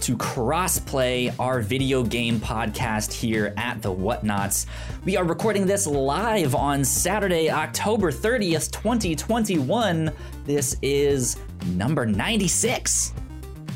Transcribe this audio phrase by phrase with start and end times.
[0.00, 4.66] to Crossplay, our video game podcast here at the Whatnots.
[5.04, 10.10] We are recording this live on Saturday, October 30th, 2021.
[10.46, 13.12] This is number 96.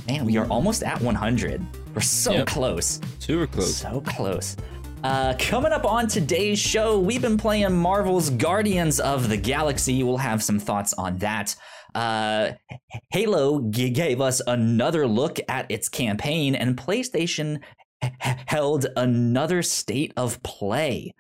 [0.09, 1.63] Man, we are almost at 100.
[1.95, 2.47] We're so Yep.
[2.47, 3.01] close.
[3.19, 3.77] Super close.
[3.77, 4.57] So close.
[5.03, 10.03] Uh, coming up on today's show, we've been playing Marvel's Guardians of the Galaxy.
[10.03, 11.55] We'll have some thoughts on that.
[11.95, 12.53] Uh,
[13.11, 17.61] Halo g- gave us another look at its campaign, and PlayStation
[18.03, 18.13] h-
[18.47, 21.15] held another state of play.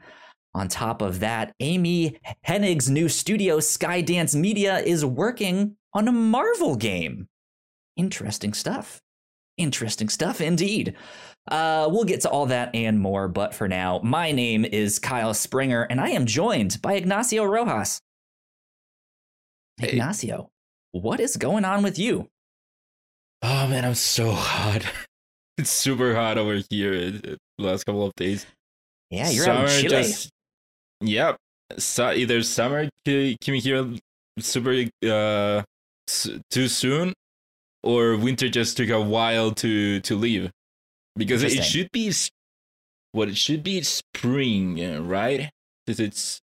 [0.54, 6.76] On top of that, Amy Hennig's new studio, Skydance Media, is working on a Marvel
[6.76, 7.28] game.
[7.96, 9.00] Interesting stuff.
[9.56, 10.96] Interesting stuff indeed.
[11.48, 15.34] Uh, we'll get to all that and more, but for now, my name is Kyle
[15.34, 18.00] Springer, and I am joined by Ignacio Rojas.
[19.76, 19.90] Hey.
[19.90, 20.50] Ignacio,
[20.94, 22.28] what is going on with you?
[23.42, 24.84] Oh man, I'm so hot.
[25.56, 28.44] It's super hot over here the last couple of days.
[29.10, 30.12] Yeah, you're out in Chile.
[31.00, 31.36] yep.
[31.78, 33.86] So either summer ca- came here
[34.40, 35.62] super uh
[36.50, 37.12] too soon,
[37.84, 40.50] or winter just took a while to to leave,
[41.14, 42.12] because it should be
[43.12, 45.50] what it should be spring, uh, right?
[45.86, 46.40] Because it's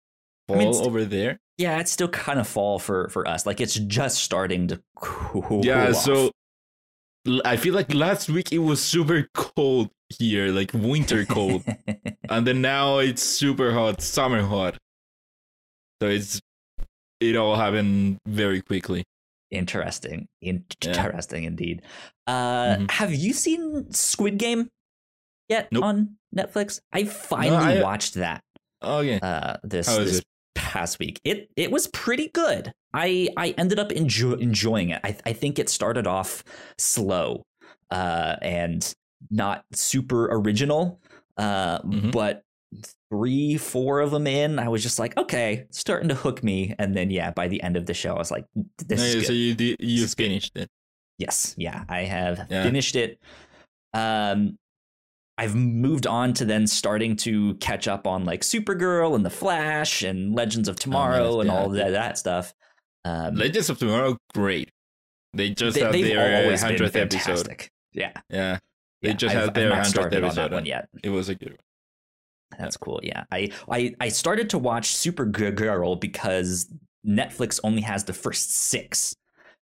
[0.49, 1.37] I fall mean, it's- over there.
[1.57, 3.45] Yeah, it's still kind of fall for for us.
[3.45, 5.61] Like it's just starting to cool.
[5.63, 5.95] yeah off.
[5.95, 6.31] so
[7.45, 9.89] I feel like last week it was super cold
[10.19, 11.63] here like winter cold
[12.29, 14.77] and then now it's super hot summer hot
[16.01, 16.39] so it's
[17.19, 19.03] it all happened very quickly
[19.49, 21.81] interesting, interesting indeed.
[22.27, 22.91] Uh, Mhm.
[22.91, 24.67] Have you seen Squid Game
[25.49, 25.83] yet Nope.
[25.83, 26.79] on Netflix?
[26.91, 28.41] I finally I- watched that.
[28.83, 30.25] okay uh, this this it?
[30.55, 31.19] Past week.
[31.23, 32.73] It it was pretty good.
[32.93, 35.01] I I ended up enjoy, enjoying it.
[35.03, 36.43] I I think it started off
[36.77, 37.45] slow
[37.91, 38.93] uh, and
[39.29, 40.99] not super original,
[41.37, 42.11] uh, Mhm.
[42.11, 42.43] but
[43.09, 46.73] three four of them in, I was just like, okay, starting to hook me.
[46.79, 48.45] And then yeah, by the end of the show, I was like,
[48.77, 49.27] this is Okay, good.
[49.27, 50.69] so you you finished it
[51.17, 52.63] Yes, yeah, I have Yeah.
[52.63, 53.19] finished it.
[53.93, 54.57] Um,
[55.37, 60.01] I've moved on to then starting to catch up on like Supergirl and The Flash
[60.01, 62.53] and Legends of Tomorrow and all that, that stuff.
[63.03, 64.71] Um, legends of tomorrow great
[65.33, 67.69] they just they, had they've their always been 100th episode.
[67.93, 68.59] Yeah, yeah
[69.01, 70.89] they yeah, just I've- had their I've not 100th started on episode that one yet.
[71.03, 72.99] it was a good one That's cool.
[73.03, 76.67] Yeah, I, I I started to watch Supergirl because
[77.05, 79.15] Netflix only has the first six,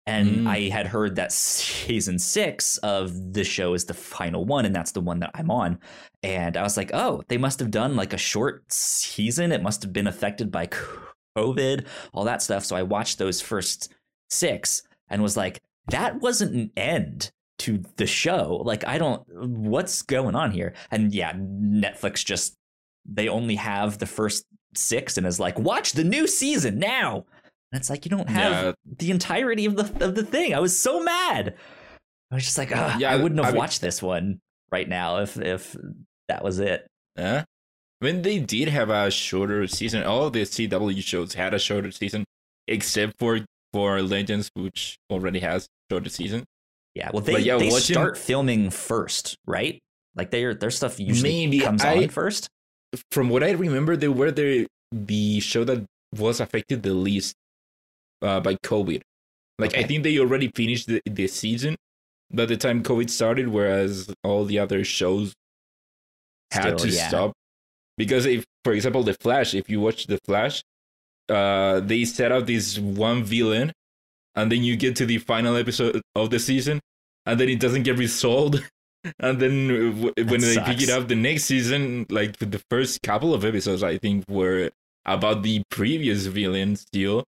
[0.07, 0.47] and Mm.
[0.47, 4.91] I had heard that season six of the show is the final one, and that's
[4.91, 5.79] the one that I'm on.
[6.21, 9.51] And I was like, oh, they must have done like a short season.
[9.51, 10.67] It must have been affected by
[11.37, 12.65] COVID, all that stuff.
[12.65, 13.93] So I watched those first
[14.29, 18.61] six and was like, that wasn't an end to the show.
[18.63, 20.73] Like, I don't, what's going on here?
[20.91, 22.55] And yeah, Netflix just,
[23.05, 24.45] they only have the first
[24.75, 27.25] six and is like, watch the new season now.
[27.71, 28.71] And it's like, you don't have Yeah.
[28.97, 30.53] the entirety of the, of the thing.
[30.53, 31.55] I was so mad.
[32.31, 34.39] I was just like, Yeah, I wouldn't have I mean- watched this one
[34.71, 35.75] right now if, if
[36.29, 36.87] that was it.
[37.17, 37.43] Yeah.
[37.99, 42.23] When they did have a shorter season, all the CW shows had a shorter season,
[42.67, 43.39] except for
[43.73, 46.43] for Legends, which already has shorter season.
[46.93, 47.09] Yeah.
[47.13, 49.79] Well, they, But yeah, they watching- start filming first, right?
[50.15, 51.59] Like their their stuff usually Maybe.
[51.59, 52.47] comes I- on first.
[53.11, 55.83] From what I remember, they were the the show that
[56.13, 57.33] was affected the least
[58.21, 59.01] uh, by COVID.
[59.57, 61.75] Like I think they already finished the, the season
[62.31, 65.33] by the time COVID started, whereas all the other shows
[66.51, 67.07] had Still, to yeah.
[67.07, 67.33] stop.
[67.97, 70.63] Because if for example the flash if you watch the flash
[71.29, 73.71] uh they set up this one villain
[74.35, 76.79] and then you get to the final episode of the season
[77.25, 78.63] and then it doesn't get resolved.
[79.19, 83.35] And then w- when they pick it up the next season like the first couple
[83.35, 84.71] of episodes i think were
[85.05, 87.23] about the previous villain still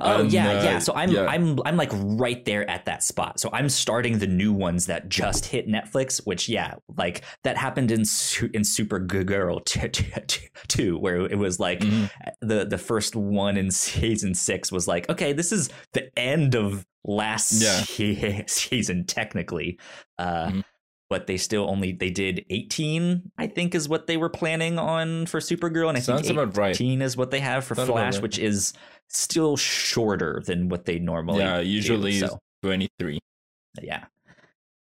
[0.00, 0.78] Oh And, yeah, uh, yeah.
[0.78, 1.26] So I'm yeah.
[1.26, 3.40] I'm I'm like right there at that spot.
[3.40, 7.90] So I'm starting the new ones that just hit Netflix, which yeah, like that happened
[7.90, 12.10] in in Supergirl t- t- t- two, where it was like Mhm.
[12.40, 16.86] the the first one in season six was like, okay, this is the end of
[17.04, 17.52] last
[17.98, 18.42] Yeah.
[18.46, 19.78] season technically.
[20.18, 20.64] Uh, Mhm.
[21.10, 25.26] But they still only they did 18, I think, is what they were planning on
[25.26, 26.70] for Supergirl, and I Sounds think about right.
[26.74, 28.22] 18 is what they have for Sounds Flash, right.
[28.22, 28.72] which is
[29.12, 31.40] still shorter than what they normally.
[31.40, 33.18] yeah do, usually so 23
[33.82, 34.04] yeah.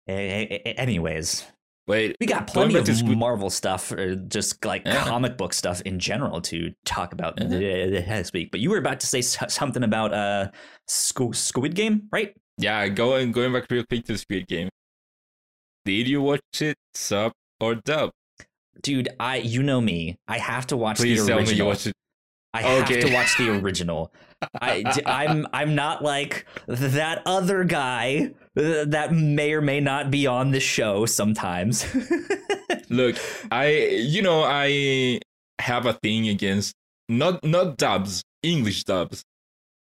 [0.09, 1.45] Anyways,
[1.87, 5.05] wait we got plenty of Marvel stuff, or just like Yeah.
[5.05, 7.49] comic book stuff in general to talk about Yeah.
[8.03, 8.51] this week.
[8.51, 10.51] But you were about to say something about uh
[10.89, 12.35] Squ- Squid Game, right?
[12.61, 14.69] yeah going going back real quick to squid game
[15.85, 17.31] Did you watch it sub
[17.61, 18.11] or dub?
[18.83, 20.17] Dude, I you know me.
[20.27, 21.55] I have to watch Please the tell original.
[21.55, 21.95] me you watched it.
[22.55, 24.13] I have to watch the original.
[24.61, 30.27] I, am I'm not like that other guy uh, that may or may not be
[30.27, 31.87] on the show sometimes.
[32.91, 33.17] Look,
[33.51, 35.21] I you know I
[35.59, 36.75] have a thing against
[37.09, 39.23] not not dubs, English dubs.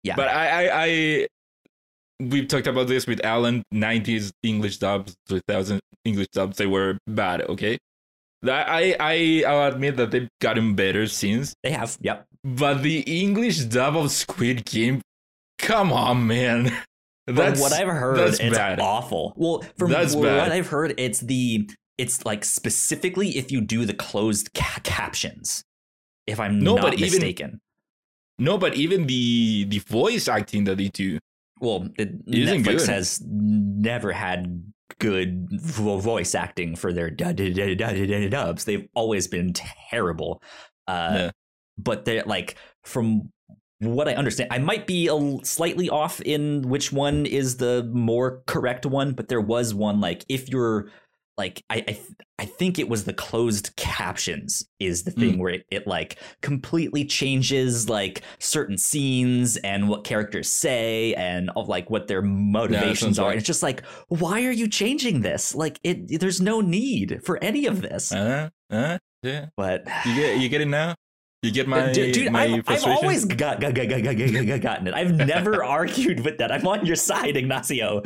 [0.02, 0.14] Yeah.
[0.16, 1.26] But I I, I
[2.20, 3.64] we've talked about this with Alan.
[3.72, 7.42] Nineties English dubs, two thousand English dubs, they were bad.
[7.42, 7.78] Okay,
[8.48, 11.54] I I I'll admit that they've gotten better since.
[11.62, 12.26] they have, yep.
[12.44, 15.02] But the English dub of Squid Game,
[15.58, 16.70] come on, man.
[17.26, 18.78] From That's what I've heard, that's it's bad.
[18.78, 19.32] awful.
[19.36, 20.52] Well, from That's what bad.
[20.52, 25.64] I've heard, it's the it's like specifically if you do the closed ca- captions.
[26.28, 27.60] If I'm No, not but even- mistaken.
[28.38, 31.18] no, but even the the voice acting that they do.
[31.58, 32.88] Well, it, Netflix good.
[32.90, 34.62] has never had
[34.98, 38.64] good vo- voice acting for their du- du- du- du- du- dubs.
[38.64, 39.52] They've always been
[39.90, 40.42] terrible.
[40.86, 41.30] Uh, Yeah.
[41.78, 43.30] But they're like, from
[43.80, 47.82] what I understand, I might be a l- slightly off in which one is the
[47.92, 49.12] more correct one.
[49.12, 50.88] But there was one like if you're
[51.38, 52.00] like I I, th-
[52.38, 57.04] I think it was the closed captions is the thing where it, it like completely
[57.04, 63.18] changes like certain scenes and what characters say and of like what their motivations sounds
[63.18, 63.30] are right.
[63.32, 67.42] and it's just like why are you changing this like it there's no need for
[67.42, 69.46] any of this Uh, uh, yeah.
[69.56, 70.94] but You get you get it now.
[71.42, 74.60] You get my dude, dude my I've, I've always got, got, got, got, got, got-
[74.60, 78.00] gotten it i've never argued with that i'm on your side ignacio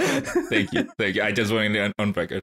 [0.50, 1.23] Thank you, thank you.
[1.23, 2.43] I just wanted to on record.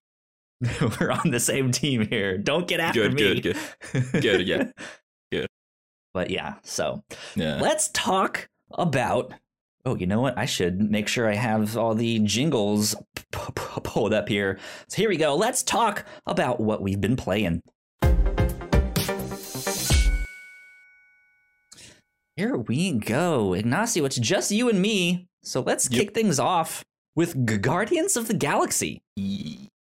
[1.00, 2.38] we're on the same team here.
[2.38, 3.56] Don't get after Good, me good,
[3.92, 4.22] good, good.
[4.22, 4.64] Good, yeah,
[5.32, 5.48] good.
[6.14, 7.04] but yeah so
[7.36, 7.60] yeah.
[7.62, 9.34] let's talk about
[9.86, 10.38] oh you know what?
[10.38, 14.58] I should make sure i have all the jingles p- p- pulled up here.
[14.90, 15.36] So here we go.
[15.36, 17.62] Let's talk about what we've been playing.
[22.36, 23.54] Here we go.
[23.54, 25.28] Ignacio it's just you and me.
[25.44, 26.00] So let's Yep.
[26.00, 26.84] kick things off
[27.16, 29.02] with guardians of the galaxy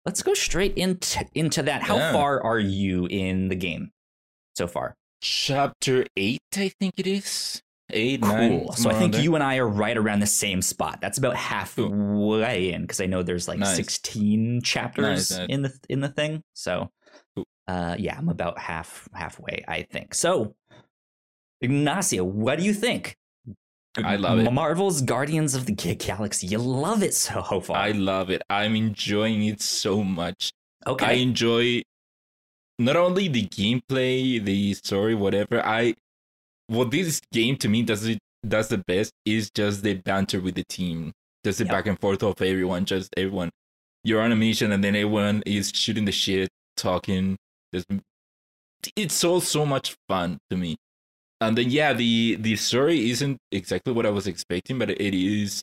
[0.06, 2.12] let's go straight into into that how Yeah.
[2.14, 3.92] far are you in the game
[4.56, 7.64] so far Chapter eight, I think it is.
[7.92, 8.32] Eight, Cool.
[8.32, 8.72] nine.
[8.74, 11.00] So I think you and I are right around the same spot.
[11.02, 13.76] That's about halfway in because I know there's like Nice.
[13.76, 16.44] 16 chapters Nice, in the in the thing.
[16.54, 16.92] So
[17.68, 20.14] uh yeah, I'm about half halfway, I think.
[20.14, 20.56] So
[21.62, 23.16] Ignacio, what do you think?
[23.98, 24.52] I love it.
[24.52, 26.48] Marvel's Guardians of the Galaxy.
[26.48, 27.78] You love it so far.
[27.78, 28.42] I love it.
[28.50, 30.52] I'm enjoying it so much.
[30.86, 31.06] Okay.
[31.06, 31.82] I enjoy
[32.78, 35.66] not only the gameplay, the story, whatever.
[35.66, 35.96] I
[36.68, 40.56] what this game to me does it does the best is just the banter with
[40.56, 41.14] the team.
[41.44, 41.72] Just the Yep.
[41.72, 43.52] back and forth of everyone, just everyone.
[44.04, 47.38] You're on a mission and then everyone is shooting the shit, talking.
[47.74, 47.88] Just
[48.96, 50.76] it's all so much fun to me.
[51.42, 55.62] And then yeah, the the story isn't exactly what I was expecting, but it is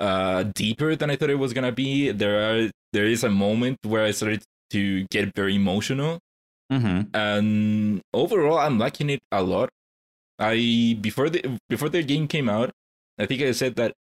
[0.00, 2.10] uh deeper than I thought it was gonna be.
[2.10, 6.18] There are there is a moment where I started to get very emotional
[6.70, 9.68] hmm and overall i'm liking it a lot
[10.38, 12.70] i before the before the game came out
[13.18, 13.92] i think i said that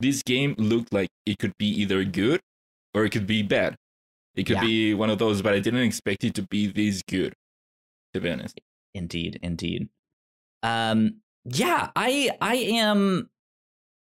[0.00, 2.40] this game looked like it could be either good
[2.92, 3.74] or it could be bad
[4.36, 4.68] it could Yeah.
[4.68, 7.32] be one of those but i didn't expect it to be this good
[8.12, 8.60] to be honest
[8.94, 9.88] Indeed, indeed.
[10.62, 13.30] Um, yeah, I I am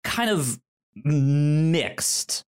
[0.05, 0.59] kind of
[1.05, 2.45] mixed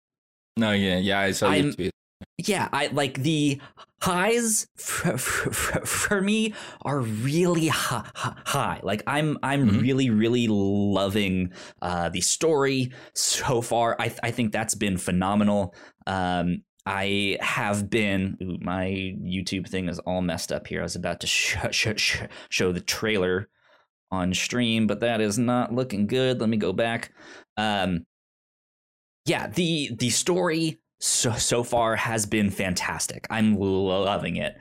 [0.57, 1.91] no yeah yeah i saw I'm- tweet
[2.37, 3.59] yeah i like the
[4.01, 5.51] highs for, for,
[5.85, 9.81] for me are really hi- hi- high like i'm i'm Mhm.
[9.81, 15.73] really really loving uh the story so far i th- i think that's been phenomenal
[16.07, 18.37] um I have been.
[18.43, 18.85] Ooh, my
[19.19, 20.81] YouTube thing is all messed up here.
[20.81, 23.49] I was about to sh- sh- sh- show the trailer
[24.15, 26.39] on stream, but that is not looking good.
[26.39, 27.11] Let me go back.
[27.57, 28.05] Um,
[29.25, 33.27] yeah, the the story so so far has been fantastic.
[33.29, 34.55] I'm loving it.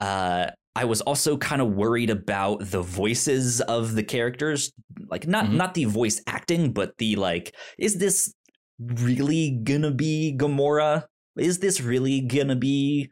[0.00, 4.72] Uh, I was also kind of worried about the voices of the characters,
[5.08, 5.54] like not Mhm.
[5.56, 7.54] not the voice acting, but the like.
[7.78, 8.32] Is this
[8.78, 11.04] really gonna be Gamora?
[11.36, 13.10] Is this really gonna be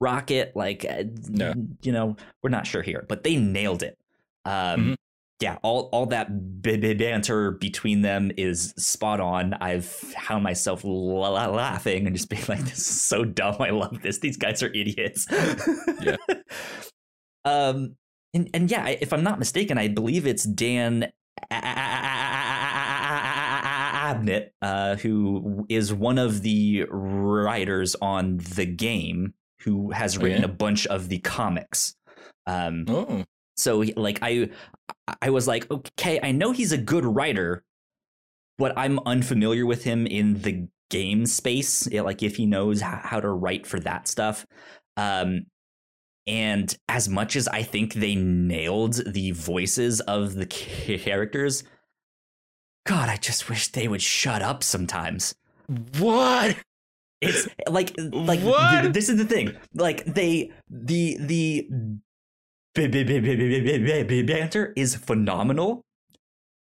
[0.00, 0.52] Rocket?
[0.54, 1.54] Like, uh, No.
[1.82, 3.96] you know, we're not sure here, but they nailed it.
[4.44, 4.94] Um, Mhm.
[5.40, 9.54] Yeah, all all that b- b- banter between them is spot on.
[9.54, 13.56] I've found myself la- la- laughing and just being like, "This is so dumb.
[13.60, 14.18] I love this.
[14.18, 15.26] These guys are idiots."
[16.00, 16.16] Yeah.
[17.44, 17.96] Um.
[18.34, 21.10] And and yeah, if I'm not mistaken, I believe it's Dan
[23.20, 30.52] Abnett, uh, who is one of the writers on the game, who has written Okay.
[30.52, 31.94] a bunch of the comics.
[32.46, 33.24] Um, Oh,
[33.58, 34.48] so like I
[35.20, 37.64] I was like, okay, I know he's a good writer,
[38.56, 41.86] but I'm unfamiliar with him in the game space.
[41.90, 44.46] Yeah, like if he knows how to write for that stuff.
[44.96, 45.46] Um
[46.26, 51.64] and as much as I think they nailed the voices of the characters,
[52.86, 55.34] God, I just wish they would shut up sometimes.
[55.98, 56.56] what?
[57.20, 58.82] It's like like What?
[58.82, 59.56] th- this is the thing.
[59.74, 61.68] Like they the the
[64.26, 65.82] banter is phenomenal,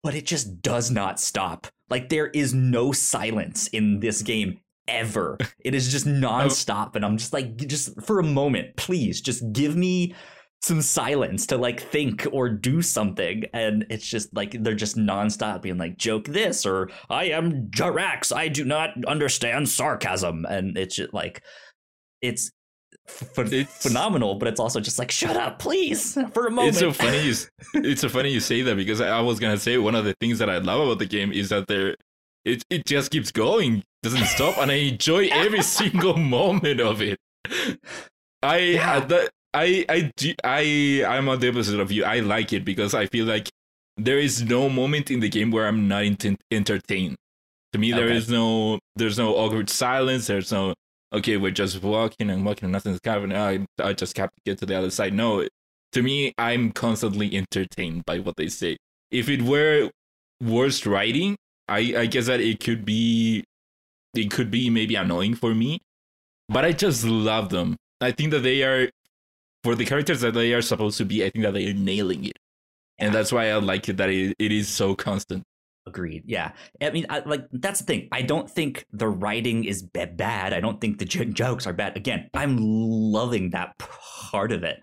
[0.03, 1.67] but it just does not stop.
[1.91, 5.39] Like there is no silence in this game ever.
[5.59, 9.77] It is just nonstop, and I'm just like, just for a moment, please, just give
[9.77, 10.15] me
[10.63, 15.61] some silence to like think or do something and it's just like they're just nonstop
[15.61, 20.97] being like joke this or i am Drax i do not understand sarcasm and it's
[20.97, 21.43] just like
[22.23, 22.51] it's,
[23.35, 26.79] ph- It's- phenomenal but it's also just like shut up please for a moment It's
[26.79, 27.23] so funny.
[27.23, 27.35] You,
[27.91, 30.39] it's so funny you say that because I was gonna say one of the things
[30.39, 31.97] that I love about the game is that there,
[32.45, 37.19] it it just keeps going, doesn't stop, and I enjoy every single moment of it.
[38.43, 38.97] I Yeah.
[38.97, 42.05] uh, the, I I do, I I'm on the opposite of you.
[42.05, 43.49] I like it because I feel like
[43.97, 47.17] there is no moment in the game where I'm not ent- entertained.
[47.73, 48.17] To me, there Okay.
[48.17, 50.27] is no there's no awkward silence.
[50.27, 50.75] There's no
[51.15, 53.37] okay, we're just walking and walking and nothing's happening.
[53.37, 55.15] I I just have to get to the other side.
[55.15, 55.47] No,
[55.93, 58.77] to me, I'm constantly entertained by what they say.
[59.11, 59.91] If it were
[60.43, 61.37] worst writing,
[61.69, 63.45] I I guess that it could be
[64.15, 65.81] it could be maybe annoying for me,
[66.49, 67.77] but I just love them.
[68.01, 68.91] I think that they are
[69.63, 71.25] for the characters that they are supposed to be.
[71.25, 72.39] I think that they are nailing it,
[72.99, 75.45] and that's why I like it that it, it is so constant.
[75.87, 76.23] Agreed.
[76.27, 76.53] Yeah.
[76.81, 78.09] I mean, I, like that's the thing.
[78.11, 80.55] I don't think the writing is ba- bad.
[80.55, 81.97] I don't think the j- jokes are bad.
[81.97, 84.81] Again, I'm loving that part of it.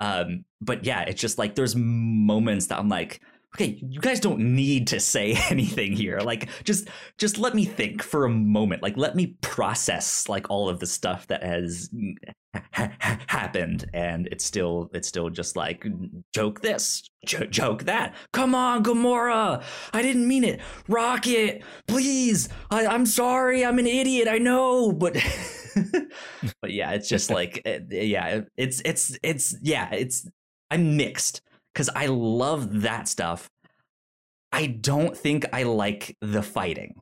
[0.00, 3.20] Um, but yeah, it's just like there's moments that I'm like,
[3.54, 6.20] okay, you guys don't need to say anything here.
[6.20, 6.88] Like, just
[7.18, 8.82] just let me think for a moment.
[8.82, 11.90] Like, let me process like all of the stuff that has
[12.54, 15.86] ha- ha- happened, and it's still it's still just like
[16.34, 18.14] joke this, jo- joke that.
[18.32, 19.62] Come on, Gamora.
[19.92, 20.60] I didn't mean it.
[20.88, 22.48] Rocket, please.
[22.70, 23.64] I, I'm sorry.
[23.64, 24.28] I'm an idiot.
[24.28, 25.14] I know, but
[26.60, 30.28] but yeah, it's just like uh, yeah, it's it's it's yeah, it's
[30.70, 31.42] I'm mixed
[31.72, 33.50] because I love that stuff.
[34.52, 37.00] I don't think I like the fighting,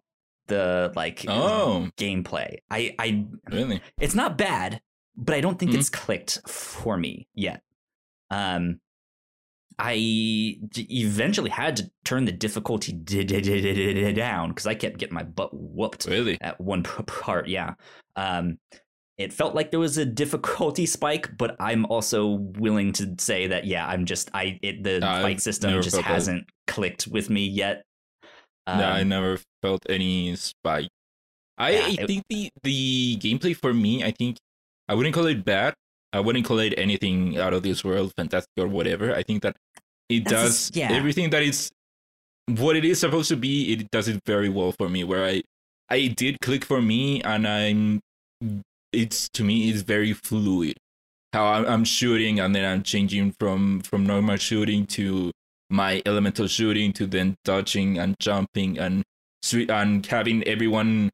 [0.48, 1.88] the like Oh.
[1.96, 2.58] gameplay.
[2.70, 3.80] I I Really?
[4.00, 4.80] it's not bad,
[5.16, 5.78] but I don't think Mhm.
[5.78, 7.62] it's clicked for me yet.
[8.30, 8.80] Um,
[9.78, 15.50] I d- eventually had to turn the difficulty down because I kept getting my butt
[15.54, 16.37] whooped Really?
[16.40, 17.48] at one part.
[17.48, 17.75] Yeah.
[18.16, 18.58] Um,
[19.18, 23.66] it felt like there was a difficulty spike, but I'm also willing to say that
[23.66, 27.82] yeah, I'm just I it the I've fight system just hasn't clicked with me yet.
[28.66, 30.88] Um, yeah, I never felt any spike.
[31.58, 34.37] I, Yeah, I it- think the the gameplay for me, I think
[34.88, 35.75] I wouldn't call it bad.
[36.12, 39.14] I wouldn't call it anything out of this world, fantastic or whatever.
[39.14, 39.56] I think that
[40.08, 40.90] it does yeah.
[40.92, 41.70] everything that it's
[42.46, 43.72] what it is supposed to be.
[43.72, 45.04] It does it very well for me.
[45.04, 45.42] Where I
[45.90, 48.00] I did click for me, and I'm
[48.92, 50.76] it's to me it's very fluid.
[51.33, 55.30] How I'm, shooting, and then I'm changing from from normal shooting to
[55.68, 59.02] my elemental shooting to then dodging and jumping and
[59.52, 61.11] and having everyone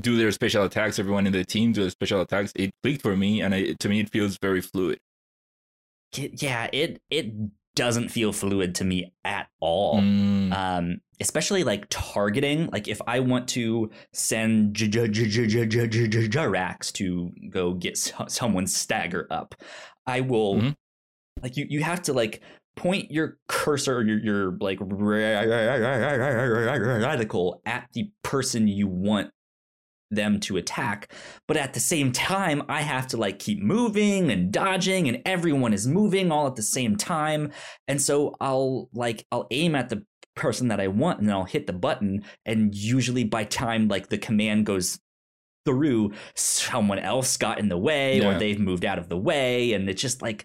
[0.00, 2.52] do their special attacks, everyone in the team do their special attacks.
[2.54, 4.98] It clicked for me, and I, to me, it feels very fluid.
[6.14, 7.32] yeah, it it
[7.76, 10.00] doesn't feel fluid to me at all.
[10.00, 10.52] Mm.
[10.52, 12.68] Um, especially like targeting.
[12.72, 14.74] Like if I want to send
[16.28, 17.96] Drax to go get
[18.28, 19.54] someone stagger up,
[20.06, 20.56] I will.
[20.56, 20.70] Mm-hmm.
[21.42, 22.40] Like you, you have to like
[22.76, 26.00] point your cursor, your, your like reticle
[27.66, 29.30] at the person you want
[30.10, 31.12] them to attack
[31.48, 35.72] but at the same time i have to like keep moving and dodging and everyone
[35.72, 37.52] is moving all at the same time.
[37.88, 41.44] And so i'll like i'll aim at the person that i want and then i'll
[41.44, 45.00] hit the button and usually by time like the command goes
[45.64, 49.88] through someone else got in the way or they've moved out of the way and
[49.88, 50.44] it's just like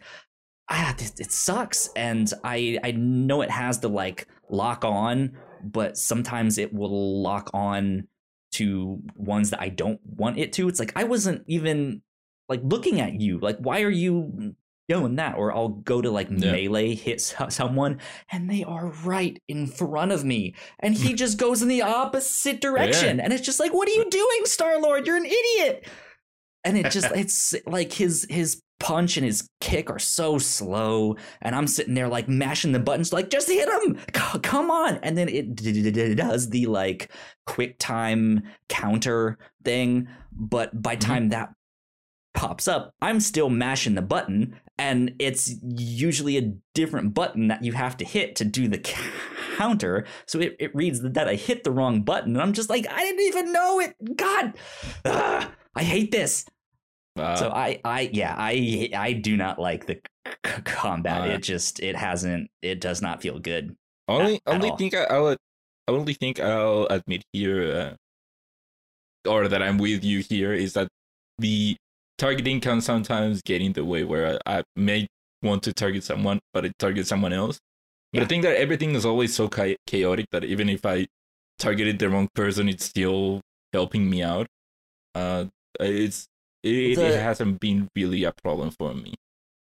[0.70, 6.58] ah it sucks and i i know it has to like lock on but sometimes
[6.58, 8.08] it will lock on
[8.52, 12.02] to ones that i don't want it to it's like i wasn't even
[12.50, 14.56] like looking at you like why are you
[14.90, 16.52] doing that, or I'll go to like Yeah.
[16.52, 21.62] melee hit someone, and they are right in front of me, and he just goes
[21.62, 25.08] in the opposite direction, and it's just like, what are you doing, Star Lord?
[25.08, 25.88] You're an idiot.
[26.66, 31.56] And it just it's like his his punch and his kick are so slow, and
[31.56, 35.16] I'm sitting there like mashing the buttons, like just hit him, C- come on, and
[35.18, 37.12] then it d- d- d- does the like
[37.46, 41.00] quick time counter thing, but by Mhm.
[41.00, 41.54] time that
[42.34, 47.74] pops up, I'm still mashing the button, and it's usually a different button that you
[47.74, 48.80] have to hit to do the
[49.58, 50.06] counter.
[50.26, 53.00] So it, it reads that I hit the wrong button, and I'm just like, I
[53.02, 53.96] didn't even know it.
[54.18, 54.54] God,
[55.06, 56.46] Ugh, I hate this.
[57.18, 60.00] Uh, so I, I, yeah, I, I do not like the
[60.46, 61.30] c- combat.
[61.30, 63.76] Uh, it just, it hasn't, it does not feel good.
[64.08, 64.78] only at only all.
[64.78, 67.98] think I, I'll I only think I'll admit here,
[69.26, 70.88] uh, or that I'm with you here, is that
[71.38, 71.76] the
[72.18, 75.08] targeting can sometimes get in the way where I, I may
[75.42, 77.60] want to target someone, but it targets someone else.
[78.14, 78.26] But Yeah.
[78.26, 81.08] I think that everything is always so cha- chaotic that even if I
[81.60, 83.42] targeted the wrong person, it's still
[83.74, 84.48] helping me out.
[85.16, 85.46] Uh,
[85.80, 86.28] it's
[86.64, 89.14] it, The- it hasn't been really a problem for me.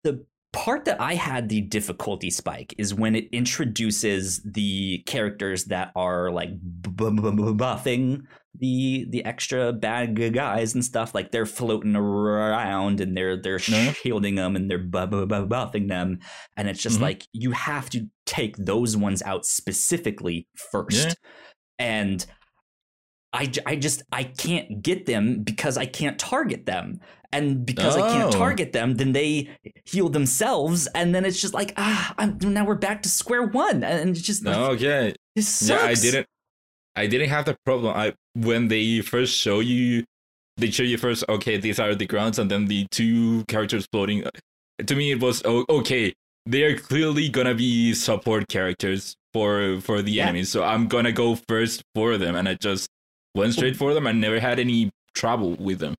[0.04, 5.92] the part that I had the difficulty spike is when it introduces the characters that
[5.94, 8.22] are like bu- bu- bu- bu- buffing
[8.58, 13.92] the the extra bad guys and stuff like they're floating around and they're they're No.
[13.92, 16.18] shielding them and they're bu- bu- bu- buffing them
[16.56, 17.02] and it's just Mhm.
[17.02, 21.14] like you have to take those ones out specifically first Yeah.
[21.78, 22.26] and
[23.32, 27.00] I, I just I can't get them because I can't target them
[27.32, 28.38] and because I can't Oh.
[28.38, 29.50] target them then they
[29.84, 33.84] heal themselves and then it's just like ah I'm, now we're back to square one
[33.84, 35.68] and it's just like, Okay, sucks.
[35.70, 36.26] Yeah, I didn't.
[36.96, 37.94] I didn't have the problem.
[37.96, 40.04] I when they first show you,
[40.56, 41.24] they show you first.
[41.28, 44.26] Okay, these are the grounds, and then the two characters floating.
[44.26, 44.30] uh,
[44.86, 46.12] To me, it was oh, okay.
[46.46, 50.24] They are clearly gonna be support characters for for the Yeah.
[50.24, 52.88] enemies, so I'm gonna go first for them, and I just
[53.34, 54.06] went straight for them.
[54.06, 55.94] I never had any trouble with them.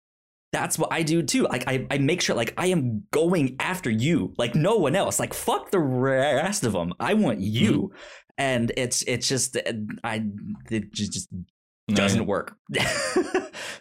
[0.53, 3.89] that's what I do too like I, I make sure like I am going after
[3.89, 7.95] you like no one else like fuck the rest of them I want you Mm-hmm.
[8.37, 9.61] and it's it's just uh,
[10.03, 10.23] I
[10.69, 11.29] it just, just
[11.89, 12.55] doesn't work.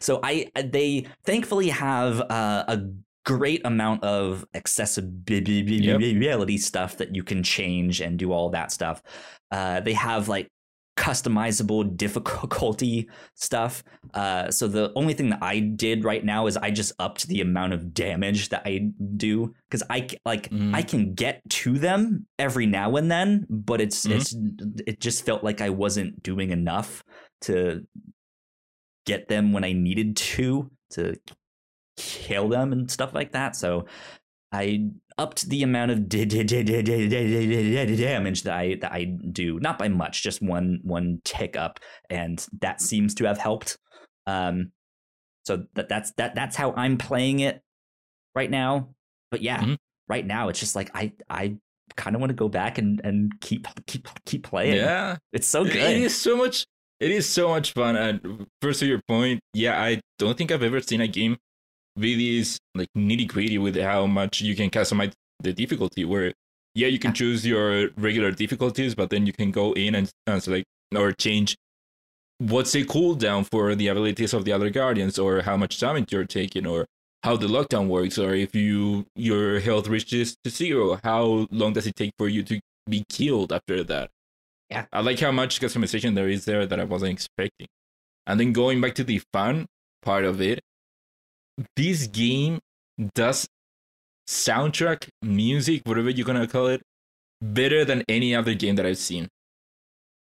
[0.00, 2.82] so I they thankfully have uh, a
[3.24, 9.02] great amount of accessibility stuff that you can change and do all that stuff.
[9.50, 10.48] Uh, they have like
[11.00, 13.82] customizable difficulty stuff.
[14.12, 17.40] Uh, so the only thing that I did right now is I just upped the
[17.40, 20.74] amount of damage that I do because I like Mhm.
[20.74, 24.16] I can get to them every now and then, but it's Mhm.
[24.16, 24.36] it's
[24.86, 27.02] it just felt like I wasn't doing enough
[27.42, 27.86] to
[29.06, 31.14] get them when I needed to to
[31.96, 33.56] kill them and stuff like that.
[33.56, 33.86] So
[34.52, 36.42] I upped the amount of damage
[38.44, 41.78] that I that I do, not by much, just one one tick up,
[42.08, 43.76] and that seems to have helped.
[44.26, 44.72] Um,
[45.44, 47.60] so that that's that that's how I'm playing it
[48.34, 48.94] right now.
[49.30, 49.74] But yeah, mm-hmm.
[50.08, 51.56] right now it's just like I I
[51.96, 54.76] kind of want to go back and and keep keep keep playing.
[54.76, 55.76] Yeah, it's so good.
[55.76, 56.66] It is so much.
[56.98, 57.96] It is so much fun.
[57.96, 61.36] And first to your point, yeah, I don't think I've ever seen a game
[61.96, 66.04] really is like nitty gritty with how much you can customize the difficulty.
[66.04, 66.32] Where
[66.74, 70.42] yeah, you can choose your regular difficulties, but then you can go in and, and
[70.42, 71.56] select or change
[72.38, 76.24] what's a cooldown for the abilities of the other guardians, or how much damage you're
[76.24, 76.86] taking, or
[77.22, 81.86] how the lockdown works, or if you your health reaches to zero, how long does
[81.86, 84.10] it take for you to be killed after that?
[84.70, 84.86] Yeah.
[84.92, 87.66] I like how much customization there is there that I wasn't expecting.
[88.26, 89.66] And then going back to the fun
[90.02, 90.60] part of it,
[91.76, 92.60] this game
[93.14, 93.48] does
[94.28, 96.82] soundtrack, music, whatever you're gonna call it,
[97.42, 99.28] better than any other game that I've seen.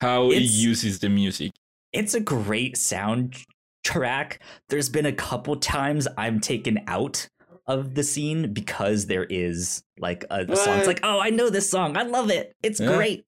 [0.02, 1.52] How it uses the music.
[1.94, 4.38] it's a great soundtrack.
[4.70, 7.28] There's been a couple times I'm taken out
[7.66, 10.78] of the scene because there is like a, a song.
[10.78, 11.98] It's like, oh, I know this song.
[11.98, 12.54] I love it.
[12.64, 12.96] It's Yeah.
[12.96, 13.26] great.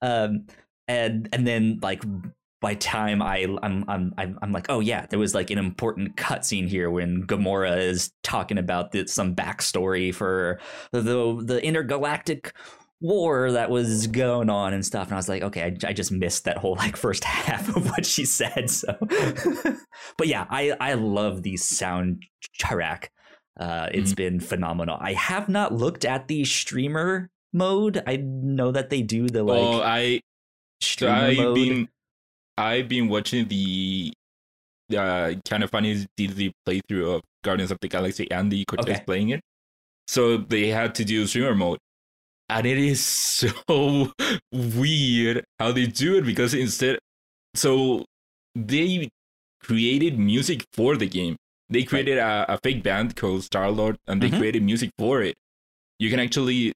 [0.00, 0.46] Um,
[0.86, 2.02] and and then like
[2.64, 6.16] by time I I'm I'm I'm I'm like, oh yeah, there was like an important
[6.16, 10.58] cutscene here when Gamora is talking about the, some backstory for
[10.92, 11.02] the
[11.44, 12.54] the intergalactic
[13.00, 15.08] war that was going on and stuff.
[15.08, 17.90] And i was like okay I, I just missed that whole like first half of
[17.90, 18.96] what she said so.
[20.18, 23.08] But yeah i i love the soundtrack.
[23.60, 24.14] Uh it's Mm-hmm.
[24.14, 24.96] been phenomenal.
[25.00, 28.02] I have not looked at the streamer mode.
[28.06, 30.20] I know that they do the like oh, I
[30.80, 31.54] so streamer I've mode.
[31.54, 31.88] been
[32.56, 34.12] I've been watching the
[34.96, 39.04] uh Kinda Funny the playthrough of Guardians of the Galaxy and Andy Cortez Okay.
[39.04, 39.40] playing it.
[40.08, 41.78] So they had to do streamer mode.
[42.48, 44.12] And it is so
[44.52, 46.98] weird how they do it because instead,
[47.54, 48.04] so
[48.54, 49.08] they
[49.62, 51.36] created music for the game.
[51.70, 54.38] They created a, a fake band called Star Lord, and they Mhm.
[54.38, 55.34] created music for it.
[55.98, 56.72] You can actually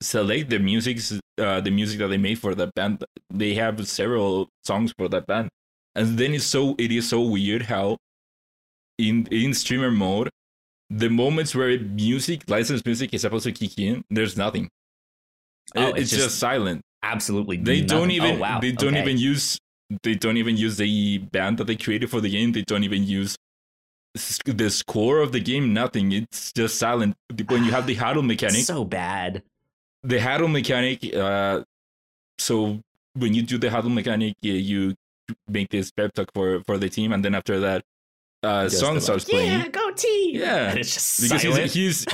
[0.00, 0.98] select the music,
[1.38, 3.04] uh, the music that they made for that band.
[3.30, 5.48] They have several songs for that band,
[5.94, 7.96] and then it's so it is so weird how
[8.98, 10.28] in in streamer mode,
[10.90, 14.68] the moments where music licensed music is supposed to kick in, there's nothing.
[15.76, 16.80] Oh, It- it's it's, just, just silent.
[17.02, 17.58] Absolutely.
[17.58, 18.60] They don't even Oh, wow.
[18.60, 19.02] they don't okay.
[19.02, 19.58] even use
[20.02, 22.52] they don't even use the band that they created for the game.
[22.52, 23.36] They don't even use
[24.44, 25.72] the score of the game.
[25.72, 26.12] Nothing.
[26.12, 27.14] It's just silent.
[27.48, 29.42] When you have the huddle mechanic, So bad.
[30.02, 31.14] The huddle mechanic.
[31.14, 31.62] Uh,
[32.38, 32.80] so
[33.14, 34.94] when you do the huddle mechanic, you, you
[35.48, 37.84] make this pep talk for for the team, and then after that,
[38.42, 39.60] uh, song starts like, playing.
[39.60, 40.36] Yeah, go team.
[40.36, 41.72] Yeah, And it's just because silent.
[41.72, 42.06] he's, he's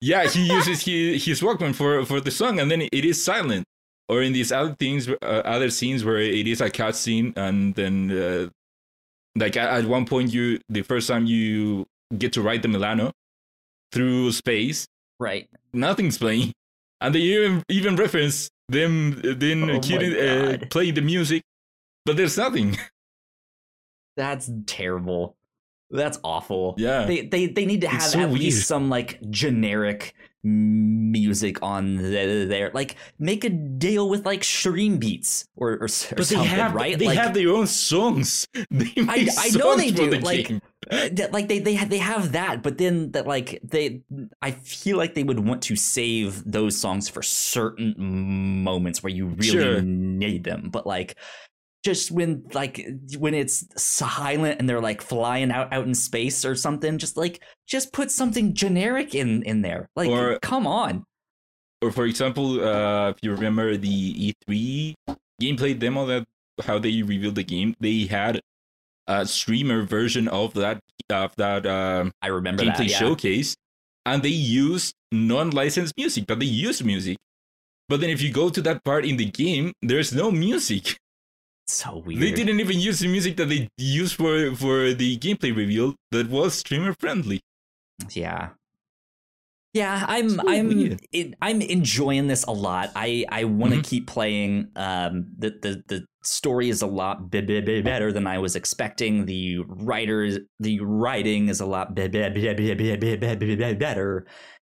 [0.00, 3.64] yeah he uses his, his Walkman for for the song and then it is silent
[4.08, 7.74] or in these other things uh, other scenes where it is a cut scene and
[7.74, 8.48] then uh,
[9.36, 13.12] like at, at one point you the first time you get to ride the Milano
[13.92, 14.86] through space
[15.18, 15.48] right.
[15.72, 16.52] nothing's playing
[17.00, 21.42] and they even even reference them then Oh killing, uh, playing the music
[22.04, 22.76] but there's nothing
[24.16, 25.36] That's terrible.
[25.90, 26.74] That's awful.
[26.76, 28.40] yeah They they they need to have so at weird.
[28.40, 32.70] least some like generic music on the, there.
[32.74, 36.98] Like make a deal with like StreamBeats or or, or but they something, have right?
[36.98, 40.48] they like, have their own songs they make I know they for do, the like,
[40.48, 40.60] game.
[40.90, 44.02] Uh, that- like they they they have that, but then that like they
[44.40, 47.94] I feel like they would want to save those songs for certain
[48.62, 49.80] moments where you really Sure.
[49.82, 50.70] need them.
[50.70, 51.16] But like
[51.84, 52.84] just when like
[53.18, 57.42] when it's silent and they're like flying out out in space or something, just like
[57.66, 59.88] just put something generic in in there.
[59.96, 61.04] Like Or- come on.
[61.82, 64.94] or for example, uh, if you remember the E3
[65.40, 66.26] gameplay demo that
[66.64, 68.40] how they revealed the game, they had
[69.08, 70.78] a streamer version of that
[71.10, 72.90] of that um, I remember gameplay that.
[72.90, 72.98] Yeah.
[72.98, 73.56] showcase,
[74.06, 77.16] and they used non-licensed music, but they used music.
[77.88, 80.98] But then if you go to that part in the game, there's no music.
[81.66, 82.20] So weird.
[82.20, 86.28] They didn't even use the music that they used for for the gameplay reveal that
[86.30, 87.40] was streamer friendly.
[88.10, 88.50] Yeah.
[89.74, 92.90] Yeah, I'm I'm it, I'm enjoying this a lot.
[92.96, 93.84] I I want to mm-hmm.
[93.84, 94.70] keep playing.
[94.74, 98.56] Um, the the the story is a lot b- b- b- better than I was
[98.56, 99.26] expecting.
[99.26, 102.30] The writers the writing is a lot better.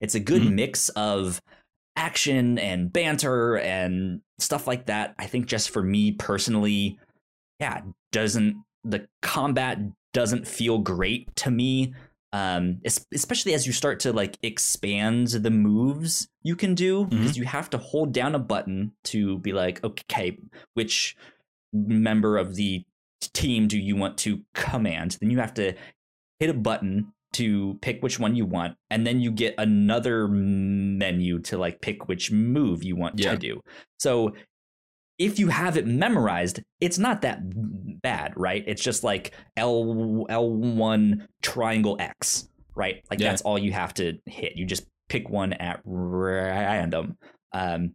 [0.00, 0.54] It's a good mm-hmm.
[0.54, 1.42] mix of
[1.96, 5.14] action and banter and stuff like that.
[5.18, 6.98] I think just for me personally,
[7.60, 9.78] yeah, doesn't the combat
[10.14, 11.92] doesn't feel great to me
[12.34, 12.80] um
[13.14, 17.68] especially as you start to like expand the moves you can do because you have
[17.70, 20.36] to hold down a button to be like okay
[20.74, 21.16] which
[21.72, 22.84] member of the
[23.32, 25.16] team do you want to command?
[25.20, 25.74] Then you have to
[26.40, 31.40] hit a button to pick which one you want and then you get another menu
[31.40, 33.32] to like pick which move you want Yeah.
[33.32, 33.60] to do.
[33.98, 34.34] So
[35.18, 37.40] if you have it memorized, it's not that
[38.02, 38.64] bad, right?
[38.66, 43.04] It's just like L L1 triangle X, right?
[43.10, 43.30] Like Yeah.
[43.30, 44.56] that's all you have to hit.
[44.56, 47.16] You just pick one at random.
[47.52, 47.92] Um,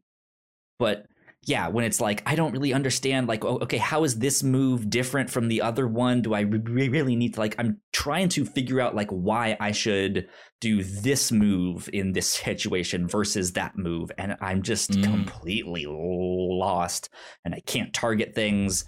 [0.78, 1.06] but
[1.50, 4.90] yeah, when it's like I don't really understand, like oh, okay, how is this move
[4.90, 6.22] different from the other one?
[6.22, 7.56] Do I re- really need to like?
[7.58, 10.28] I'm trying to figure out like why I should
[10.62, 15.04] do this move in this situation versus that move, and I'm just Mm.
[15.04, 17.10] completely lost,
[17.44, 18.86] and I can't target things,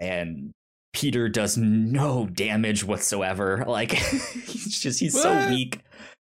[0.00, 0.52] and
[0.94, 3.64] Peter does no damage whatsoever.
[3.68, 3.92] Like
[4.46, 5.80] he's just he's so weak.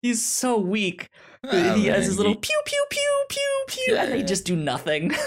[0.02, 1.08] He's so weak.
[1.44, 4.56] Ah, he has his little you- pew pew pew pew pew, and they just do
[4.56, 5.12] nothing.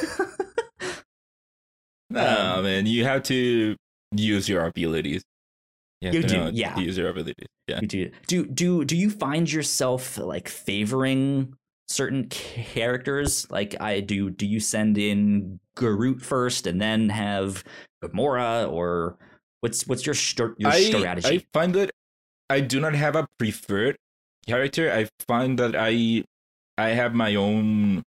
[2.10, 3.75] Nah, Um, man, you have to
[4.15, 5.23] use your abilities.
[6.04, 6.78] have You do, yeah.
[6.78, 7.47] Use your abilities.
[7.67, 7.80] Yeah.
[7.82, 11.56] You do do do do you find yourself like favoring
[11.88, 13.49] certain characters?
[13.49, 14.30] Like I do.
[14.30, 17.63] Do you send in Groot first and then have
[18.04, 19.17] Gamora, or
[19.62, 21.28] what's what's your str- your I, strategy?
[21.28, 21.89] I find that
[22.51, 23.97] I do not have a preferred
[24.47, 24.91] character.
[24.91, 26.23] I find that I
[26.77, 28.03] I have my own.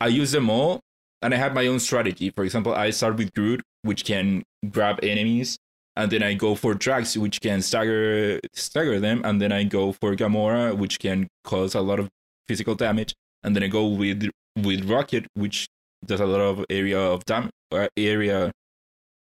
[0.00, 0.80] I use them all,
[1.22, 2.30] and I have my own strategy.
[2.30, 5.56] For example, I start with Groot, which can grab enemies,
[5.96, 9.92] and then I go for Drax, which can stagger stagger them, and then I go
[9.92, 12.08] for Gamora, which can cause a lot of
[12.48, 15.66] physical damage, and then I go with with Rocket, which
[16.04, 18.52] does a lot of area of damage, uh, area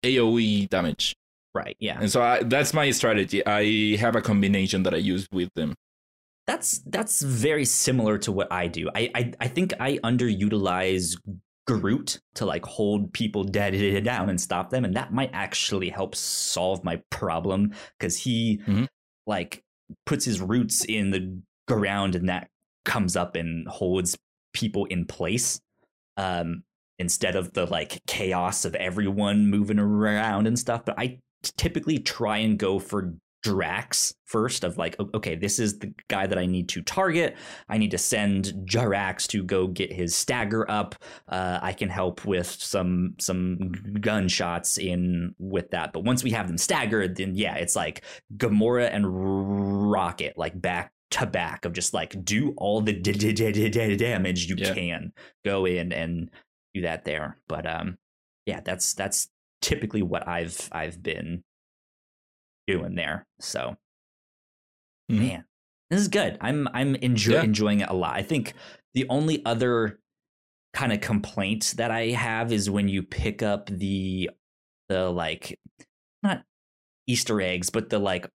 [0.04, 1.14] AOE damage.
[1.54, 1.76] right.
[1.80, 1.98] Yeah.
[2.00, 3.44] And so I, that's my strategy.
[3.46, 5.74] I have a combination that I use with them.
[6.48, 8.88] That's that's very similar to what I do.
[8.94, 11.16] I I, I think I underutilize
[11.66, 16.14] Groot to like hold people dead down and stop them, and that might actually help
[16.16, 18.88] solve my problem because he Mhm.
[19.26, 19.62] like
[20.06, 22.48] puts his roots in the ground, and that
[22.86, 24.16] comes up and holds
[24.54, 25.60] people in place.
[26.16, 26.64] Um,
[27.00, 30.84] instead of the like chaos of everyone moving around and stuff.
[30.84, 31.20] But I
[31.56, 33.14] typically try and go for
[33.52, 37.36] Drax first of like, okay, this is the guy that I need to target.
[37.68, 40.94] I need to send Drax to go get his stagger up.
[41.28, 45.92] Uh, I can help with some some gunshots in with that.
[45.92, 48.04] But once we have them staggered, then yeah, it's like
[48.36, 53.32] Gamora and Rocket like back to back of just like do all the d- d-
[53.32, 54.74] d- d- d- damage you Yeah.
[54.74, 55.12] can.
[55.44, 56.30] Go in and
[56.74, 57.38] do that there.
[57.48, 57.96] But um,
[58.44, 59.28] yeah, that's that's
[59.62, 61.42] typically what I've I've been
[62.68, 63.26] doing there.
[63.40, 63.76] So
[65.10, 65.18] Mhm.
[65.18, 65.44] man,
[65.90, 66.36] this is good.
[66.40, 67.42] I'm I'm enjoy- Yeah.
[67.42, 68.14] enjoying it a lot.
[68.14, 68.52] I think
[68.94, 69.98] the only other
[70.74, 74.30] kind of complaint that I have is when you pick up the
[74.88, 75.58] the like
[76.22, 76.44] not
[77.06, 78.28] Easter eggs, but the like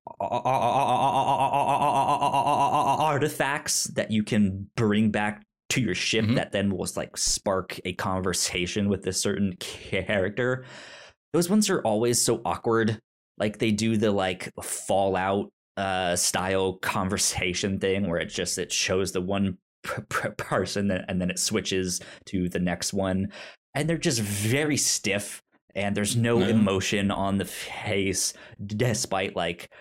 [3.00, 6.36] artifacts that you can bring back to your ship Mhm.
[6.36, 10.66] that then will like spark a conversation with a certain character.
[11.34, 13.00] Those ones are always so awkward.
[13.38, 19.12] Like they do the like Fallout uh style conversation thing where it just it shows
[19.12, 23.32] the one p- p- person and then it switches to the next one
[23.74, 25.42] and they're just very stiff
[25.74, 26.50] and there's no Yeah.
[26.50, 29.72] emotion on the face despite like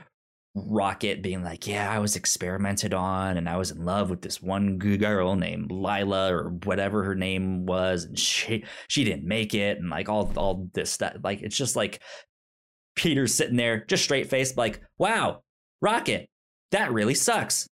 [0.55, 4.41] rocket being like yeah i was experimented on and i was in love with this
[4.41, 9.79] one girl named Lylla or whatever her name was and she she didn't make it
[9.79, 12.01] and like all all this stuff like it's just like
[12.95, 15.43] peter's sitting there just straight faced like wow
[15.81, 16.29] rocket
[16.71, 17.69] that really sucks.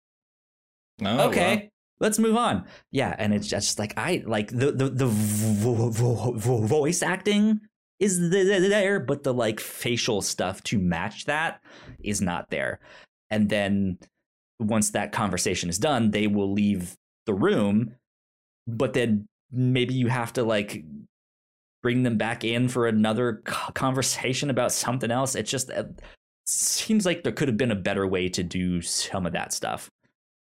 [1.02, 1.62] Oh, okay wow.
[2.02, 2.66] let's move on.
[2.92, 7.62] Yeah and it's just like i like the the, the vo- vo- vo- voice acting
[8.00, 11.62] is th- th- there but the like facial stuff to match that
[12.04, 12.80] is not there.
[13.30, 14.00] And then
[14.60, 17.96] once that conversation is done they will leave the room
[18.68, 20.84] but then maybe you have to like
[21.82, 25.88] bring them back in for another conversation about something else it just it
[26.46, 29.90] seems like there could have been a better way to do some of that stuff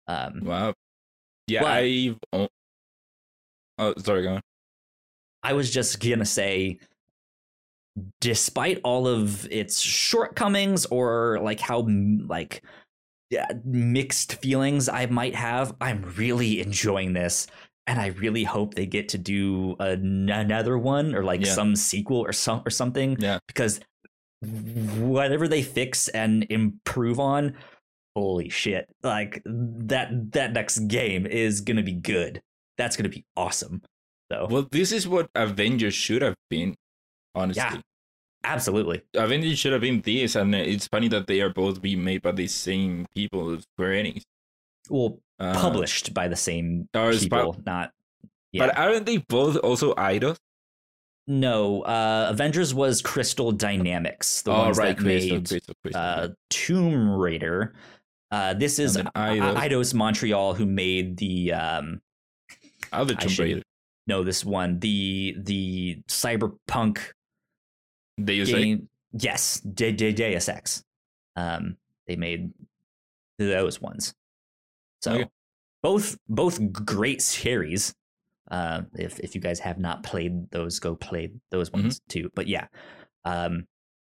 [0.08, 0.74] um Wow.
[1.48, 2.18] Yeah, But- I've.
[2.34, 2.48] o-
[3.80, 4.42] Oh, sorry, go on.
[5.42, 6.80] I was just gonna say,
[8.22, 11.88] despite all of its shortcomings or like how
[12.28, 12.62] like
[13.30, 17.46] yeah, mixed feelings I might have, I'm really enjoying this,
[17.90, 21.52] and I really hope they get to do an- another one or like Yeah.
[21.54, 23.18] some sequel or some or something.
[23.20, 23.40] Yeah.
[23.48, 23.82] because
[24.42, 27.56] whatever they fix and improve on,
[28.16, 28.88] holy shit!
[29.04, 32.42] Like that that next game is gonna be good.
[32.78, 33.82] That's gonna be awesome.
[34.30, 34.48] Though.
[34.50, 36.76] Well, this is what Avengers should have been,
[37.34, 37.64] honestly.
[37.64, 37.82] Yeah.
[38.44, 39.02] absolutely.
[39.16, 42.32] Avengers should have been this, and it's funny that they are both being made by
[42.32, 44.22] the same people, Square Enix.
[44.90, 47.92] Well Uh, published by the same people pub- not
[48.52, 50.38] yeah But aren't they both also Eidos?
[51.28, 56.02] no uh avengers was crystal dynamics the oh, ones right, that Crystal, made Crystal, Crystal.
[56.02, 57.74] uh tomb raider
[58.32, 59.56] uh this is And then I- Eidos.
[59.56, 62.02] Eidos montreal who made the um
[62.92, 63.64] Other Tomb should- Raider.
[64.08, 66.98] no this one the the cyberpunk
[68.22, 68.58] Deus Ex.
[68.58, 70.84] game yes De- De- deus ex
[71.38, 72.52] um they made
[73.38, 74.14] those ones
[75.02, 75.30] so Okay.
[75.84, 77.94] both both great series
[78.52, 81.84] uh if if you guys have not played those go play those Mm-hmm.
[81.84, 82.68] ones too but yeah
[83.26, 83.66] um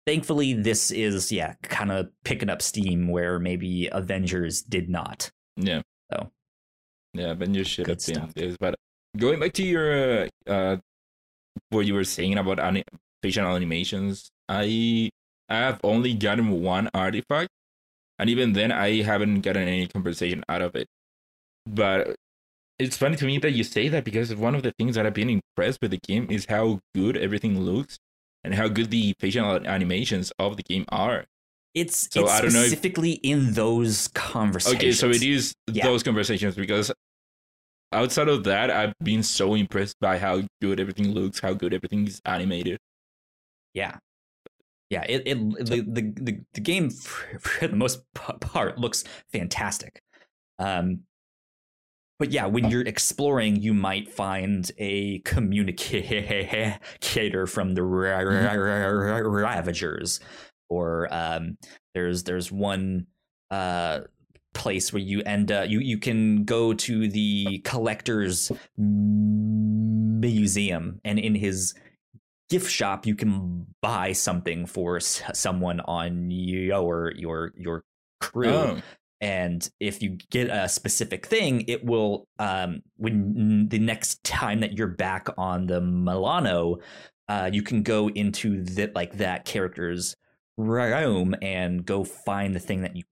[0.06, 5.82] thankfully this is yeah kind of picking up steam where maybe avengers did not Yeah.
[6.12, 6.30] So.
[7.12, 8.56] Yeah, Avengers should have been this.
[8.58, 8.76] But
[9.18, 9.88] going back to your
[10.22, 10.76] uh, uh
[11.70, 12.84] what you were saying about ani-
[13.22, 15.10] facial animations, I
[15.48, 17.50] I have only gotten one artifact,
[18.20, 20.86] and even then I haven't gotten any compensation out of it.
[21.66, 22.14] But
[22.78, 25.14] it's funny to me that you say that because one of the things that I've
[25.14, 27.98] been impressed with the game is how good everything looks
[28.44, 31.24] and how good the facial animations of the game are.
[31.74, 35.54] it's So it's I don't know if- specifically in those conversations Okay, so it is
[35.70, 35.84] Yeah.
[35.86, 36.90] those conversations because
[37.92, 42.06] outside of that, I've been so impressed by how good everything looks, how good everything
[42.08, 42.78] is animated.
[43.74, 43.98] Yeah.
[44.90, 50.02] Yeah, it, it the, the the the game for, for the most part looks fantastic.
[50.58, 51.04] Um
[52.20, 56.76] but yeah, when you're exploring, you might find a communicator
[57.46, 60.20] from the ra- ra- ra- Ravagers,
[60.68, 61.56] or um,
[61.94, 63.06] there's there's one
[63.50, 64.00] uh,
[64.52, 68.52] place where you end up you you can go to the collector's
[70.20, 71.74] museum and in his
[72.50, 77.84] gift shop you can buy something for s- someone on your your your
[78.20, 78.50] crew.
[78.50, 78.80] Oh,
[79.22, 84.76] and if you get a specific thing it will um when the next time that
[84.76, 86.78] you're back on the Milano
[87.28, 90.16] uh you can go into that like that character's
[90.56, 93.02] room and go find the thing that you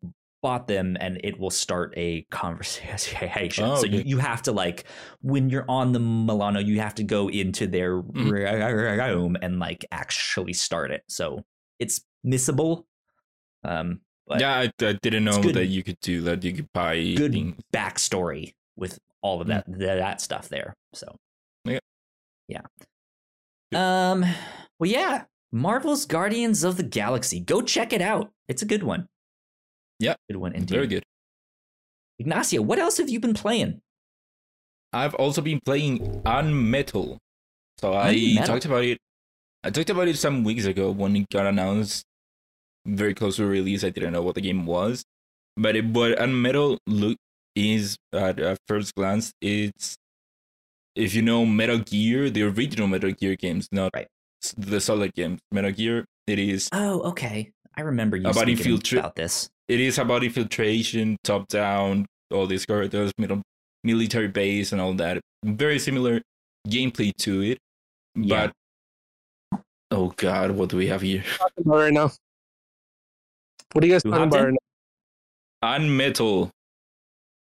[0.42, 4.08] bought them and it will start a conversation Oh, so you, okay.
[4.08, 4.84] you have to like
[5.20, 9.14] when you're on the Milano you have to go into their Mhm.
[9.14, 11.44] room and like actually start it so
[11.78, 12.84] it's missable
[13.64, 15.54] um but yeah, I, I didn't know good.
[15.54, 16.44] that you could do that.
[16.44, 17.56] You could buy good things.
[17.72, 20.74] backstory with all of that that, that stuff there.
[20.92, 21.16] So
[21.64, 21.78] Yeah.
[22.46, 22.60] yeah.
[23.74, 24.24] Um.
[24.78, 25.24] Well, yeah.
[25.50, 27.40] Marvel's Guardians of the Galaxy.
[27.40, 28.30] Go check it out.
[28.48, 29.06] It's a good one.
[29.98, 30.70] Yeah, good one indeed.
[30.70, 31.02] Very good.
[32.18, 33.80] Ignacio, what else have you been playing?
[34.92, 37.18] I've also been playing Unmetal.
[37.78, 38.98] So I talked about it.
[39.62, 42.04] I talked about it some weeks ago when it got announced.
[42.86, 43.84] Very close to release.
[43.84, 45.04] I didn't know what the game was,
[45.56, 47.16] but it, but Unmetal look
[47.54, 49.96] is at, at first glance it's
[50.94, 54.08] if you know Metal Gear, the original Metal Gear games, not Right.
[54.56, 55.40] the Solid games.
[55.52, 57.50] Metal Gear, it is Oh, okay.
[57.76, 59.48] I remember you About infiltra- about this.
[59.68, 63.42] It is about infiltration, top down, all these corridors, middle
[63.84, 65.20] military base, and all that.
[65.44, 66.20] Very similar
[66.66, 67.58] gameplay to it,
[68.14, 68.50] Yeah.
[69.52, 71.24] but oh god, what do we have here?
[71.58, 72.10] about right now?
[73.72, 74.58] What are you guys Who talking about right now?
[75.78, 76.50] Unmetal,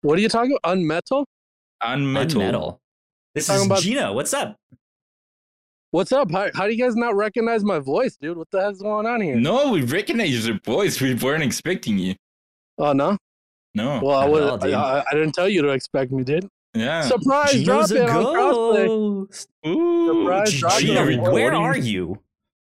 [0.03, 0.77] What are you talking about?
[0.77, 1.25] Unmetal?
[1.83, 2.41] unmetal.
[2.41, 2.79] Unmetal.
[3.35, 4.13] This is about- Gino.
[4.15, 4.57] What's up?
[5.93, 6.31] What's up?
[6.31, 8.37] How, how do you guys not recognize my voice, dude?
[8.37, 9.37] What the heck's going on here?
[9.37, 11.01] No, we recognize your voice.
[11.01, 12.15] We weren't expecting you.
[12.79, 13.17] Oh no.
[13.75, 14.01] No.
[14.03, 14.75] Well, I, would, all, dude.
[14.75, 16.49] I, I didn't tell you to expect me, dude.
[16.75, 17.03] yeah.
[17.03, 17.63] Surprise!
[17.63, 18.89] Drop it a on crossplay.
[19.69, 21.33] Ooh, surprise, G- drop it Gino on Gino, board.
[21.35, 22.19] where are you?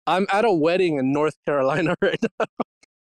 [0.08, 2.46] I'm at a wedding in North Carolina right now.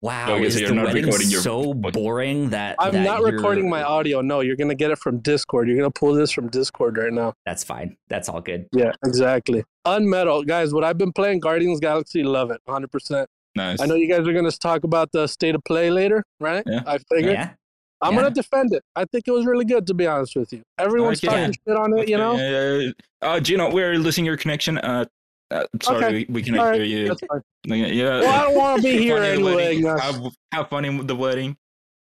[0.00, 3.02] Wow, Okay, is so you're the not wedding recording your- so boring that I'm that
[3.02, 4.20] not you're- recording my audio.
[4.20, 5.66] No, you're gonna get it from Discord.
[5.68, 7.34] You're gonna pull this from Discord right now.
[7.44, 7.96] That's fine.
[8.08, 8.66] That's all good.
[8.72, 9.64] Yeah, exactly.
[9.86, 10.72] Unmetal, guys.
[10.72, 12.92] What I've been playing, Guardians Galaxy, love it, 100.
[12.92, 13.80] percent Nice.
[13.80, 16.62] I know you guys are gonna talk about the state of play later, right?
[16.64, 16.82] Yeah.
[16.86, 17.32] I figured.
[17.32, 17.50] Yeah,
[18.00, 18.20] I'm yeah.
[18.20, 18.84] gonna defend it.
[18.94, 20.62] I think it was really good, to be honest with you.
[20.78, 21.34] Everyone's Okay.
[21.34, 22.34] talking shit on it, you know.
[22.34, 24.78] Okay, uh, uh, Gino, we're losing your connection.
[24.78, 25.06] Uh,
[25.50, 26.12] uh sorry, Okay.
[26.14, 27.16] we, we cannot All right, hear you.
[27.66, 28.20] Yeah.
[28.20, 29.54] Well, I don't want to be here fun the anyway.
[29.54, 29.84] wedding.
[29.86, 31.56] Have, have fun in the wedding.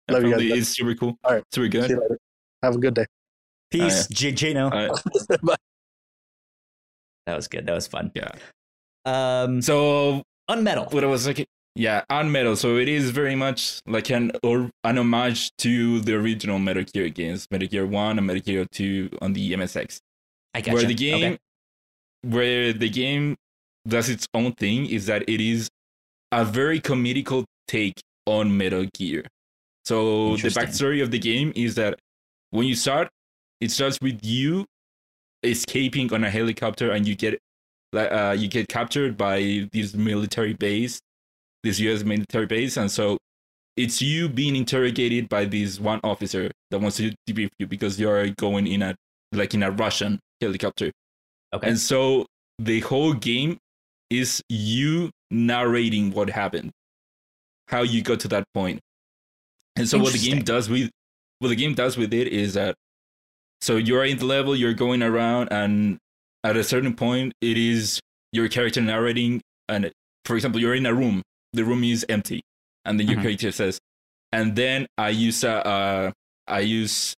[0.09, 0.41] Love you guys.
[0.59, 1.17] It's super cool.
[1.23, 1.43] All right.
[1.53, 2.17] Super See good.
[2.63, 3.05] Have a good day.
[3.69, 4.69] Peace, G- Gino.
[4.69, 4.95] Uh,
[7.25, 7.65] that was good.
[7.65, 8.11] That was fun.
[8.15, 8.29] Yeah.
[9.05, 10.91] Um, so unmetal.
[10.93, 11.45] what I was like,
[11.75, 12.55] yeah, on Metal.
[12.55, 17.09] So it is very much like an or an homage to the original Metal Gear
[17.09, 19.99] games, Metal Gear One and Metal Gear Two on the MSX.
[20.55, 20.73] I got you.
[20.77, 21.37] where the game
[22.21, 23.35] where the game
[23.87, 25.69] does its own thing is that it is
[26.31, 29.25] a very comedical take on Metal Gear.
[29.85, 31.97] So the backstory of the game is that
[32.51, 33.07] when you start,
[33.61, 34.65] it starts with you
[35.43, 37.39] escaping on a helicopter, and you get
[37.93, 40.99] like uh, you get captured by this military base,
[41.63, 42.03] this U.S.
[42.03, 43.17] military base, and so
[43.77, 48.09] it's you being interrogated by this one officer that wants to debrief you because you
[48.09, 48.95] are going in a
[49.31, 50.91] like in a Russian helicopter.
[51.57, 51.69] Okay.
[51.69, 52.25] And so
[52.59, 53.57] the whole game
[54.09, 56.71] is you narrating what happened,
[57.67, 58.79] how you got to that point.
[59.75, 60.89] And so what the game does with
[61.39, 62.75] what the game does with it is that
[63.61, 65.97] so you're in the level, you're going around, and
[66.43, 67.99] at a certain point, it is
[68.31, 69.41] your character narrating.
[69.67, 69.91] And
[70.25, 71.21] for example, you're in a room,
[71.53, 72.41] the room is empty,
[72.85, 73.23] and then your Mhm.
[73.23, 73.79] character says,
[74.31, 76.11] and then I use a, uh,
[76.47, 77.13] I use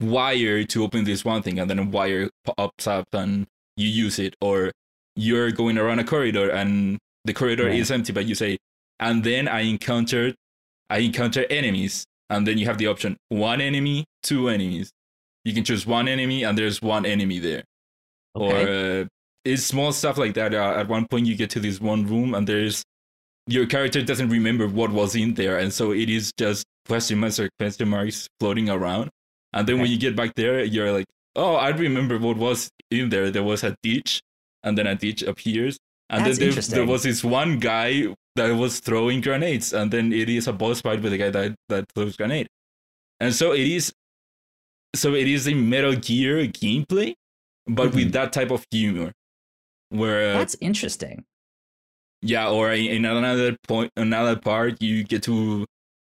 [0.00, 4.18] wire to open this one thing, and then a wire pops up, and you use
[4.18, 4.70] it, or
[5.16, 7.78] you're going around a corridor, and the corridor Right.
[7.78, 8.58] is empty, but you say,
[9.00, 10.34] and then I encountered,
[10.90, 14.90] I encounter enemies, and then you have the option one enemy, two enemies.
[15.44, 17.64] You can choose one enemy, and there's one enemy there
[18.36, 18.64] Okay.
[18.64, 19.04] or uh,
[19.44, 20.54] it's small stuff like that.
[20.54, 22.82] Uh, at one point, you get to this one room, and there's
[23.48, 27.40] your character doesn't remember what was in there, and so it is just question marks
[27.40, 29.10] or question marks floating around.
[29.52, 31.06] And then when you get back there, you're like,
[31.36, 33.30] "Oh, I remember what was in there.
[33.30, 34.20] There was a ditch,
[34.62, 35.78] and then a ditch appears,
[36.10, 40.12] and That's then there, there was this one guy that was throwing grenades, and then
[40.12, 42.48] it is a boss fight with a guy that that throws grenade,
[43.20, 43.92] and so it is."
[44.94, 47.14] So it is a Metal Gear gameplay,
[47.66, 47.94] but Mhm.
[47.94, 49.12] with that type of humor
[49.88, 51.24] where uh, That's interesting.
[52.22, 55.64] yeah or in in another point another part you get to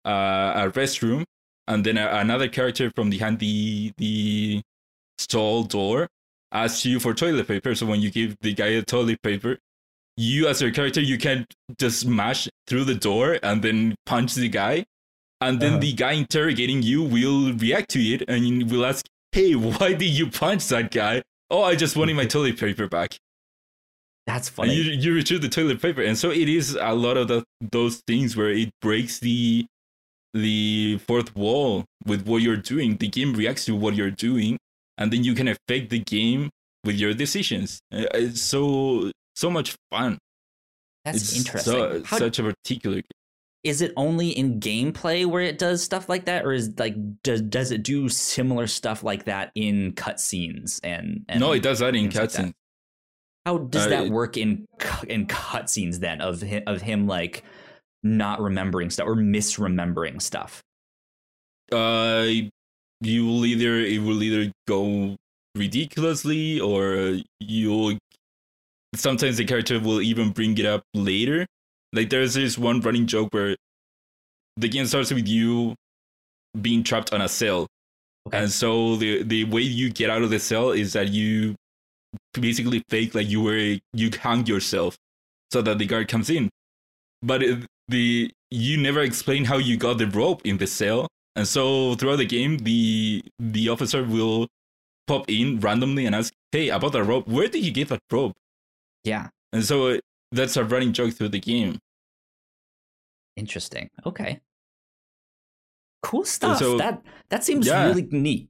[0.06, 1.24] uh, a restroom
[1.68, 4.62] and then a, another character from behind the the
[5.20, 6.08] stall door
[6.52, 7.76] asks you for toilet paper.
[7.76, 9.58] So when you give the guy a toilet paper,
[10.18, 11.46] you as your character you can
[11.78, 14.86] just smash through the door and then punch the guy,
[15.42, 15.80] and then Uh-huh.
[15.82, 20.28] the guy interrogating you will react to it and will ask, "Hey, why did you
[20.30, 23.18] punch that guy?" Oh, I just wanted my toilet paper back.
[24.28, 24.74] That's And funny.
[24.76, 28.02] you you retrieve the toilet paper, and so it is a lot of the, those
[28.06, 29.66] things where it breaks the
[30.34, 32.98] the fourth wall with what you're doing.
[32.98, 34.60] The game reacts to what you're doing,
[35.00, 36.52] and then you can affect the game
[36.86, 37.80] with your decisions.
[37.92, 40.20] Uh, It's so so much fun.
[41.06, 41.74] That's it's interesting.
[41.74, 42.98] So, How, such a particular.
[42.98, 43.04] Game.
[43.64, 47.42] is it only in gameplay where it does stuff like that, or is like does
[47.42, 51.96] does it do similar stuff like that in cutscenes and, and no, it does that
[51.96, 52.54] in things like cutscenes.
[53.46, 54.66] How does Uh, that work in
[55.08, 57.44] in cutscenes then of him, of him like
[58.04, 60.62] not remembering stuff or misremembering stuff?
[61.72, 62.28] uh
[63.02, 65.16] you will either it will either go
[65.56, 67.98] ridiculously or you'll
[68.96, 71.46] sometimes the character will even bring it up later.
[71.94, 73.56] Like there's this one running joke where
[74.58, 75.76] the game starts with you
[76.60, 77.68] being trapped on a cell.
[78.28, 78.38] Okay.
[78.38, 81.56] and so the the way you get out of the cell is that you
[82.34, 84.98] basically fake like you were you hang yourself
[85.52, 86.50] so that the guard comes in.
[87.22, 91.48] But it, the you never explain how you got the rope in the cell and
[91.48, 94.48] so throughout the game the the officer will
[95.08, 98.36] pop in randomly and ask hey about that rope where did you get that rope
[99.04, 99.98] Yeah, and so uh,
[100.32, 101.80] that's a running joke through the game
[103.36, 103.90] interesting.
[104.06, 104.42] Okay,
[106.04, 106.60] cool stuff.
[106.60, 107.86] so- that that seems Yeah.
[107.88, 108.50] really neat.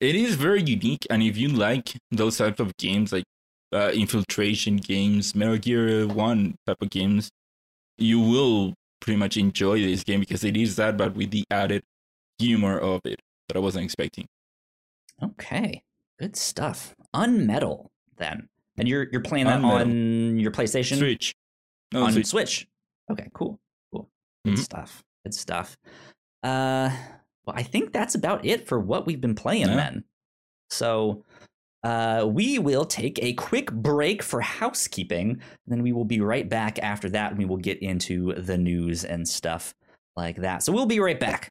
[0.00, 3.24] it is very unique and if you like those types of games like
[3.72, 7.30] uh, infiltration games metal gear 1 type of games
[7.96, 8.74] you will
[9.06, 11.82] pretty much enjoy this game because it is that but with the added
[12.38, 14.26] humor of it that i wasn't expecting
[15.22, 15.82] Okay,
[16.20, 16.94] good stuff.
[17.14, 17.86] Unmetal
[18.18, 19.80] then, and you're you're playing that Unmetal.
[19.80, 21.34] on your PlayStation switch
[21.94, 22.26] no on Switch.
[22.26, 22.66] Switch.
[23.10, 23.58] Okay, cool,
[23.90, 24.10] cool,
[24.44, 24.58] good Mhm.
[24.58, 25.02] stuff.
[25.24, 25.78] Good stuff.
[26.42, 26.90] Uh,
[27.46, 29.76] well, I think that's about it for what we've been playing Yeah.
[29.76, 30.04] then.
[30.68, 31.24] So,
[31.86, 36.80] uh, we will take a quick break for housekeeping, then we will be right back
[36.80, 37.30] after that.
[37.30, 39.72] And we will get into the news and stuff
[40.16, 40.64] like that.
[40.64, 41.48] So we'll be right back.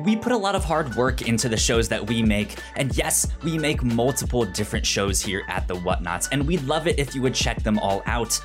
[0.00, 3.26] We put a lot of hard work into the shows that we make, and yes,
[3.42, 7.22] we make multiple different shows here at the Whatnots, and we'd love it if you
[7.22, 8.38] would check them all out.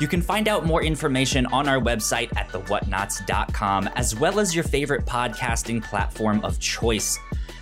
[0.00, 4.64] You can find out more information on our website at thewhatnots.com, as well as your
[4.64, 7.18] favorite podcasting platform of choice.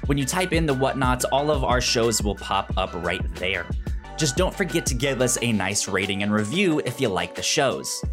[0.07, 3.66] When you type in the Whatnots, all of our shows will pop up right there.
[4.16, 7.43] Just don't forget to give us a nice rating and review if you like the
[7.43, 8.05] shows.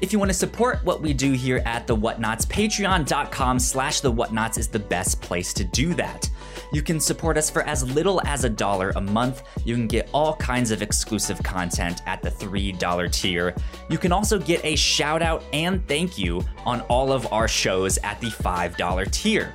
[0.00, 4.12] If you want to support what we do here at The Whatnots, patreon.com slash The
[4.12, 6.30] Whatnots is the best place to do that.
[6.72, 9.42] You can support us for as little as a dollar a month.
[9.64, 13.54] You can get all kinds of exclusive content at the $3 tier.
[13.88, 17.98] You can also get a shout out and thank you on all of our shows
[17.98, 19.54] at the $5 tier.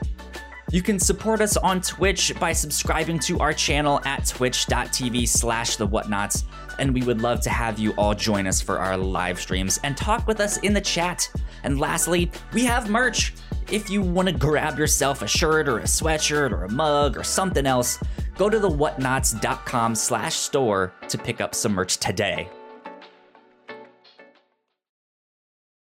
[0.71, 5.85] You can support us on Twitch by subscribing to our channel at twitch.tv slash the
[5.85, 6.45] whatnots,
[6.79, 9.95] and we would love to have you all join us for our live streams and
[9.95, 11.29] talk with us in the chat.
[11.63, 13.33] And lastly, we have merch.
[13.71, 17.23] If you want to grab yourself a shirt or a sweatshirt or a mug or
[17.23, 17.97] something else,
[18.37, 22.49] go to the whatnots.com slash store to pick up some merch today.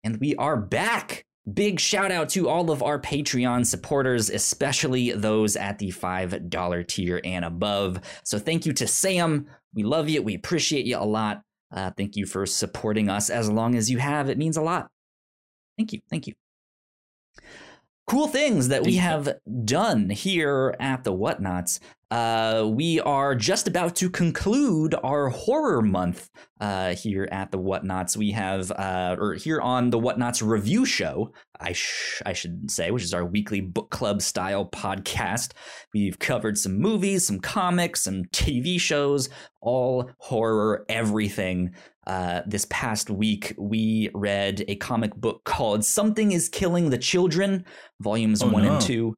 [0.03, 1.25] And we are back.
[1.53, 7.21] Big shout out to all of our Patreon supporters, especially those at the $5 tier
[7.23, 8.01] and above.
[8.23, 9.47] So thank you to Sam.
[9.73, 10.21] We love you.
[10.21, 11.41] We appreciate you a lot.
[11.71, 14.29] Uh, thank you for supporting us as long as you have.
[14.29, 14.87] It means a lot.
[15.77, 15.99] Thank you.
[16.09, 16.33] Thank you.
[18.07, 21.81] Cool things that we have done here at the Whatnots.
[22.09, 26.29] Uh, we are just about to conclude our horror month
[26.61, 28.15] uh, here at the Whatnots.
[28.15, 32.91] We have, uh, or here on the Whatnots review show, I, sh- I should say,
[32.91, 35.51] which is our weekly book club style podcast.
[35.93, 39.27] We've covered some movies, some comics, some TV shows,
[39.59, 41.75] all horror, everything.
[42.07, 47.65] Uh, this past week, we read a comic book called Something is Killing the Children,
[47.99, 48.73] volumes Oh, one no.
[48.73, 49.13] and two.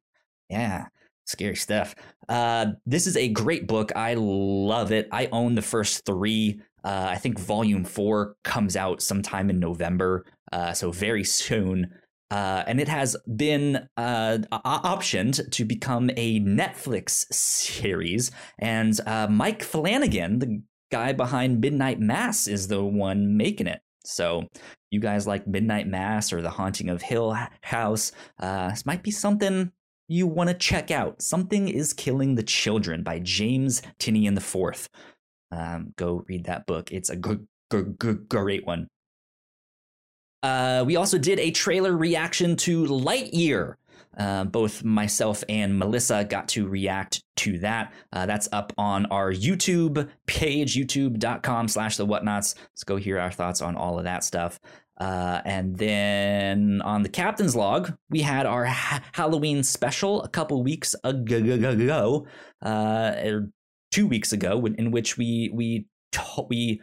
[0.48, 0.86] Yeah,
[1.24, 1.94] scary stuff.
[2.28, 3.92] Uh, this is a great book.
[3.94, 5.08] I love it.
[5.12, 6.60] I own the first three.
[6.82, 11.92] Uh, I think volume four comes out sometime in November, uh, so very soon.
[12.32, 18.30] Uh, and it has been uh, optioned to become a Netflix series.
[18.58, 23.80] And uh, Mike Flanagan, the guy behind Midnight Mass, is the one making it.
[24.04, 24.46] So,
[24.90, 28.12] you guys like Midnight Mass or The Haunting of Hill House?
[28.38, 29.72] Uh, this might be something
[30.08, 31.22] you want to check out.
[31.22, 34.88] Something is Killing the Children by James Tynion IV.
[35.52, 36.90] Um, go read that book.
[36.92, 37.38] It's a g-
[37.72, 38.88] g- g- great one.
[40.42, 43.74] Uh, we also did a trailer reaction to Lightyear.
[44.20, 47.94] Uh, both myself and Melissa got to react to that.
[48.12, 52.54] Uh, that's up on our YouTube page, youtube.com slash the whatnots.
[52.58, 54.60] Let's go hear our thoughts on all of that stuff.
[54.98, 60.62] Uh, and then on the captain's log, we had our ha- Halloween special a couple
[60.62, 62.26] weeks ago,
[62.62, 63.50] uh, er,
[63.90, 66.82] two weeks ago, in which we we t- we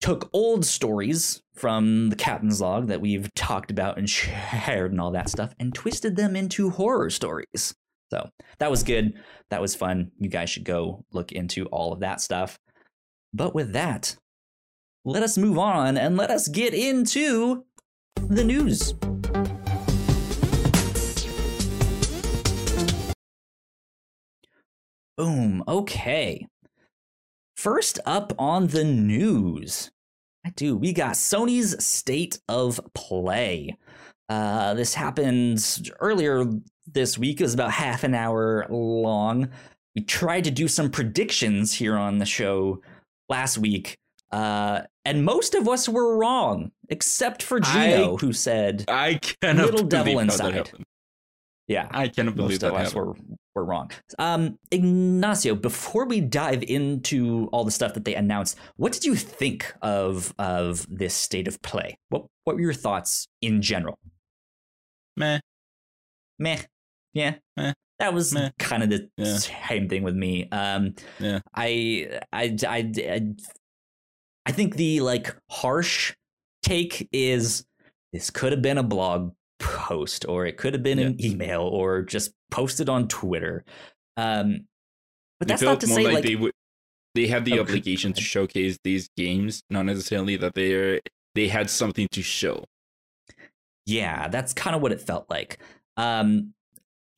[0.00, 5.10] took old stories from the captain's log that we've talked about and shared and all
[5.10, 7.74] that stuff and twisted them into horror stories.
[8.10, 9.14] So that was good.
[9.50, 10.12] That was fun.
[10.18, 12.58] You guys should go look into all of that stuff.
[13.34, 14.16] But with that,
[15.04, 17.64] let us move on and let us get into
[18.16, 18.94] the news.
[25.16, 25.64] Boom.
[25.66, 26.46] Okay.
[27.58, 29.90] First up on the news,
[30.46, 30.76] I do.
[30.76, 33.76] We got Sony's State of Play.
[34.28, 36.44] Uh, this happened earlier
[36.86, 37.40] this week.
[37.40, 39.48] It was about half an hour long.
[39.96, 42.80] We tried to do some predictions here on the show
[43.28, 43.98] last week,
[44.30, 49.72] uh, and most of us were wrong, except for Gino, I- who said I cannot
[49.72, 50.70] Little devil inside.
[51.66, 53.18] Yeah, I cannot believe most that of us happened.
[53.28, 53.90] were were wrong.
[54.18, 59.14] Um, Ignacio, before we dive into all the stuff that they announced, what did you
[59.16, 61.98] think of of this state of play?
[62.08, 63.98] What what were your thoughts in general?
[65.16, 65.40] Meh.
[66.38, 66.58] Meh,
[67.14, 67.72] yeah, Meh.
[67.98, 68.50] that was Meh.
[68.60, 69.36] kind of the Yeah.
[69.38, 70.48] same thing with me.
[70.50, 71.40] Um, Yeah.
[71.54, 73.34] I, I I I
[74.46, 76.14] I think the like harsh
[76.62, 77.64] take is
[78.12, 79.32] this could have been a blog
[79.88, 83.64] post or it could have been an email or just posted on Twitter.
[84.16, 84.66] Um,
[85.38, 86.52] but They that's not felt to say like, like they would.
[87.14, 91.00] They had the Oh, obligation to showcase these games, not necessarily that they
[91.34, 92.64] they had something to show.
[93.86, 95.58] Yeah, that's kind of what it felt like.
[95.96, 96.52] Um,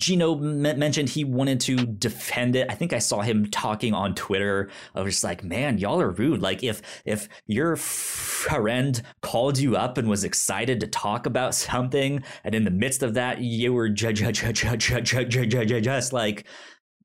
[0.00, 2.66] Gino m- mentioned he wanted to defend it.
[2.70, 4.70] I think I saw him talking on Twitter.
[4.94, 6.40] I was just like, "Man, y'all are rude.
[6.42, 12.22] Like, if if your friend called you up and was excited to talk about something,
[12.44, 15.46] and in the midst of that, you were ju- ju- ju- ju- ju- ju- ju-
[15.46, 16.46] ju- ju- just like,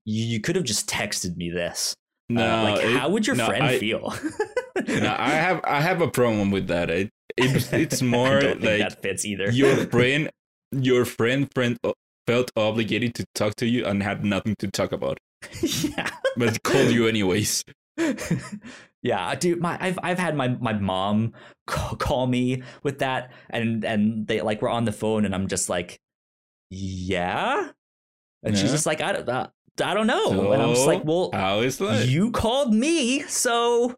[0.06, 1.94] you could have just texted me this.
[2.32, 4.14] Uh, No, like, it- how would your no, friend I- feel?
[4.88, 6.90] no, I have I have a problem with that.
[6.90, 9.52] It, it's it's I more don't think like that fits either.
[9.52, 10.30] your friend
[10.72, 11.78] your friend friend
[12.28, 15.20] felt obligated to talk to you and had nothing to talk about,
[15.62, 16.10] yeah.
[16.38, 17.64] but called you anyways.
[19.02, 21.34] yeah, dude, my I've I've had my my mom
[21.68, 25.48] call, call me with that, and and they like we're on the phone, and I'm
[25.48, 26.00] just like,
[26.70, 27.70] yeah,
[28.44, 29.48] and she's just like, I don't, uh,
[29.84, 32.08] I don't know, and I'm just like, well, How is that?
[32.08, 33.96] you called me, so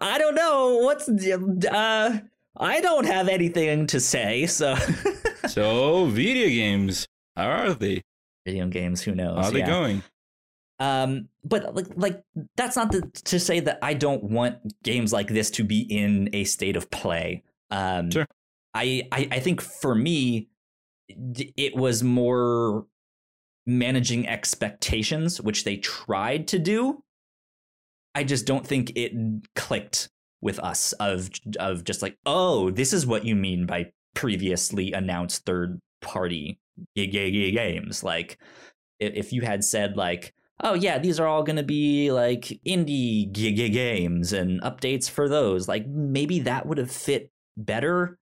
[0.00, 2.20] I don't know what's uh.
[2.60, 4.74] I don't have anything to say, so
[5.46, 7.06] so video games,
[7.38, 8.02] how are they?
[8.48, 9.36] video games, who knows?
[9.36, 9.66] How are they yeah.
[9.66, 10.02] going?
[10.80, 12.22] Um, but like, like
[12.56, 16.30] that's not the, to say that I don't want games like this to be in
[16.32, 17.42] a state of play.
[17.70, 18.26] Um, Sure.
[18.74, 20.48] I, I, I think for me,
[21.08, 22.86] it was more
[23.66, 27.02] managing expectations, which they tried to do.
[28.14, 29.12] I just don't think it
[29.54, 30.08] clicked
[30.40, 35.44] with us of of just like, oh, this is what you mean by previously announced
[35.44, 36.58] third party
[36.96, 38.02] games.
[38.02, 38.38] Like,
[39.00, 43.30] if you had said like, oh yeah, these are all going to be like indie
[43.32, 48.18] games and updates for those, like maybe that would have fit better.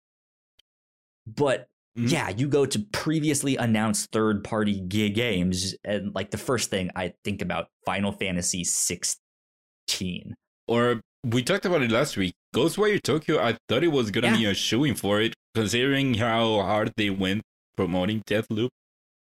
[1.27, 2.11] But Mhm.
[2.11, 7.15] yeah, you go to previously announced third party games, and like the first thing I
[7.25, 10.35] think about Final Fantasy 16.
[10.69, 12.35] Or we talked about it last week.
[12.55, 14.37] Ghostwire Tokyo, I thought it was gonna Yeah.
[14.37, 17.43] be a shooing for it, considering how hard they went
[17.77, 18.69] promoting Deathloop.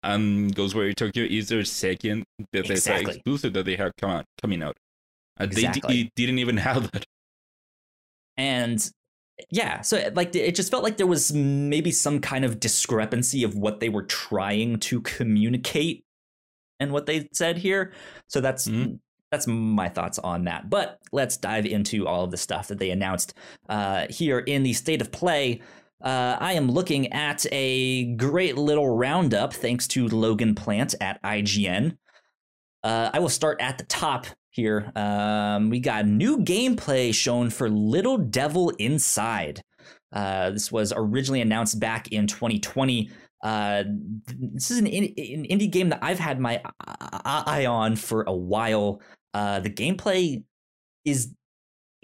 [0.03, 3.13] And Ghostwire Tokyo is their second Bethesda Exactly.
[3.15, 4.75] exclusive that they have come out, coming out.
[5.37, 5.81] And Exactly.
[5.95, 7.05] they di- didn't even have that.
[8.37, 8.91] and
[9.51, 13.55] yeah so like it just felt like there was maybe some kind of discrepancy of
[13.55, 16.03] what they were trying to communicate
[16.79, 17.91] and what they said here
[18.29, 18.99] so that's Mhm.
[19.31, 22.91] that's my thoughts on that but let's dive into all of the stuff that they
[22.91, 23.33] announced
[23.67, 25.61] uh, here in the state of play
[26.01, 31.97] uh, I am looking at a great little roundup thanks to Logan Plant at IGN.
[32.83, 34.91] Uh, I will start at the top here.
[34.95, 39.61] Um, we got new gameplay shown for Little Devil Inside.
[40.13, 43.09] Uh, this was originally announced back in 2020.
[43.43, 43.83] Uh,
[44.27, 44.93] this is an, an
[45.45, 46.61] indie game that I've had my
[47.25, 49.01] eye on for a while.
[49.33, 50.43] Uh, the gameplay
[51.03, 51.33] is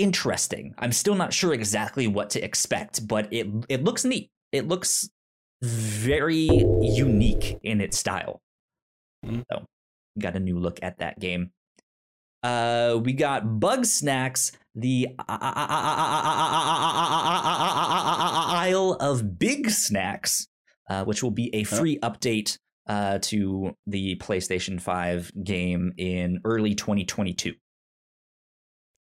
[0.02, 0.74] interesting.
[0.78, 4.30] I'm still not sure exactly what to expect, but it it looks neat.
[4.52, 5.10] It looks
[5.62, 6.50] very
[6.82, 8.42] unique in its style.
[9.26, 9.44] Mhm.
[9.52, 9.66] So,
[10.20, 11.52] got a new look at that game.
[12.44, 15.10] Uh, we got Bugsnax, the
[18.70, 20.48] Isle of Bigsnax,
[20.90, 26.74] uh, which will be a free update uh, to the PlayStation 5 game in early
[26.74, 27.54] 2022.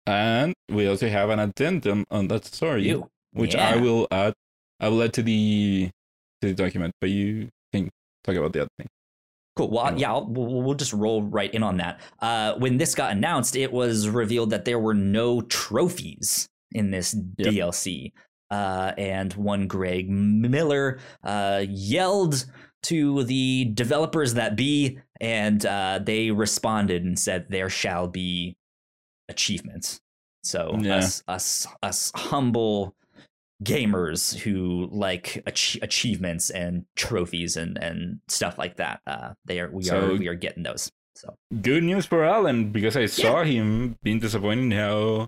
[0.05, 2.95] And we also have an addendum on that story,
[3.33, 4.33] which I will add.
[4.79, 5.89] I will add to the
[6.41, 7.89] to the document, but you can
[8.23, 8.87] talk about the other thing.
[9.55, 9.69] Cool.
[9.69, 11.99] Well, yeah, I'll, we'll, we'll just roll right in on that.
[12.19, 17.15] Uh, when this got announced, it was revealed that there were no trophies in this
[17.37, 17.53] Yep.
[17.53, 18.11] DLC.
[18.49, 22.45] Uh, and one Greg Miller uh, yelled
[22.83, 28.55] to the developers that be, and uh, they responded and said, "There shall be
[29.31, 29.99] achievements."
[30.43, 30.97] So Yeah.
[30.97, 32.95] us, us, us humble
[33.63, 39.01] gamers who like ach- achievements and trophies and and stuff like that.
[39.05, 40.91] Uh, they are we So- are we are getting those.
[41.15, 45.27] So Good news for Alan because I saw him being disappointed in how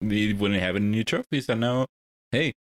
[0.00, 1.86] they wouldn't have any new trophies, and now,
[2.30, 2.52] hey,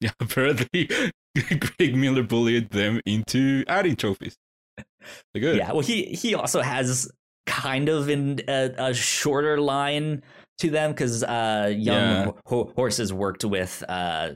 [0.00, 0.88] yeah, apparently
[1.34, 4.36] Greg Miller bullied them into adding trophies.
[4.78, 5.56] So good.
[5.58, 7.10] yeah, well he he also has
[7.46, 10.22] kind of in a, a shorter line
[10.58, 12.30] to them because uh, Young Yeah.
[12.46, 14.30] Ho- Horses worked with uh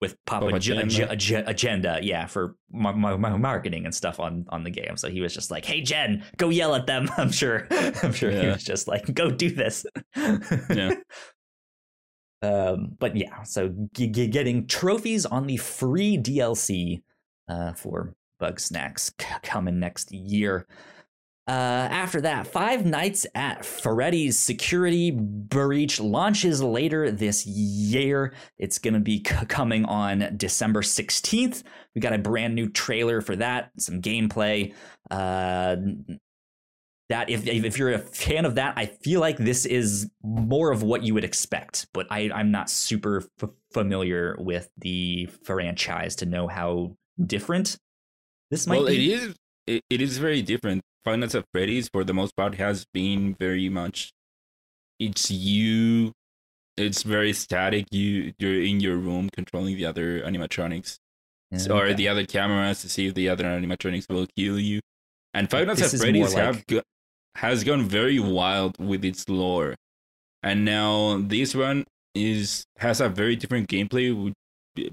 [0.00, 1.10] with Papa, Papa Ag- Agenda.
[1.10, 4.96] Ag- Ag- Agenda, yeah, for ma- marketing and stuff on on the game.
[4.96, 7.66] So he was just like, "Hey Jen, go yell at them." I'm sure.
[8.02, 9.84] I'm sure he was just like, "Go do this."
[10.16, 10.94] Yeah.
[12.40, 17.02] Um, but yeah, so g- g- getting trophies on the free DLC
[17.48, 20.64] uh, for Bugsnax c- coming next year.
[21.48, 28.34] Uh, after that, Five Nights at Freddy's Security Breach launches later this year.
[28.58, 31.62] It's going to be c- coming on December 16th.
[31.94, 34.74] We got a brand new trailer for that, some gameplay.
[35.10, 35.76] Uh,
[37.08, 40.82] that if if you're a fan of that, I feel like this is more of
[40.82, 41.86] what you would expect.
[41.94, 47.78] But I I'm not super f- familiar with the franchise to know how different
[48.50, 49.14] this might well, it be.
[49.14, 49.34] is.
[49.68, 50.82] It, it is very different.
[51.04, 54.10] Five Nights at Freddy's, for the most part, has been very much.
[54.98, 56.12] It's you.
[56.76, 57.86] It's very static.
[57.90, 60.96] You you're in your room controlling the other animatronics
[61.50, 61.94] Yeah, or okay.
[61.94, 64.80] the other cameras to see if the other animatronics will kill you.
[65.34, 66.82] And Five Nights This at Freddy's more have go-
[67.36, 69.74] has gone very wild with its lore,
[70.42, 74.32] and now this one is has a very different gameplay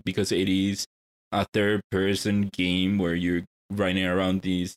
[0.04, 0.86] because it is
[1.32, 4.76] a third person game where you're running around these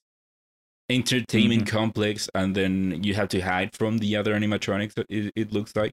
[0.91, 1.77] entertainment Mm-hmm.
[1.77, 5.93] complex and then you have to hide from the other animatronics it, it looks like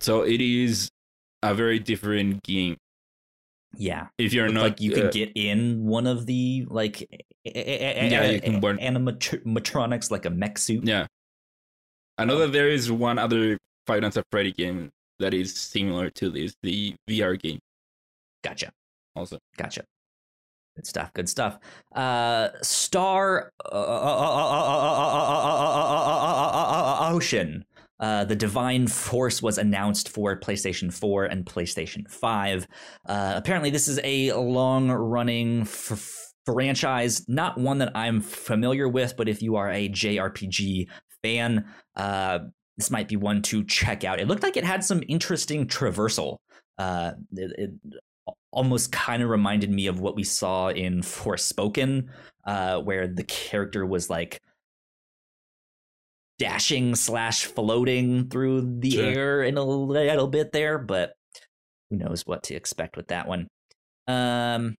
[0.00, 0.90] so it is
[1.42, 2.76] a very different game
[3.74, 4.08] yeah.
[4.18, 7.06] if you're not like you uh, get in one of the like
[7.44, 10.84] Yeah, you can burn- animatronics like a mech suit.
[10.86, 11.06] Yeah.
[12.16, 16.10] I know that there is one other Five Nights at Freddy game that is similar
[16.10, 17.58] to this, the VR game
[18.42, 18.70] Gotcha.
[19.14, 19.38] also.
[19.56, 19.84] Gotcha.
[20.78, 21.12] Good stuff.
[21.12, 21.58] Good stuff.
[21.92, 23.52] Uh, Star
[27.10, 27.64] Ocean.
[27.98, 32.68] Uh, the Divine Force was announced for PlayStation 4 and PlayStation 5.
[33.08, 39.16] Uh, apparently, this is a long running f- franchise, not one that I'm familiar with,
[39.16, 40.86] but if you are a JRPG
[41.24, 41.64] fan,
[41.96, 42.38] uh,
[42.76, 44.20] this might be one to check out.
[44.20, 46.36] It looked like it had some interesting traversal.
[46.78, 47.70] Uh, it, it
[48.50, 52.08] almost kind of reminded me of what we saw in Forspoken,
[52.44, 54.38] uh, where the character was like
[56.38, 59.04] dashing slash floating through the Sure.
[59.04, 61.14] air in a little bit there, but
[61.90, 63.48] who knows what to expect with that one.
[64.06, 64.74] Um,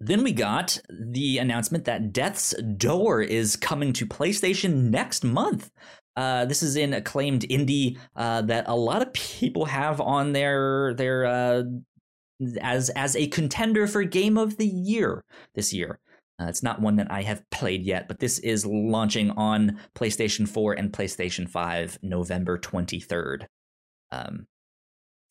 [0.00, 5.70] then we got the announcement that Death's Door is coming to PlayStation next month.
[6.16, 10.94] Uh, this is an acclaimed indie uh, that a lot of people have on their
[10.94, 11.62] their uh,
[12.60, 15.24] as as a contender for Game of the Year
[15.54, 15.98] this year.
[16.40, 20.48] Uh, it's not one that I have played yet, but this is launching on PlayStation
[20.48, 23.46] 4 and PlayStation 5 November 23rd.
[24.10, 24.46] Um,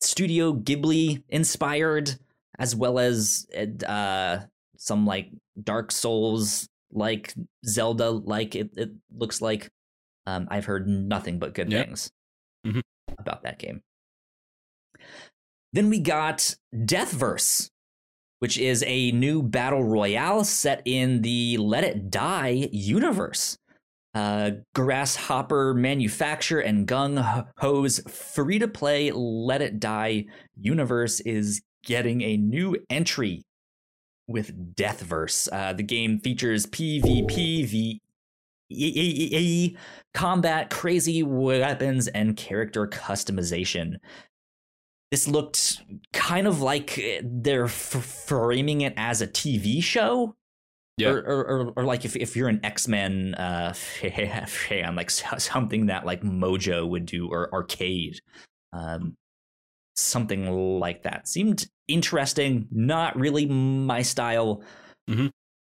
[0.00, 2.16] Studio Ghibli inspired,
[2.60, 3.46] as well as
[3.86, 4.38] uh,
[4.76, 5.30] some like
[5.62, 7.34] Dark Souls like
[7.66, 9.68] Zelda like it, it looks like.
[10.26, 11.82] Um, I've heard nothing but good Yeah.
[11.84, 12.12] things
[12.64, 12.82] Mhm.
[13.18, 13.82] about that game.
[15.72, 17.70] Then we got Deathverse,
[18.40, 23.56] which is a new battle royale set in the Let It Die universe.
[24.12, 30.24] Uh, Grasshopper Manufacture and Gung Ho's free to play Let It Die
[30.56, 33.42] universe is getting a new entry
[34.26, 35.48] with Deathverse.
[35.52, 38.00] Uh, the game features PvP, v-
[40.14, 43.96] combat, crazy weapons, and character customization.
[45.10, 45.82] This looked
[46.12, 47.72] kind of like they're f-
[48.26, 50.36] framing it as a TV show.
[50.98, 51.08] Yeah.
[51.10, 53.72] Or, or, or, or like if, if you're an X Men uh,
[54.46, 58.20] fan, like something that like Mojo would do or arcade.
[58.72, 59.16] Um,
[59.96, 61.26] something like that.
[61.26, 64.62] Seemed interesting, not really my style.
[65.08, 65.30] Mhm.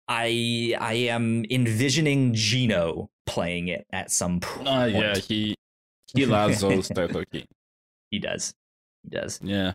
[0.06, 4.68] I I am envisioning Gino playing it at some point.
[4.68, 5.54] Uh, yeah, he
[6.14, 7.46] he loves those type of games.
[8.10, 8.52] he does.
[9.04, 9.40] He does.
[9.42, 9.72] Yeah.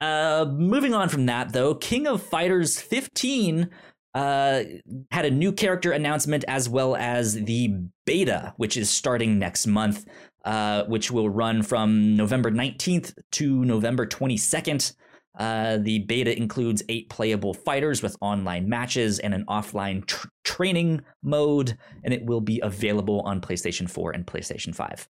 [0.00, 3.70] Uh, moving on from that, though, King of Fighters 15
[4.14, 4.62] uh,
[5.10, 10.04] had a new character announcement as well as the beta, which is starting next month,
[10.44, 14.94] uh, which will run from November 19th to November 22nd.
[15.38, 21.00] Uh, the beta includes eight playable fighters with online matches and an offline tr- training
[21.22, 25.08] mode, and it will be available on PlayStation 4 and PlayStation 5.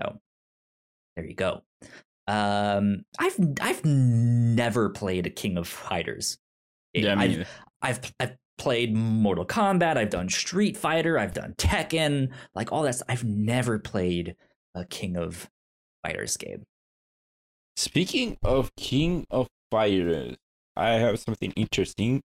[0.00, 0.20] So,
[1.16, 1.62] there you go.
[2.28, 6.38] Um, I've I've never played a King of Fighters.
[6.92, 7.48] Yeah, I've.
[7.80, 9.96] I've I've played Mortal Kombat.
[9.96, 11.18] I've done Street Fighter.
[11.18, 12.30] I've done Tekken.
[12.54, 12.96] Like all that.
[12.96, 13.06] Stuff.
[13.08, 14.36] I've never played
[14.74, 15.48] a King of
[16.04, 16.64] Fighters game.
[17.76, 20.36] Speaking of King of Fighters,
[20.76, 22.20] I have something interesting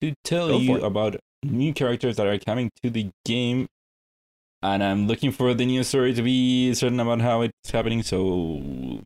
[0.00, 3.68] to tell Go you about new characters that are coming to the game.
[4.62, 8.02] And I'm looking for the news story to be certain about how it's happening.
[8.02, 9.02] So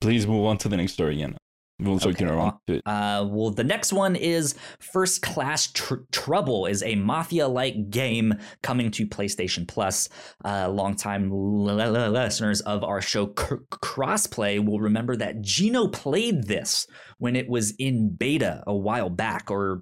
[0.00, 1.36] please move on to the next story and
[1.78, 2.82] we'll Okay, circle around well, to it.
[2.84, 8.90] Uh, well, the next one is First Class Tr- Trouble, is a mafia-like game coming
[8.92, 10.08] to PlayStation Plus.
[10.44, 16.44] Uh, longtime l- l- listeners of our show C- Crossplay will remember that Gino played
[16.44, 16.86] this
[17.18, 19.80] when it was in beta a while back, or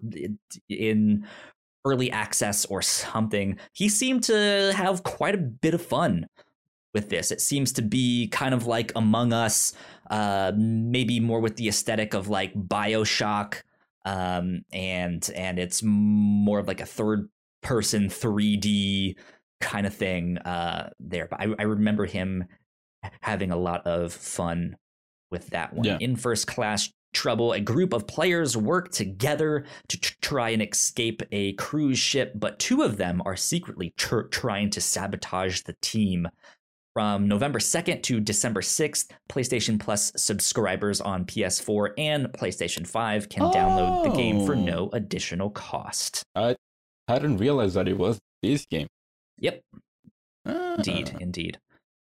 [0.69, 1.27] in
[1.85, 3.59] early access or something.
[3.73, 6.27] He seemed to have quite a bit of fun
[6.95, 7.31] with this.
[7.31, 9.73] It seems to be kind of like Among Us,
[10.11, 13.63] uh, maybe more with the aesthetic of like Bioshock,
[14.05, 17.29] um, and and it's more of like a third
[17.63, 19.17] person 3D
[19.61, 21.27] kind of thing uh, there.
[21.31, 22.45] But I, I remember him
[23.21, 24.77] having a lot of fun
[25.31, 25.85] with that one.
[25.85, 25.99] Yeah.
[26.01, 31.23] In First Class Trouble, a group of players work together to tr- try and escape
[31.33, 36.29] a cruise ship, but two of them are secretly tr- trying to sabotage the team.
[36.95, 43.43] From November 2nd to December 6th, PlayStation Plus subscribers on PS4 and PlayStation 5 can
[43.53, 44.61] download the game for Oh.
[44.65, 46.23] no additional cost.
[46.35, 46.57] I
[47.07, 48.89] hadn't realized that it was this game.
[49.39, 49.61] Yep,
[50.47, 50.75] Ah.
[50.77, 51.59] indeed, indeed.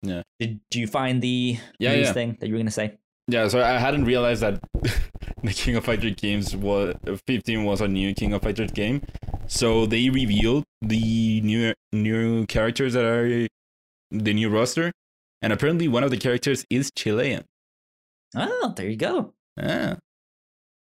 [0.01, 0.23] Yeah.
[0.39, 2.13] Did do you find the Yeah, news yeah.
[2.13, 2.97] thing that you were going to say?
[3.29, 4.59] Yeah, so I hadn't realized that
[5.43, 6.95] the King of Fighters games was
[7.25, 9.01] 15 was a new King of Fighters game.
[9.47, 13.47] So they revealed the new new characters that are
[14.13, 14.91] the new roster,
[15.41, 17.43] and apparently one of the characters is Chilean.
[18.35, 19.33] Oh, there you go.
[19.61, 19.97] Ah,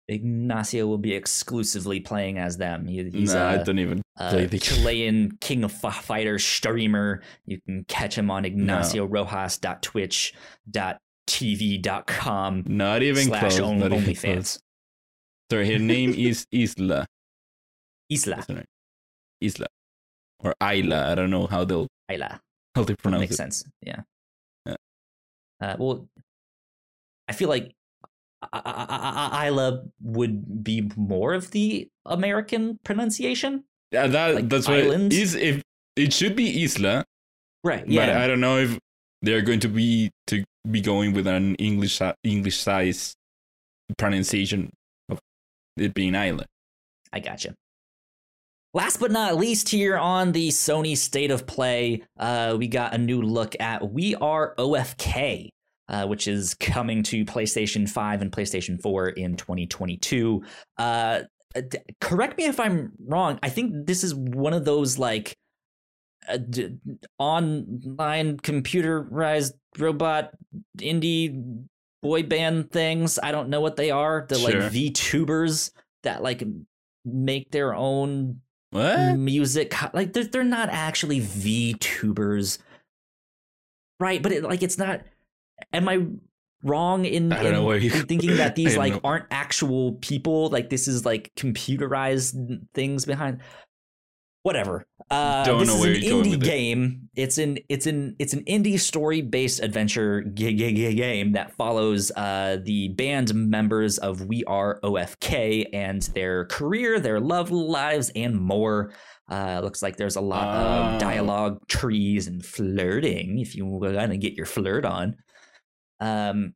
[0.08, 2.86] Ignacio will be exclusively playing as them.
[2.86, 4.58] He, he's nah, I a, don't even play the.
[4.58, 7.22] Chilean King of Fi- Fighters streamer.
[7.46, 8.44] You can catch him on
[11.28, 13.60] ignacioRojas.twitch.tv.com Not even slash close.
[13.60, 14.14] on- not even close.
[14.16, 14.58] OnlyFans.
[15.50, 17.06] So her name is Isla.
[18.10, 18.36] Isla.
[18.36, 18.64] That's her name.
[19.40, 19.66] Isla.
[20.40, 21.06] Or Ayla.
[21.06, 22.40] I don't know how they'll Isla.
[22.74, 23.36] How they pronounce Makes it.
[23.36, 23.64] sense.
[23.82, 24.00] Yeah.
[24.66, 24.76] Yeah.
[25.60, 26.08] Uh, well,
[27.28, 27.72] I feel like
[28.54, 33.64] Isla would be more of the American pronunciation.
[33.92, 35.16] Yeah, that Like that's what islands?
[35.16, 35.62] is if
[35.96, 37.04] it should be Isla,
[37.64, 37.84] Right.
[37.84, 38.22] but Yeah.
[38.22, 38.78] I don't know if
[39.22, 43.14] they're going to be to be going with an English English size
[43.98, 44.70] pronunciation
[45.08, 45.18] of
[45.76, 46.46] it being Isla.
[47.12, 47.54] I gotcha.
[48.72, 52.98] Last but not least, here on the Sony State of Play, uh, we got a
[52.98, 55.48] new look at We Are OFK,
[55.88, 60.44] uh, which is coming to PlayStation 5 and PlayStation 4 in 2022.
[60.78, 61.22] Uh,
[61.68, 63.40] d- correct me if I'm wrong.
[63.42, 65.34] I think this is one of those like
[66.28, 66.76] uh, d-
[67.18, 70.30] online computerized robot
[70.78, 71.64] indie
[72.02, 73.18] boy band things.
[73.20, 74.26] I don't know what they are.
[74.28, 74.60] The Sure.
[74.62, 75.72] like VTubers
[76.04, 76.44] that like
[77.04, 79.16] make their own What?
[79.18, 82.58] music like they're, they're not actually VTubers
[83.98, 85.02] right but it, like it's not
[85.72, 86.06] am I
[86.62, 89.00] wrong in, I know in where you- thinking that these like know.
[89.02, 90.48] aren't actual people?
[90.50, 93.40] Like this is like computerized things behind.
[94.42, 94.86] Whatever.
[95.10, 96.46] Uh, Don't this know is an indie with it.
[96.46, 97.08] game.
[97.14, 101.52] It's an it's an it's an indie story based adventure g- g- g- game that
[101.56, 108.10] follows uh, the band members of We Are OFK and their career, their love lives,
[108.14, 108.92] and more.
[109.30, 110.94] Uh, looks like there's a lot Ah.
[110.94, 115.16] of dialogue trees and flirting if you want to get your flirt on.
[116.00, 116.54] Um,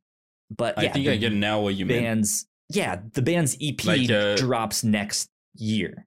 [0.49, 2.23] but I yeah, think the I get now what you mean.
[2.69, 6.05] yeah the band's EP Like, uh, drops next year.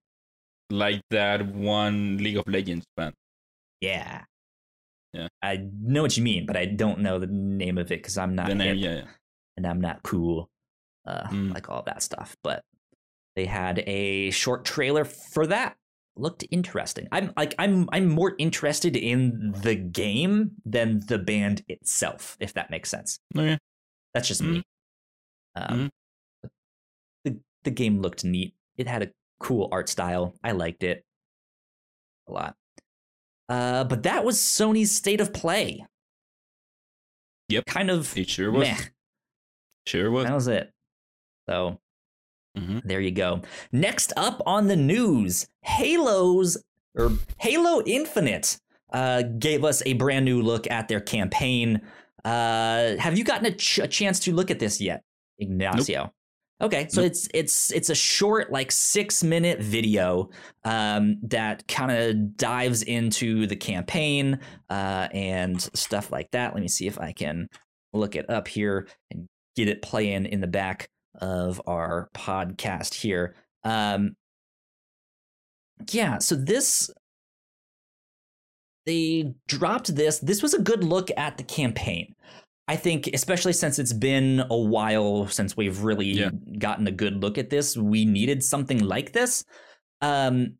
[0.70, 3.14] Like that one League of Legends fan.
[3.80, 4.24] Yeah.
[5.14, 5.28] Yeah.
[5.42, 8.34] I know what you mean, but I don't know the name of it because I'm
[8.34, 9.04] not The name, yeah, yeah.
[9.56, 10.50] and I'm not cool,
[11.06, 11.54] uh, Mm.
[11.54, 12.36] like all that stuff.
[12.42, 12.62] But
[13.34, 15.76] they had a short trailer for that.
[16.16, 17.06] Looked interesting.
[17.12, 22.70] I'm like I'm I'm more interested in the game than the band itself, if that
[22.70, 23.20] makes sense.
[23.34, 23.56] Yeah.
[24.12, 24.50] That's just Mm.
[24.52, 24.62] me.
[25.54, 25.90] Um,
[27.24, 28.54] the the game looked neat.
[28.76, 29.10] It had a
[29.40, 30.34] cool art style.
[30.42, 31.04] I liked it
[32.28, 32.56] a lot.
[33.48, 35.84] Uh, but that was Sony's state of play.
[37.48, 37.64] Yep.
[37.66, 38.68] Kind of It sure was.
[38.68, 38.76] meh.
[39.86, 40.26] Sure was.
[40.26, 40.70] That was it.
[41.48, 41.80] So
[42.56, 42.82] Mhm.
[42.84, 43.40] there you go.
[43.72, 46.58] Next up on the news, Halo's
[46.94, 48.58] or Halo Infinite
[48.92, 51.80] uh, gave us a brand new look at their campaign.
[52.24, 55.02] Uh, have you gotten a, ch- a chance to look at this yet,
[55.38, 56.12] Ignacio?
[56.60, 60.28] Okay, so it's it's it's a short, like six minute video
[60.64, 66.54] um, that kind of dives into the campaign uh, and stuff like that.
[66.54, 67.46] Let me see if I can
[67.92, 70.88] look it up here and get it playing in the back
[71.20, 73.36] of our podcast here.
[73.62, 74.16] Um,
[75.92, 76.90] yeah, so this
[78.84, 80.18] they dropped this.
[80.18, 82.14] This was a good look at the campaign.
[82.68, 86.30] I think, especially since it's been a while since we've really Yeah.
[86.58, 89.44] gotten a good look at this, we needed something like this.
[90.02, 90.58] Um,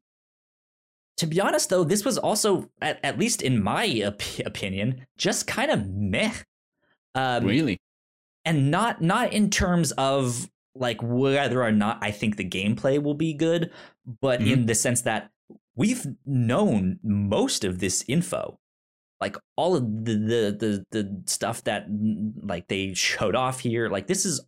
[1.18, 5.46] to be honest, though, this was also, at, at least in my op- opinion, just
[5.46, 6.32] kind of meh.
[7.14, 7.78] Um, really?
[8.44, 13.14] and not not in terms of like whether or not I think the gameplay will
[13.14, 13.70] be good,
[14.22, 15.30] but in the sense that
[15.74, 18.58] we've known most of this info,
[19.20, 21.86] like all of the the the, the stuff that
[22.42, 23.88] like they showed off here.
[23.88, 24.40] Like this is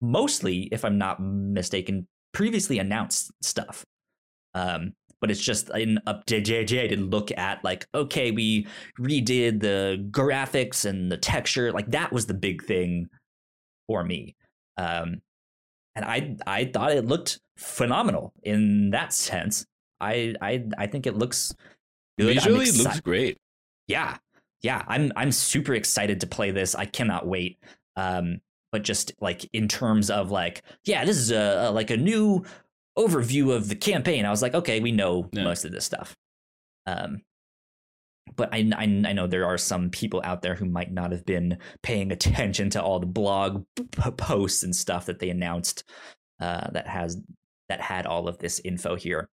[0.00, 3.84] mostly, if I'm not mistaken, previously announced stuff.
[4.54, 8.66] Um, but it's just an updated look at like, okay, we
[9.00, 11.72] redid the graphics and the texture.
[11.72, 13.08] Like that was the big thing
[13.88, 14.36] for me.
[14.76, 15.22] Um,
[15.96, 19.66] and I I thought it looked phenomenal in that sense.
[20.00, 21.52] I I I think it looks
[22.18, 22.34] good.
[22.34, 23.38] Visually, it looks great.
[23.88, 24.16] Yeah.
[24.62, 24.82] Yeah.
[24.86, 26.74] I'm i'm super excited to play this.
[26.74, 27.58] I cannot wait.
[27.96, 31.96] Um but just like in terms of like yeah this is a, a like a
[31.96, 32.44] new
[32.98, 35.44] overview of the campaign i was like okay we know Yeah.
[35.44, 36.16] most of this stuff.
[36.86, 37.22] Um
[38.36, 41.24] but I, I I know there are some people out there who might not have
[41.24, 45.84] been paying attention to all the blog p- posts and stuff that they announced
[46.40, 47.16] uh, that has
[47.70, 49.28] that had all of this info here.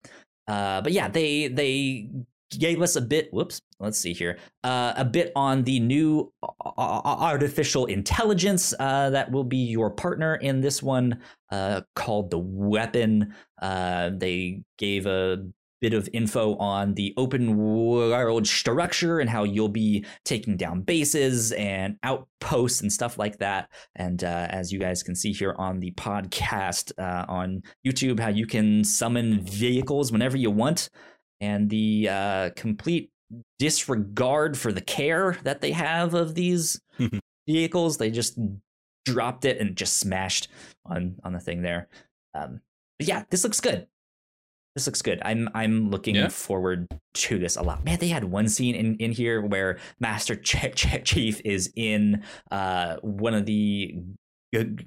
[0.48, 2.10] Uh, but yeah, they they
[2.52, 3.30] gave us a bit.
[3.32, 4.38] Whoops, let's see here.
[4.64, 9.90] Uh, a bit on the new a- a- artificial intelligence uh, that will be your
[9.92, 11.22] partner in this one,
[11.52, 13.34] uh, called the Weapon.
[13.62, 15.46] Uh, they gave a
[15.82, 21.52] bit of info on the open world structure and how you'll be taking down bases
[21.52, 23.70] and outposts and stuff like that.
[23.96, 28.30] And uh, as you guys can see here on the podcast uh, on YouTube, how
[28.30, 30.90] you can summon vehicles whenever you want,
[31.42, 33.10] and the uh, complete
[33.60, 36.80] disregard for the care that they have of these
[37.48, 37.98] vehicles.
[37.98, 38.38] They just
[39.06, 40.48] dropped it and just smashed
[40.86, 41.88] on on the thing there.
[42.34, 42.62] Um,
[43.00, 43.88] but yeah, this looks good.
[44.76, 45.22] This looks good.
[45.24, 46.28] I'm I'm looking Yeah.
[46.28, 47.86] forward to this a lot.
[47.86, 52.24] Man, they had one scene in, in here where Master Ch- Ch- Chief is in
[52.52, 53.96] uh one of the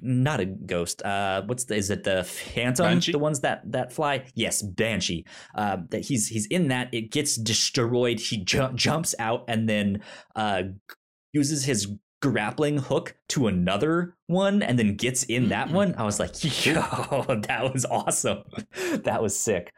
[0.01, 1.01] not a ghost.
[1.03, 2.85] Uh, what's the is it the Phantom?
[2.85, 3.11] Banshee?
[3.11, 4.25] The ones that that fly?
[4.35, 5.25] Yes, Banshee.
[5.55, 6.93] Uh, that he's he's in that.
[6.93, 8.19] It gets destroyed.
[8.19, 10.01] He ju- jumps out and then
[10.35, 10.63] uh
[11.33, 11.87] uses his
[12.21, 15.73] grappling hook to another one and then gets in that Mhm.
[15.73, 15.95] one.
[15.97, 16.31] I was like,
[16.65, 16.73] yo,
[17.47, 18.43] that was awesome.
[19.03, 19.71] that was sick.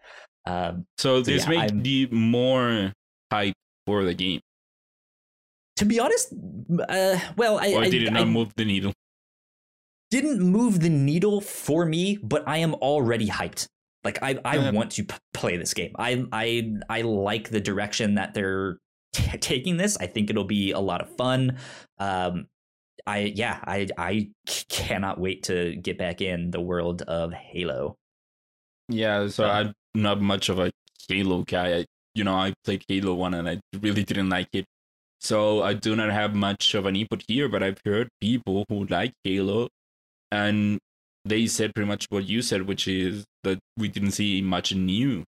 [0.47, 2.93] Um, So this yeah, makes the more
[3.31, 3.53] hype
[3.85, 4.39] for the game.
[5.75, 6.33] to be honest,
[6.89, 8.93] uh, well, I, Or I, did it I not move the needle?
[10.11, 13.67] Didn't move the needle for me, but I am already hyped.
[14.03, 14.71] Like I, I Yeah.
[14.71, 15.93] want to p- play this game.
[15.97, 18.77] I, I, I like the direction that they're
[19.13, 19.97] t- taking this.
[19.97, 21.57] I think it'll be a lot of fun.
[21.97, 22.47] Um,
[23.07, 24.29] I yeah, I I
[24.69, 27.95] cannot wait to get back in the world of Halo.
[28.89, 29.45] Yeah, so.
[29.49, 30.71] I'm not much of a
[31.09, 31.77] Halo guy.
[31.79, 34.65] I, you know, I played Halo 1 and I really didn't like it.
[35.19, 38.85] So I do not have much of an input here, but I've heard people who
[38.85, 39.69] like Halo
[40.31, 40.79] and
[41.25, 45.23] they said pretty much what you said, which is that we didn't see much new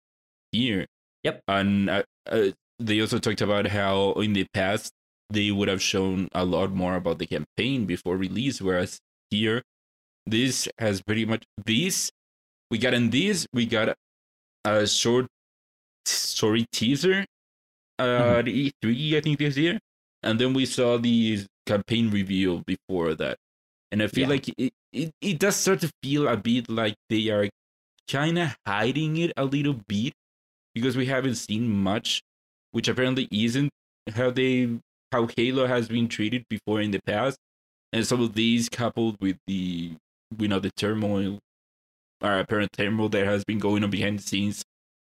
[0.53, 0.87] here.
[1.25, 1.43] Yep.
[1.49, 2.49] And uh, uh,
[2.79, 4.91] they also talked about how in the past
[5.31, 8.99] they would have shown a lot more about the campaign before release, whereas
[9.31, 9.63] here,
[10.27, 12.11] this has pretty much this
[12.71, 13.95] we got in this we got
[14.65, 15.27] a short
[16.07, 17.25] story teaser
[17.99, 18.45] uh Mhm.
[18.45, 19.79] the E3 I think this year
[20.23, 23.37] and then we saw the campaign reveal before that
[23.93, 24.29] and I feel Yeah.
[24.29, 27.49] like it, it it does start to feel a bit like they are
[28.11, 30.13] kind of hiding it a little bit
[30.75, 32.21] because we haven't seen much
[32.73, 33.71] which apparently isn't
[34.17, 34.81] how they
[35.13, 37.39] how Halo has been treated before in the past
[37.93, 39.95] and some of these coupled with the
[40.37, 41.39] we know the turmoil
[42.23, 44.65] or apparent turmoil that has been going on behind the scenes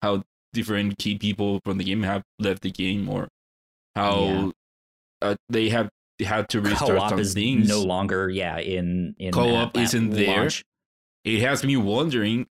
[0.02, 0.24] how
[0.54, 3.28] different key people from the game have left the game or
[3.96, 4.52] how Yeah.
[5.22, 5.90] uh, they have
[6.26, 10.40] had to restart Co-op some is things no longer yeah in in Co-op isn't there.
[10.42, 10.64] launch.
[11.24, 12.48] it has me wondering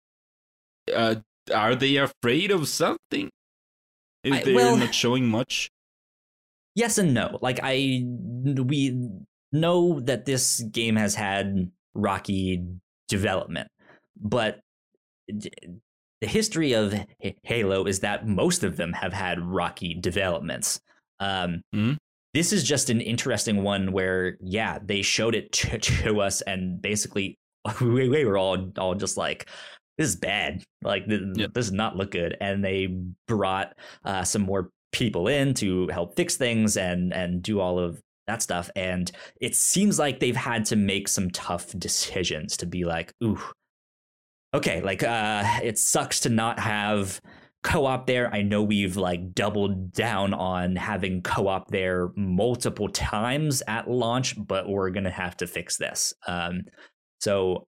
[0.95, 1.17] uh,
[1.55, 3.29] are they afraid of something
[4.25, 5.71] if I- they're well- not showing much
[6.77, 7.39] yes and no.
[7.43, 9.11] Like I, we
[9.53, 12.63] know that this game has had rocky
[13.09, 13.69] development,
[14.17, 14.61] but
[15.29, 20.81] the history of H- Halo is that most of them have had rocky developments.
[21.19, 21.97] Um, Mhm.
[22.35, 26.81] This is just an interesting one where, yeah, they showed it to, to us, and
[26.81, 27.37] basically
[27.81, 29.49] we, we were all all just like,
[29.99, 30.63] "This is bad.
[30.83, 31.47] Like th- Yeah.
[31.47, 32.97] this does not look good." And they
[33.29, 33.75] brought
[34.05, 38.43] uh, some more people in to help fix things and and do all of that
[38.43, 39.11] stuff and
[39.41, 43.41] it seems like they've had to make some tough decisions to be like ooh
[44.55, 47.21] okay like uh it sucks to not have
[47.63, 48.33] co-op there.
[48.33, 54.69] I know we've like doubled down on having co-op there multiple times at launch but
[54.69, 56.15] we're gonna have to fix this.
[56.27, 56.63] Um
[57.21, 57.67] so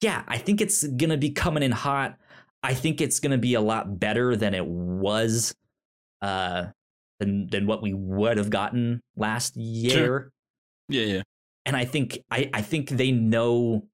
[0.00, 2.16] yeah i think it's gonna be coming in hot.
[2.64, 5.54] I think it's gonna be a lot better than it was
[6.20, 6.66] uh
[7.20, 10.32] than than what we would have gotten last year.
[10.88, 11.22] Yeah yeah.
[11.64, 13.86] And I think I, I think they know,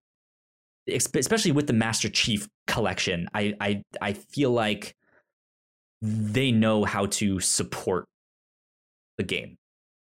[0.89, 3.29] especially with the Master Chief collection.
[3.35, 4.95] I I I feel like
[6.03, 8.05] they know how to support
[9.19, 9.57] the game,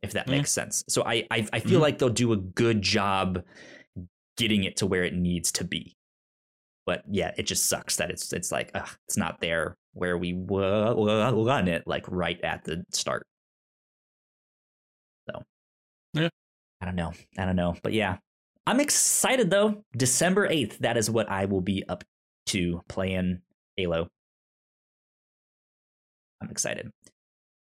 [0.02, 0.36] if that Yeah.
[0.36, 0.82] makes sense.
[0.88, 1.82] So I I, I feel Mhm.
[1.82, 3.44] like they'll do a good job
[4.38, 5.94] getting it to where it needs to be.
[6.86, 10.32] But yeah, it just sucks that it's it's like ugh, it's not there where we
[10.32, 13.26] wa- wa- want it like right at the start.
[15.28, 15.42] So
[16.14, 16.28] Yeah.
[16.80, 17.12] I don't know.
[17.38, 17.76] I don't know.
[17.82, 18.18] But yeah.
[18.66, 19.84] I'm excited though.
[19.96, 22.04] December 8th, that is what I will be up
[22.46, 23.42] to playing
[23.76, 24.08] Halo.
[26.42, 26.90] I'm excited.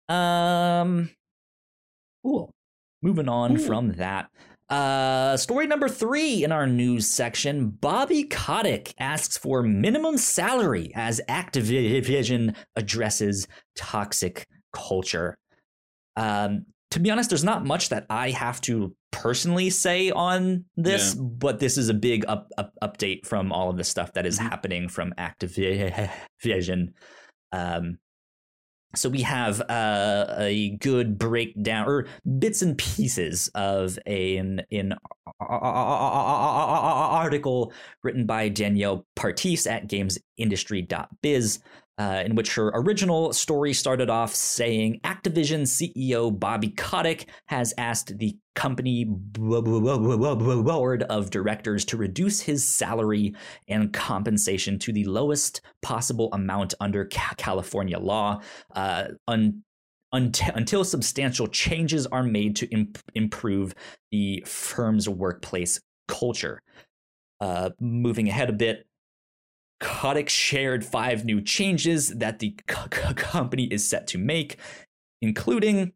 [0.08, 1.10] Um
[2.24, 2.50] cool.
[3.02, 3.58] Moving on Ooh.
[3.58, 4.28] from that.
[4.68, 7.70] Uh story number 3 in our news section.
[7.70, 13.46] Bobby Kotick asks for minimum salary as Activision addresses
[13.76, 15.36] toxic culture.
[16.16, 21.14] Um to be honest, there's not much that I have to personally say on this,
[21.14, 24.38] but this is a big up, up, update from all of the stuff that is
[24.38, 24.48] Mhm.
[24.50, 26.92] happening from Activision.
[27.52, 27.98] Um,
[28.96, 32.06] so we have uh, a good breakdown or
[32.38, 34.94] bits and pieces of an an
[35.40, 37.72] article
[38.02, 41.58] written by Danielle Partis at GamesIndustry.biz
[41.98, 48.18] uh, in which her original story started off saying Activision CEO Bobby Kotick has asked
[48.18, 53.34] the company board of directors to reduce his salary
[53.68, 58.40] and compensation to the lowest possible amount under California law
[58.74, 59.62] uh, un-
[60.12, 63.74] until substantial changes are made to imp- improve
[64.10, 66.62] the firm's workplace culture.
[67.40, 68.86] Uh, moving ahead a bit,
[69.80, 74.58] Kotick shared five new changes that the co- co- company is set to make,
[75.20, 75.92] including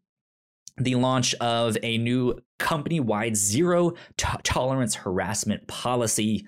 [0.77, 6.47] the launch of a new company wide zero to- tolerance harassment policy.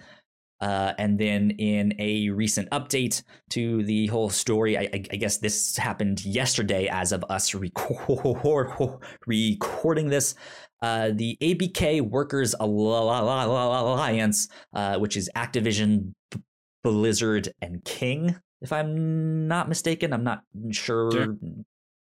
[0.62, 5.76] Uh, and then in a recent update to the whole story, I, I, guess this
[5.76, 10.36] happened yesterday as of us record, recording this.
[10.82, 16.14] Uh, the ABK Workers Alliance, uh, which is Activision,
[16.84, 20.14] Blizzard, and King, if I'm not mistaken.
[20.14, 21.36] I'm not sure Sure.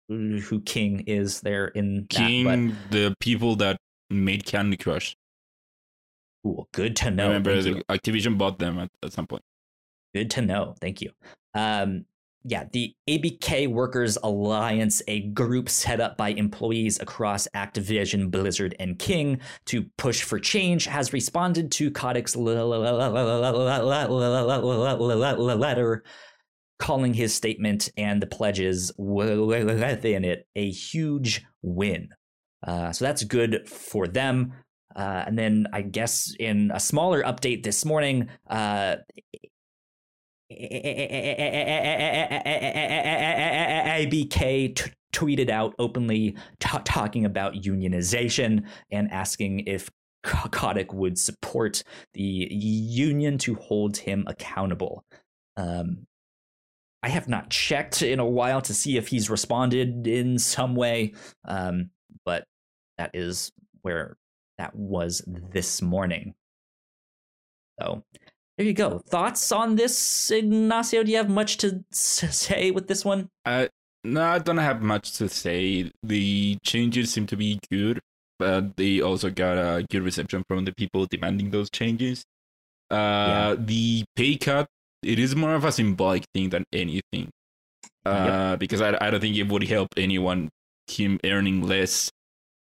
[0.09, 3.77] who King is there in that, but king the people that
[4.09, 5.15] made candy crush
[6.43, 6.67] Cool.
[6.73, 7.27] Good to I know.
[7.27, 7.83] remember Thank you.
[7.87, 9.43] the Activision bought them at, at some point.
[10.15, 10.73] Good to know.
[10.81, 11.11] Thank you.
[11.53, 12.05] Um,
[12.43, 18.97] yeah, the ABK Workers Alliance, a group set up by employees across Activision, Blizzard, and
[18.97, 22.35] King to push for change, has responded to Kotick's
[25.55, 26.03] letter,
[26.79, 32.09] calling his statement and the pledges within it a huge win.
[32.65, 34.53] Uh, so that's good for them.
[34.95, 38.97] Uh, and then I guess in a smaller update this morning, uh,
[43.87, 49.89] ABK t- tweeted out openly t- talking about unionization and asking if
[50.23, 51.83] Kotick would support
[52.13, 52.21] the
[52.51, 55.03] union to hold him accountable.
[55.57, 56.05] Um,
[57.03, 61.13] I have not checked in a while to see if he's responded in some way,
[61.45, 61.89] um,
[62.25, 62.45] but
[62.97, 64.17] that is where
[64.59, 66.35] that was this morning.
[67.79, 68.03] So
[68.61, 68.99] there you go.
[68.99, 71.03] Thoughts on this, Ignacio?
[71.03, 73.29] Do you have much to say with this one?
[73.43, 73.67] Uh,
[74.03, 75.91] no, I don't have much to say.
[76.03, 77.99] The changes seem to be good,
[78.37, 82.23] but they also got a good reception from the people demanding those changes.
[82.91, 84.67] Uh, The pay cut,
[85.01, 87.29] it is more of a symbolic thing than anything.
[88.05, 90.49] Uh, Because I, I don't think it would help anyone,
[90.87, 92.11] him earning less.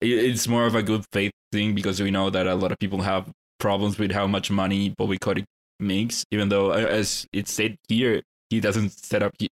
[0.02, 2.80] It, it's more of a good faith thing because we know that a lot of
[2.80, 3.30] people have
[3.60, 5.46] problems with how much money Bobby Kotick
[5.80, 9.34] makes, even though, uh, as it said here, he doesn't set up.
[9.40, 9.50] He,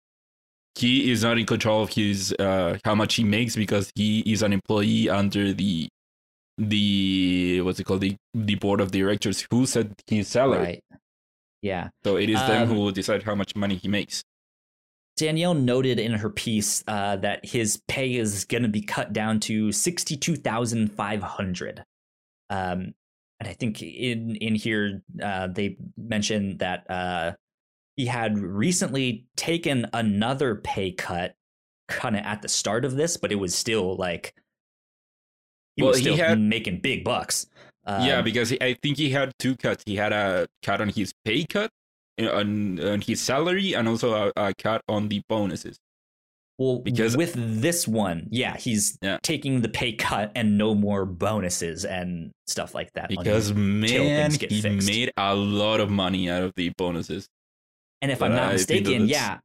[0.75, 4.43] he is not in control of his uh how much he makes because he is
[4.43, 5.89] an employee under the
[6.57, 10.63] the what's it called the the board of directors who set his salary.
[10.63, 10.85] Right.
[11.63, 11.89] Yeah.
[12.05, 14.23] So it is them Um, who will decide how much money he makes.
[15.17, 19.41] Danielle noted in her piece uh, that his pay is going to be cut down
[19.41, 21.83] to sixty-two thousand five hundred.
[22.51, 22.95] Um,
[23.41, 27.33] and I think in in here uh, they mentioned that uh,
[27.97, 31.35] he had recently taken another pay cut,
[31.89, 34.35] kind of at the start of this, but it was still like
[35.77, 37.47] he Well, was he still had- making big bucks.
[37.87, 39.83] yeah, Um, because he, I think he had two cuts.
[39.87, 41.71] He had a cut on his pay cut,
[42.21, 45.79] uh, on, on his salary, and also a, a cut on the bonuses.
[46.59, 49.19] Well, Because- with this one, yeah, he's Yeah.
[49.23, 53.09] taking the pay cut and no more bonuses and stuff like that.
[53.09, 54.89] Because man, he fixed.
[54.89, 57.29] made a lot of money out of the bonuses.
[58.03, 59.39] and if but I'm not I mistaken, yeah,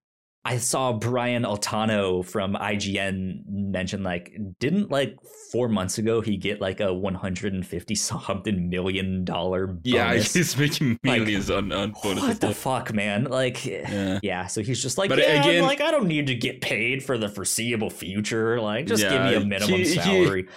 [0.45, 5.15] I saw Brian Altano from IGN mention like, didn't like
[5.53, 9.85] four months ago he get like a 150 something million dollar bonus?
[9.85, 12.27] Yeah, he's making Like, millions on on bonuses.
[12.27, 13.23] what the fuck, man?
[13.23, 14.19] Like, yeah.
[14.21, 14.47] yeah.
[14.47, 17.17] So he's just like, But yeah, again- like I don't need to get paid for
[17.17, 18.59] the foreseeable future.
[18.59, 20.47] Like, just give me a minimum he- he- salary.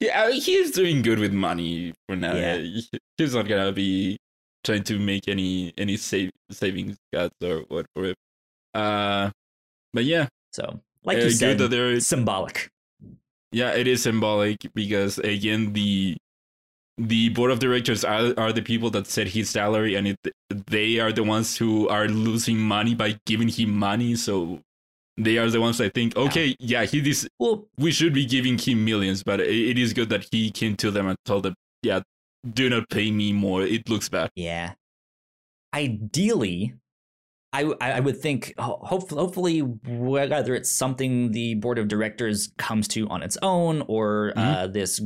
[0.00, 2.34] Yeah, he's doing good with money for now.
[2.34, 2.64] Yeah.
[3.18, 4.16] He's not gonna be
[4.64, 8.16] trying to make any any save, savings cuts or what for it.
[8.74, 9.30] Uh,
[9.92, 11.98] but yeah, So, like uh, you said, that there.
[12.00, 12.70] symbolic.
[13.50, 16.16] Yeah, it is symbolic because again, the
[16.98, 20.18] the board of directors are, are the people that set his salary, and it
[20.66, 24.16] they are the ones who are losing money by giving him money.
[24.16, 24.60] So
[25.16, 28.58] they are the ones that think, okay, yeah, he this Well, we should be giving
[28.58, 31.54] him millions, but it, it is good that he came to them and told them,
[31.82, 32.00] yeah,
[32.52, 33.62] do not pay me more.
[33.62, 34.30] It looks bad.
[34.36, 34.74] yeah.
[35.74, 36.74] Ideally,
[37.52, 43.08] I I would think hopefully hopefully whether it's something the board of directors comes to
[43.08, 45.00] on its own or uh, this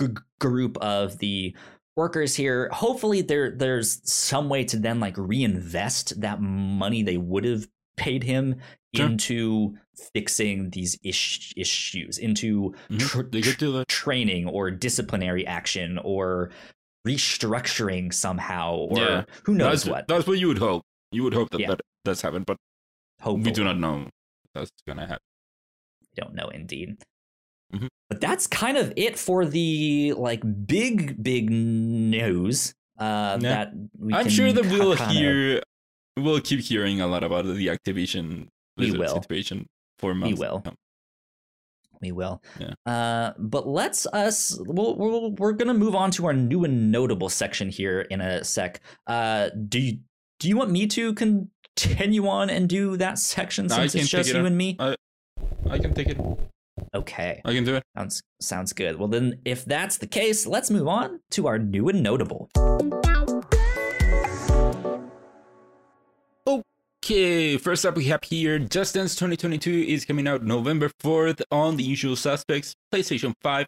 [0.00, 0.06] g-
[0.38, 1.54] group of the
[1.96, 7.44] workers here, hopefully there there's some way to then like reinvest that money they would
[7.44, 7.66] have
[7.96, 8.56] paid him
[8.94, 9.06] Sure.
[9.06, 9.74] into
[10.14, 12.98] fixing these ish- issues, into Mhm.
[12.98, 16.50] tr- do training or disciplinary action or
[17.06, 19.24] restructuring somehow or Yeah.
[19.44, 20.08] who knows that's, what.
[20.08, 20.82] That's what you would hope.
[21.12, 21.68] You would hope that Yeah.
[21.68, 22.56] that does happen, but
[23.20, 23.50] Hopefully.
[23.50, 24.08] we do not know
[24.54, 25.22] that's gonna happen.
[26.16, 26.96] don't know indeed.
[27.72, 27.88] Mhm.
[28.08, 33.48] But that's kind of it for the like big big news uh Yeah.
[33.48, 35.62] that we I'm sure that we'll kinda- hear,
[36.16, 39.14] we'll keep hearing a lot about the Activision We will.
[39.22, 39.66] situation
[39.98, 40.34] for months.
[40.36, 40.62] to will.
[42.00, 42.42] we will.
[42.58, 42.74] Yeah.
[42.86, 46.90] Uh but let's us we'll, we'll, we're going to move on to our new and
[46.90, 48.80] notable section here in a sec.
[49.06, 49.98] Uh do you
[50.40, 54.44] do you want me to continue on and do that section since it's just you
[54.44, 54.76] and me?
[54.80, 56.18] I can take it.
[56.94, 57.42] Okay.
[57.44, 57.84] I can do it.
[57.94, 58.98] Sounds sounds good.
[58.98, 62.48] Well then if that's the case, let's move on to our new and notable.
[66.46, 71.76] Okay, first up we have here Just Dance 2022 is coming out November 4th on
[71.76, 73.66] the usual suspects PlayStation 5,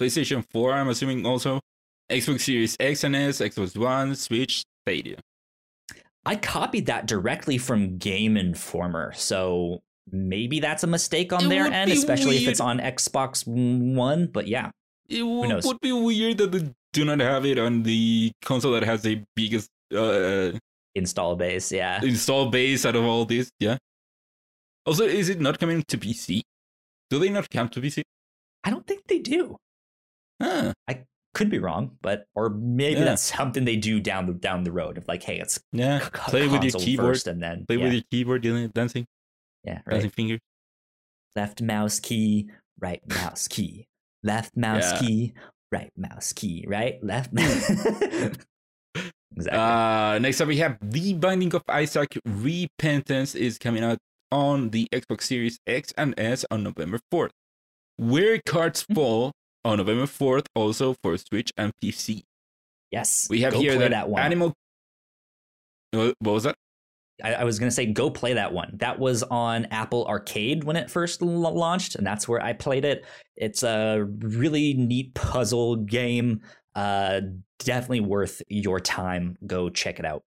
[0.00, 1.60] PlayStation 4, I'm assuming also,
[2.10, 5.16] Xbox Series X and S, Xbox One, Switch, Stadia.
[6.24, 11.66] I copied that directly from Game Informer, so maybe that's a mistake on It their
[11.66, 14.26] end, especially if it's on Xbox One.
[14.26, 14.70] But yeah,
[15.08, 18.84] It w- would be weird that they do not have it on the console that
[18.84, 20.52] has the biggest uh,
[20.94, 21.72] install base.
[21.72, 23.50] Yeah, install base out of all this.
[23.58, 23.78] Yeah.
[24.86, 26.42] Also, is it not coming to PC?
[27.10, 28.02] Do they not come to PC?
[28.64, 29.56] I don't think they do.
[30.40, 30.72] Ah,
[31.34, 33.04] Could be wrong, but or maybe Yeah.
[33.06, 36.00] that's something they do down the down the road of like, hey, it's yeah.
[36.04, 37.08] c- Play with your keyboard.
[37.14, 39.06] first, and then Play yeah, with your keyboard, dealing dancing,
[39.64, 40.14] yeah, dancing right.
[40.14, 40.40] fingers.
[41.34, 42.50] Left mouse key,
[42.80, 43.86] right mouse key,
[44.22, 44.98] left mouse Yeah.
[45.00, 45.32] key,
[45.70, 47.30] right mouse key, right left.
[49.34, 49.50] exactly.
[49.50, 53.98] Uh, next up, we have The Binding of Isaac Repentance is coming out
[54.30, 57.30] on the Xbox Series X and S on November 4th.
[57.96, 58.94] Where Cards Hmm.
[58.94, 59.32] Fall
[59.64, 62.22] on November 4th, also for Switch and PC.
[62.90, 64.22] yes, We have here that, that one.
[64.22, 64.54] Animal.
[65.92, 66.56] What was that?
[67.22, 68.76] I, I was gonna say go play that one.
[68.78, 72.84] That was on Apple Arcade when it first l- launched, and that's where I played
[72.84, 73.04] it.
[73.36, 76.40] It's a really neat puzzle game.
[76.74, 77.20] Uh,
[77.58, 79.36] definitely worth your time.
[79.46, 80.22] Go check it out.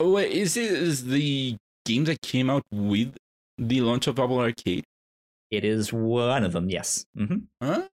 [0.00, 3.14] Oh, wait, is it is the game that came out with
[3.58, 4.84] the launch of Apple Arcade?
[5.50, 6.70] It is one of them.
[6.70, 7.04] Yes.
[7.16, 7.86] hmm Ah,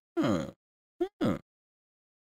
[1.22, 1.38] ah.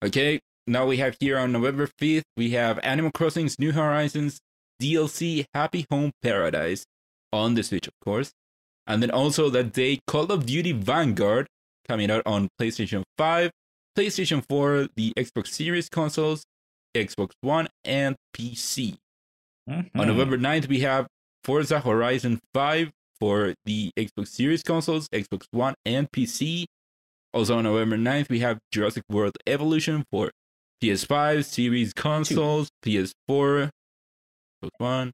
[0.04, 4.38] Okay, now we have here on November 5th, we have Animal Crossing's New Horizons
[4.80, 6.84] DLC Happy Home Paradise
[7.32, 8.30] on the Switch, of course.
[8.86, 11.46] And then also that day, Call of Duty Vanguard
[11.88, 13.50] coming out on PlayStation 5,
[13.96, 16.44] PlayStation 4, the Xbox Series consoles,
[16.94, 18.96] Xbox One, and PC.
[19.68, 20.06] On Mhm.
[20.06, 21.06] November 9th, we have
[21.42, 26.66] Forza Horizon 5 for the Xbox Series consoles, Xbox One, and PC.
[27.36, 30.30] Also on November 9th, we have Jurassic World Evolution for
[30.82, 33.68] PS5, Series consoles, PS4,
[34.64, 35.12] Xbox One.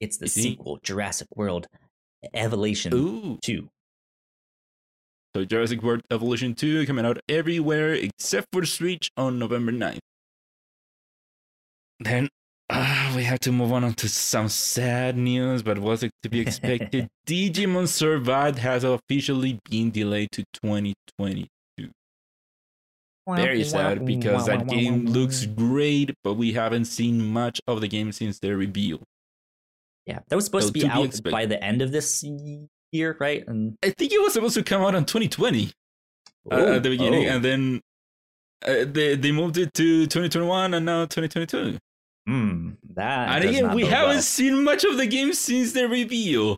[0.00, 0.30] It's the PC.
[0.30, 1.66] sequel, Jurassic World
[2.32, 3.38] Evolution Ooh.
[3.42, 3.68] Two.
[5.36, 9.98] So Jurassic World Evolution 2 coming out everywhere except for the Switch on November 9th.
[11.98, 12.30] Then
[12.70, 16.40] uh, we have to move on to some sad news, but was it to be
[16.40, 17.08] expected?
[17.26, 21.48] Digimon Survived has officially been delayed to 2020.
[23.28, 28.10] Very sad because that game looks great, but we haven't seen much of the game
[28.10, 29.00] since their reveal.
[30.06, 31.30] Yeah, that was supposed So to be to be out expected.
[31.30, 32.24] by the end of this
[32.90, 33.46] year, right?
[33.46, 35.70] And I think it was supposed to come out in 2020
[36.50, 37.30] uh, at the beginning, Oh.
[37.36, 37.80] and then
[38.66, 41.78] uh, they they moved it to 2021 and now 2022.
[42.26, 44.22] Hmm, that and again, we haven't well.
[44.22, 46.56] seen much of the game since the reveal.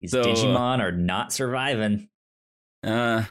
[0.00, 2.08] These so, uh, Digimon are not surviving.
[2.84, 3.24] Uh,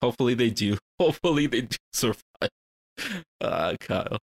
[0.00, 0.78] hopefully they do.
[0.98, 2.48] Hopefully they do survive.
[3.38, 4.16] Uh, Kyle.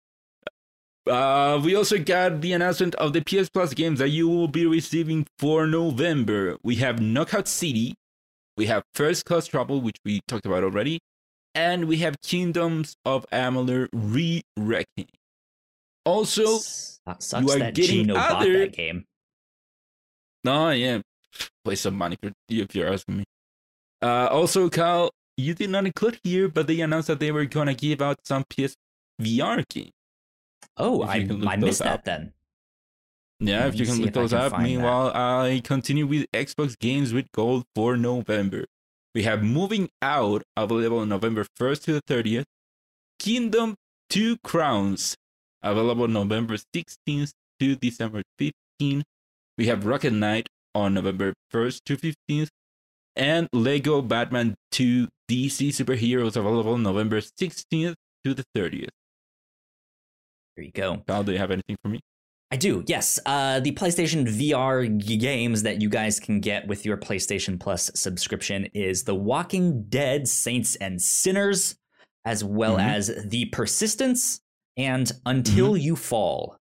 [1.06, 4.66] Uh, we also got the announcement of the PS Plus games that you will be
[4.66, 6.56] receiving for November.
[6.64, 7.96] We have Knockout City,
[8.56, 11.00] we have First Class Trouble, which we talked about already,
[11.56, 15.10] and we have Kingdoms of Amalur Re-Reckoning.
[16.06, 16.56] Also,
[17.08, 19.06] uh, sucks are that getting Gino bought other- that game.
[20.44, 21.02] No, yeah,
[21.66, 23.24] waste of money for if you're asking me.
[24.02, 27.76] Uh, also, Kyle, you did not include here, but they announced that they were gonna
[27.76, 28.76] give out some PS
[29.22, 29.92] VR games.
[30.78, 32.04] Oh, I, you I missed that up.
[32.06, 32.34] then.
[33.40, 34.52] Yeah, Let if you can look those up.
[34.52, 34.70] find that.
[34.70, 38.66] Meanwhile, I continue with Xbox Games with Gold for November.
[39.14, 42.46] We have Moving Out available on November 1st to the 30th.
[43.20, 43.76] Kingdom
[44.10, 45.16] Two Crowns
[45.64, 49.04] available November 16th to December 15th.
[49.58, 52.48] We have Rocket Knight on November 1st to 15th.
[53.16, 57.94] And Lego Batman 2 DC Superheroes available November 16th
[58.24, 58.90] to the 30th.
[60.56, 61.04] There you go.
[61.08, 62.00] Kyle, do you have anything for me?
[62.54, 63.18] I do, yes.
[63.26, 64.86] Uh, the PlayStation VR
[65.20, 70.28] games that you guys can get with your PlayStation Plus subscription is The Walking Dead
[70.28, 71.76] Saints and Sinners,
[72.26, 72.84] as well Mhm.
[72.84, 74.42] as The Persistence
[74.86, 75.82] and Until Mm-hmm.
[75.82, 76.58] You Fall.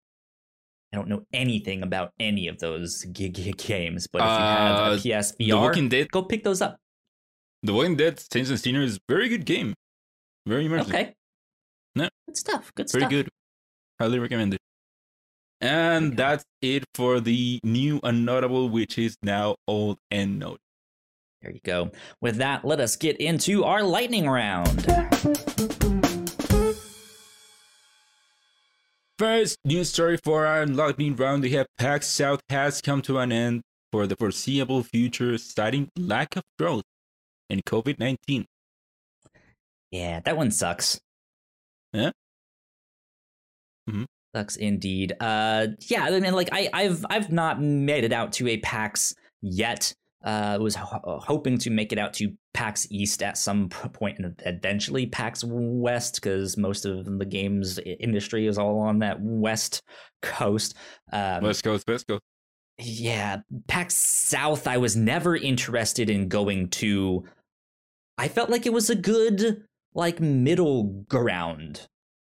[0.92, 4.76] I don't know anything about any of those g- g- games, but if you have
[4.76, 6.76] Uh, a PS The VR, Walking Dead go pick those up.
[7.62, 9.74] The Walking Dead Saints and Sinners is a very good game.
[10.46, 10.88] Very immersive.
[10.88, 11.14] Okay.
[11.94, 12.08] No.
[12.26, 12.72] Good stuff.
[12.74, 13.10] Good Very stuff.
[13.10, 13.30] Very good.
[14.00, 14.58] Highly recommended.
[15.60, 16.16] And Okay.
[16.16, 20.58] that's it for the new and notable, which is now old and noted.
[21.42, 21.90] There you go.
[22.20, 24.86] With that, let us get into our lightning round.
[29.20, 31.42] First news story for our lightning round.
[31.42, 33.60] We have PAX South has come to an end
[33.92, 36.84] for the foreseeable future, citing lack of growth
[37.50, 38.46] and COVID 19.
[39.90, 40.98] Yeah, that one sucks.
[41.92, 42.12] Yeah?
[43.90, 44.06] Mhm.
[44.34, 45.12] Sucks indeed.
[45.20, 49.14] Uh, yeah, I mean, like I, I've I've not made it out to a PAX
[49.42, 49.92] yet.
[50.22, 54.34] Uh, was ho- hoping to make it out to PAX East at some point, and
[54.44, 59.82] eventually PAX West, because most of the games industry is all on that West
[60.20, 60.74] coast.
[61.10, 62.04] Um, Let's go, let's
[62.82, 67.24] yeah, PAX South, I was never interested in going to.
[68.18, 69.64] I felt like it was a good,
[69.94, 71.86] like, middle ground,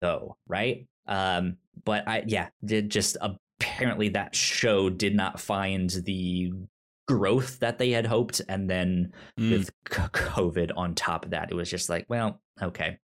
[0.00, 0.86] though, right?
[1.06, 6.52] Um, but I, yeah, did just apparently that show did not find the
[7.06, 8.40] growth that they had hoped.
[8.48, 9.50] And then Mm.
[9.50, 12.98] with c- COVID on top of that, it was just like, well, okay.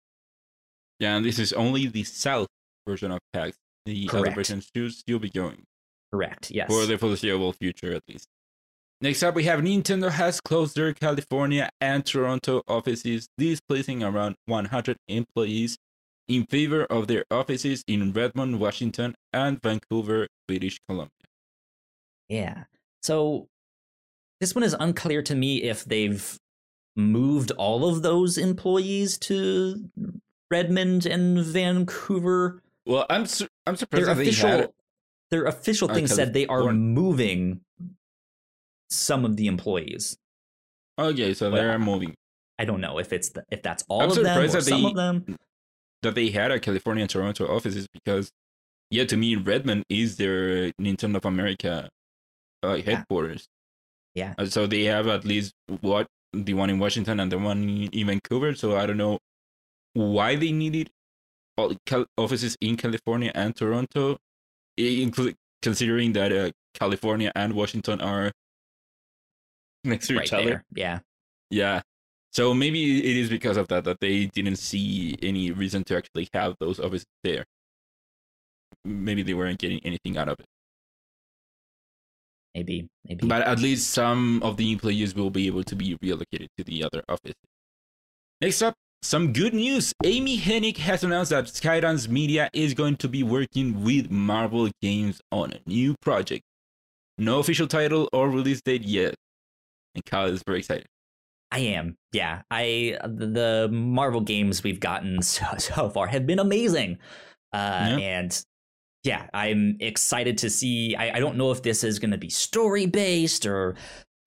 [0.99, 2.47] Yeah, and this is only the south
[2.87, 3.57] version of PAX.
[3.85, 4.35] The other Correct.
[4.35, 5.63] versions should still be going.
[6.11, 6.49] Correct.
[6.51, 6.67] Yes.
[6.69, 8.27] for the foreseeable future at least.
[9.01, 14.97] Next up, we have Nintendo has closed their California and Toronto offices, displacing around 100
[15.07, 15.77] employees
[16.27, 21.11] in favor of their offices in Redmond, Washington, and Vancouver, British Columbia.
[22.29, 22.63] Yeah.
[23.03, 23.47] So
[24.39, 26.38] this one is unclear to me if they've
[26.95, 29.89] moved all of those employees to
[30.51, 32.61] Redmond and Vancouver.
[32.85, 34.73] Well, I'm su- I'm surprised Their they official
[35.30, 36.81] their official thing said they are California.
[36.81, 37.61] moving
[38.89, 40.18] some of the employees.
[40.99, 42.15] Okay, so Well, they're moving.
[42.57, 44.81] I don't know if it's the, if that's all I'm of them or that some
[44.84, 45.38] they- of them.
[46.03, 48.31] That they had a California and Toronto offices because,
[48.91, 51.89] yeah, to me, Redmond is their Nintendo of America
[52.64, 53.47] uh, headquarters.
[54.18, 54.34] Yeah.
[54.39, 58.07] Uh, so they have at least what the one in Washington and the one in,
[58.07, 58.56] Vancouver.
[58.56, 59.19] So I don't know
[59.94, 60.89] why they needed
[62.18, 64.18] offices in California and Toronto,
[64.76, 68.31] including considering that uh, California and Washington are
[69.84, 70.45] next to Right each other.
[70.45, 70.64] there.
[70.73, 70.99] Yeah.
[71.52, 71.81] Yeah.
[72.34, 76.27] So maybe it is because of that that they didn't see any reason to actually
[76.34, 77.45] have those offices there.
[78.84, 80.45] Maybe they weren't getting anything out of it.
[82.57, 82.88] Maybe.
[83.07, 83.27] Maybe.
[83.27, 86.84] But at least some of the employees will be able to be reallocated to the
[86.84, 87.35] other office.
[88.41, 88.73] Next up,
[89.03, 89.93] some good news.
[90.03, 95.21] Amy Hennig has announced that Skydance Media is going to be working with Marvel Games
[95.31, 96.41] on a new project.
[97.19, 99.13] No official title or release date yet.
[99.93, 100.88] And Kyle is very excited.
[101.51, 101.95] I am.
[102.11, 102.41] Yeah.
[102.49, 106.97] I the Marvel games we've gotten so, so far have been amazing.
[107.53, 107.97] Uh Yeah.
[107.99, 108.43] and
[109.03, 112.85] yeah, I'm excited to see I, I don't know if this is gonna be story
[112.85, 113.75] based or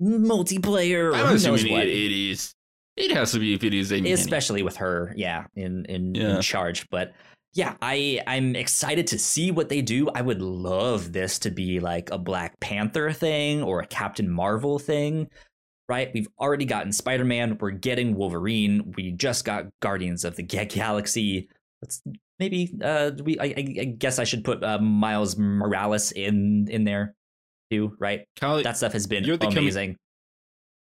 [0.02, 1.86] multiplayer or I'm assuming what.
[1.86, 2.54] it, it is.
[2.96, 4.12] It has to be if it is Hennig.
[4.12, 6.36] Especially with her, yeah, in in, Yeah.
[6.36, 6.88] in charge.
[6.90, 7.12] But
[7.54, 10.08] yeah, I I'm excited to see what they do.
[10.14, 14.78] I would love this to be like a Black Panther thing or a Captain Marvel
[14.78, 15.28] thing.
[15.88, 16.10] Right?
[16.14, 21.48] We've already gotten Spider-Man, we're getting Wolverine, we just got Guardians of the Galaxy.
[21.82, 22.00] Let's
[22.40, 27.14] maybe uh we I, I guess I should put uh, Miles Morales in in there
[27.70, 28.24] too, right?
[28.36, 29.96] Kyle, That stuff has been You're the comic- amazing.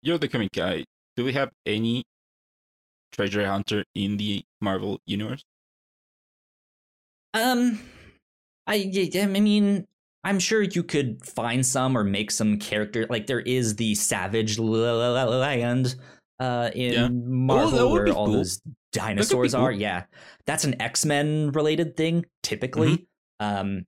[0.03, 0.85] you're the comic guy.
[1.17, 2.05] Do we have any
[3.13, 5.43] treasure hunter in the Marvel universe?
[7.35, 7.79] Um,
[8.67, 9.85] I yeah, I mean,
[10.25, 13.07] I'm sure you could find some or make some character.
[13.11, 15.97] Like there is the Savage Land
[16.41, 17.09] uh, in Yeah.
[17.11, 18.35] Marvel that would where all cool.
[18.37, 18.61] those
[18.93, 19.65] dinosaurs cool.
[19.65, 19.73] are.
[19.73, 20.05] Yeah,
[20.47, 23.07] that's an X Men related thing typically.
[23.41, 23.47] Mm-hmm.
[23.69, 23.85] Um,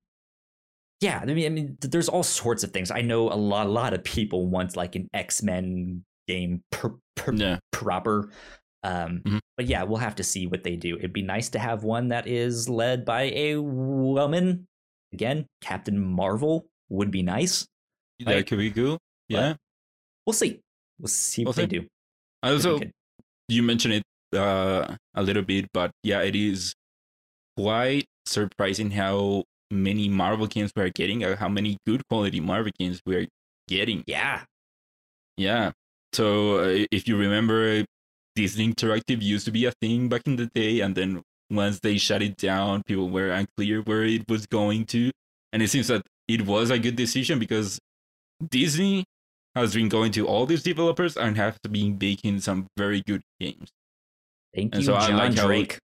[1.01, 2.91] yeah, I mean, I mean, there's all sorts of things.
[2.91, 6.95] I know a lot, a lot of people want like an X Men game per,
[7.17, 7.59] per, Yeah.
[7.73, 8.31] proper.
[8.83, 9.41] Um, Mhm.
[9.57, 10.97] But yeah, we'll have to see what they do.
[10.97, 14.67] It'd be nice to have one that is led by a woman.
[15.13, 17.67] Again, Captain Marvel would be nice.
[18.21, 18.99] That could be cool.
[19.29, 19.55] Yeah.
[20.27, 20.61] We'll see.
[20.99, 21.81] We'll see what We'll they see.
[21.81, 21.89] do.
[22.43, 22.79] I Also,
[23.49, 24.03] you mentioned it
[24.35, 26.75] uh, a little bit, but yeah, it is
[27.57, 32.73] quite surprising how many Marvel games we are getting, or how many good quality Marvel
[32.79, 33.27] games we are
[33.69, 34.05] getting.
[34.07, 34.43] yeah,
[35.37, 35.73] Yeah.
[36.13, 37.85] So uh, if you remember,
[38.35, 41.99] Disney Interactive used to be a thing back in the day, and then once they
[41.99, 45.11] shut it down, people were unclear where it was going to,
[45.53, 47.79] and it seems that it was a good decision because
[48.49, 49.05] Disney
[49.55, 53.71] has been going to all these developers and have been making some very good games.
[54.55, 55.79] Thank And you, so John like how- Drake.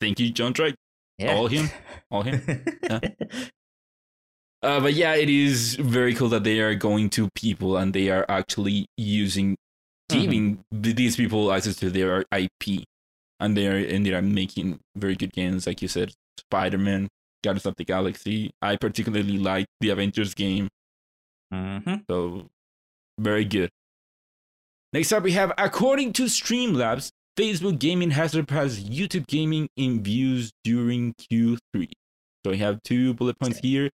[0.00, 0.74] Thank you, John Drake.
[1.18, 1.34] Yeah.
[1.36, 1.68] all him,
[2.10, 2.40] all him.
[4.62, 8.10] Uh, but yeah, it is very cool that they are going to people and they
[8.10, 9.56] are actually using,
[10.08, 10.20] Mhm.
[10.22, 12.84] giving th- these people access to their IP,
[13.40, 17.08] and they are and they are making very good games, like you said, Spider Man,
[17.42, 18.52] Guardians of the Galaxy.
[18.62, 20.68] I particularly like the Avengers game,
[21.52, 22.04] Mhm.
[22.08, 22.48] so
[23.18, 23.70] very good.
[24.92, 30.52] Next up, we have according to Streamlabs, Facebook Gaming has surpassed YouTube Gaming in views
[30.64, 31.90] during Q3.
[32.44, 33.88] So we have two bullet points here.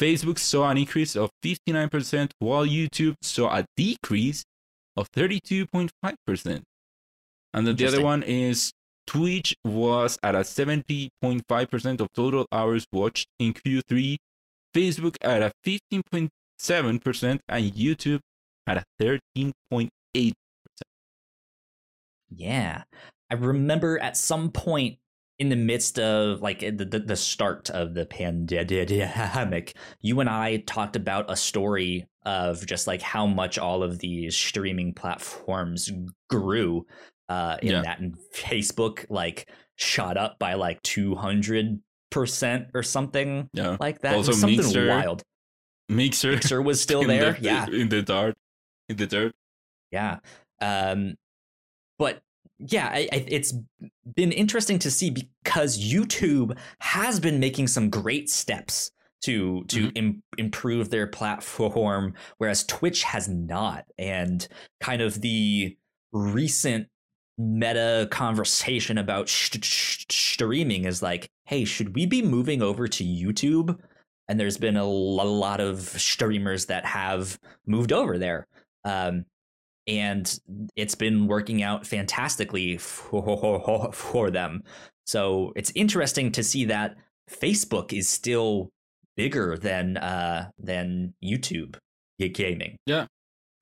[0.00, 4.42] Facebook saw an increase of 59%, while YouTube saw a decrease
[4.96, 6.62] of 32.5%.
[7.54, 8.72] And then the other one is
[9.06, 14.16] Twitch was at a 70.5% of total hours watched in Q3,
[14.74, 18.20] Facebook at a 15.7%, and YouTube
[18.66, 19.88] at a 13.8%.
[22.30, 22.82] Yeah.
[23.30, 24.98] I remember at some point
[25.38, 30.58] in the midst of like the, the, the start of the pandemic, you and I
[30.66, 35.90] talked about a story of just like how much all of these streaming platforms
[36.30, 36.86] grew
[37.28, 37.82] uh, in Yeah.
[37.82, 38.00] that.
[38.00, 41.80] And Facebook like shot up by like 200%
[42.74, 43.76] or something Yeah.
[43.80, 44.14] like that.
[44.14, 44.88] Also something Mixer.
[44.88, 45.22] wild.
[45.88, 47.32] Mixer, Mixer was still there.
[47.32, 47.66] the- yeah.
[47.66, 48.34] In the dirt.
[48.88, 49.34] In the dirt.
[49.92, 50.18] Yeah.
[50.60, 51.14] Um,
[51.98, 52.22] but
[52.58, 53.52] yeah, I, I, it's
[54.14, 58.90] been interesting to see because YouTube has been making some great steps
[59.22, 63.84] to to Im- improve their platform, whereas Twitch has not.
[63.98, 64.46] And
[64.80, 65.76] kind of the
[66.12, 66.88] recent
[67.38, 73.04] meta conversation about sh- sh- streaming is like, hey, should we be moving over to
[73.04, 73.78] YouTube?
[74.28, 78.46] And there's been a lot of streamers that have moved over there.
[78.84, 79.24] Um,
[79.86, 80.38] and
[80.76, 84.62] it's been working out fantastically for, for them.
[85.06, 86.96] So it's interesting to see that
[87.30, 88.70] Facebook is still
[89.16, 91.76] bigger than uh, than YouTube
[92.20, 92.76] ga- gaming.
[92.86, 93.06] Yeah.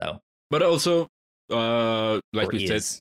[0.03, 0.19] Oh,
[0.51, 1.09] but also,
[1.51, 3.01] uh, like or we said, is.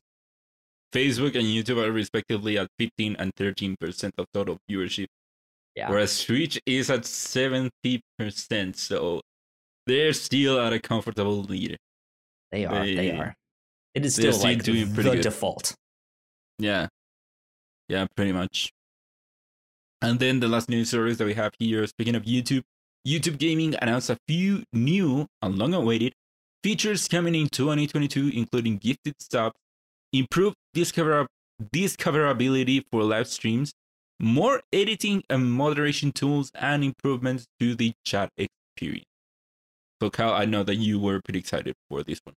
[0.94, 3.76] Facebook and YouTube are respectively at 15 and 13%
[4.18, 5.06] of total viewership,
[5.76, 5.88] Yeah.
[5.90, 8.02] whereas Twitch is at 70%.
[8.76, 9.22] So
[9.86, 11.78] they're still at a comfortable lead.
[12.52, 12.86] They are.
[12.86, 13.34] They, they- are.
[13.96, 15.22] It is still like doing the good.
[15.22, 15.74] default.
[16.60, 16.88] Yeah.
[17.88, 18.70] Yeah, pretty much.
[20.02, 22.62] And then the last news stories that we have here, speaking of YouTube,
[23.06, 26.14] YouTube Gaming announced a few new and long awaited
[26.64, 29.56] features coming in 2022, including gifted subs,
[30.14, 31.28] improved discover-
[31.74, 33.74] discoverability for live streams,
[34.20, 39.06] more editing and moderation tools, and improvements to the chat experience.
[40.02, 42.36] So, Kyle, I know that you were pretty excited for this one.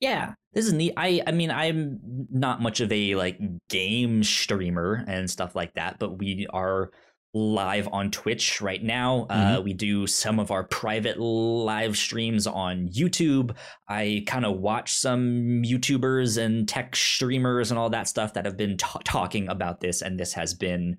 [0.00, 0.92] Yeah, this is neat.
[0.96, 1.98] I I mean, I'm
[2.30, 3.38] not much of a like
[3.68, 6.90] game streamer and stuff like that, but we are
[7.32, 9.26] live on Twitch right now.
[9.28, 13.56] Uh, we do some of our private live streams on YouTube.
[13.88, 18.56] I kind of watch some YouTubers and tech streamers and all that stuff that have
[18.56, 20.96] been ta- talking about this, and this has been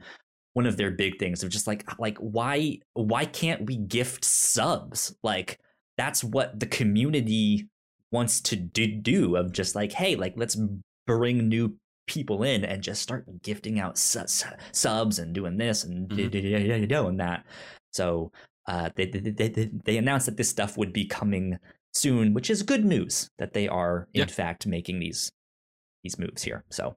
[0.54, 5.16] one of their big things of just like like why why can't we gift subs
[5.22, 5.60] like
[5.98, 7.68] that's what the community
[8.12, 10.58] wants to do, do of just like hey like let's
[11.08, 11.76] bring new
[12.08, 16.88] people in and just start gifting out su- su- subs and doing this and Mhm.
[16.88, 17.46] doing that
[17.92, 18.32] so
[18.68, 21.58] uh they, they, they, they- they announced that this stuff would be coming
[21.94, 24.26] soon which is good news that they are in Yeah.
[24.28, 25.32] fact making these
[26.04, 26.96] these moves here so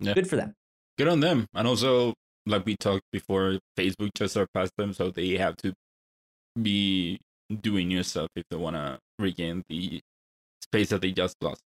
[0.00, 0.14] Yeah.
[0.14, 0.54] good for them
[0.96, 1.46] good on them.
[1.54, 2.14] And also,
[2.46, 5.72] like we talked before, Facebook just surpassed them, so they have to
[6.62, 7.18] be
[7.60, 10.00] doing new stuff if they want to regain the
[10.62, 11.60] space that they just lost.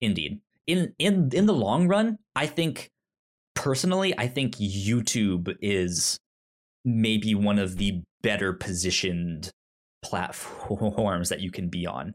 [0.00, 0.40] Indeed.
[0.66, 2.88] In in in the long run, I think
[3.54, 6.18] personally, I think YouTube is
[6.84, 9.50] maybe one of the better positioned
[10.02, 12.14] platforms that you can be on.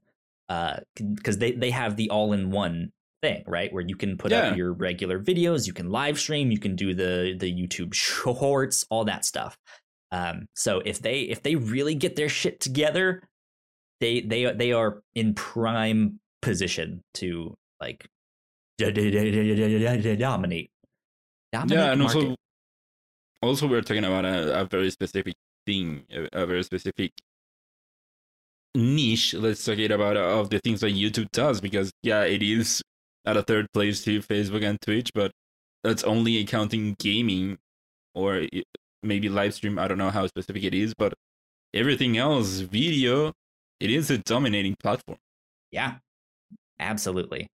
[0.49, 2.91] Uh because they they have the all-in-one
[3.21, 3.71] thing, right?
[3.73, 4.49] Where you can put Yeah.
[4.49, 8.85] up your regular videos, you can live stream, you can do the the YouTube shorts,
[8.89, 9.57] all that stuff.
[10.15, 13.21] Um so if they if they really get their shit together,
[13.99, 18.07] they they they are in prime position to like
[20.19, 20.69] dominate.
[21.51, 22.39] Dominate yeah, and also, market.
[23.41, 25.35] also we're talking about a, a very specific
[25.65, 27.11] thing, a, a very specific
[28.75, 29.33] niche.
[29.33, 32.81] Let's talk it about uh, of the things that YouTube does, because yeah, it is
[33.25, 35.31] at a third place to Facebook and Twitch, but
[35.83, 37.57] that's only accounting gaming
[38.13, 38.43] or
[39.05, 39.79] maybe live stream.
[39.79, 41.13] I don't know how specific it is, but
[41.73, 43.33] everything else, video,
[43.79, 45.17] it is a dominating platform.
[45.71, 45.95] Yeah,
[46.79, 47.47] absolutely.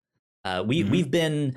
[0.45, 0.91] Uh, we Mhm.
[0.91, 1.57] we've been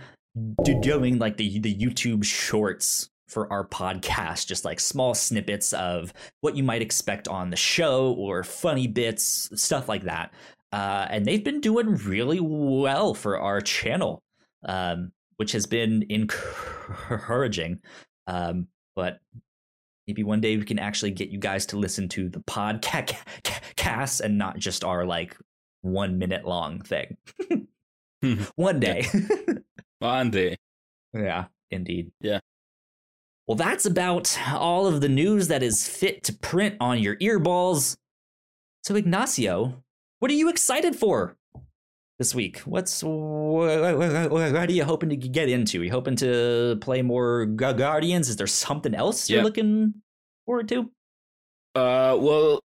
[0.81, 6.55] doing like the the YouTube shorts for our podcast, just like small snippets of what
[6.55, 10.33] you might expect on the show or funny bits, stuff like that.
[10.71, 14.21] Uh, and they've been doing really well for our channel,
[14.65, 17.79] um, which has been encouraging.
[18.27, 19.19] Um, but
[20.07, 24.37] maybe one day we can actually get you guys to listen to the podcast and
[24.37, 25.37] not just our like
[25.81, 27.17] one minute long thing.
[28.55, 29.07] one day.
[29.99, 30.57] One day.
[31.13, 32.11] yeah, indeed.
[32.19, 32.39] Yeah.
[33.47, 37.95] Well, that's about all of the news that is fit to print on your earballs.
[38.83, 39.81] So, Ignacio,
[40.19, 41.37] what are you excited for
[42.19, 42.59] this week?
[42.59, 43.97] What's what,
[44.31, 45.81] what are you hoping to get into?
[45.81, 48.29] Are you hoping to play more Guardians?
[48.29, 49.43] Is there something else you're Yeah.
[49.43, 49.95] looking
[50.45, 50.91] forward to?
[51.75, 52.59] Uh, well,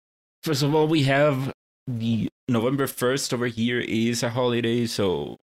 [0.44, 1.52] first of all, we have
[1.88, 5.38] the November first over here is a holiday, so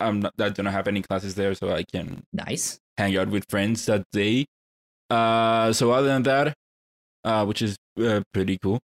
[0.00, 0.32] I'm not.
[0.38, 2.78] I don't have any classes there, so I can Nice.
[2.98, 4.46] hang out with friends that day.
[5.10, 6.54] Uh, so other than that,
[7.24, 8.78] uh, which is uh, pretty cool.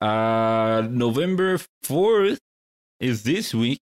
[0.00, 2.38] Uh, November fourth
[3.00, 3.80] is this week.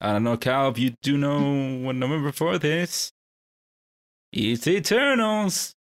[0.00, 3.10] I don't know, Cal, if you do know what November fourth is.
[4.32, 5.74] It's Eternals,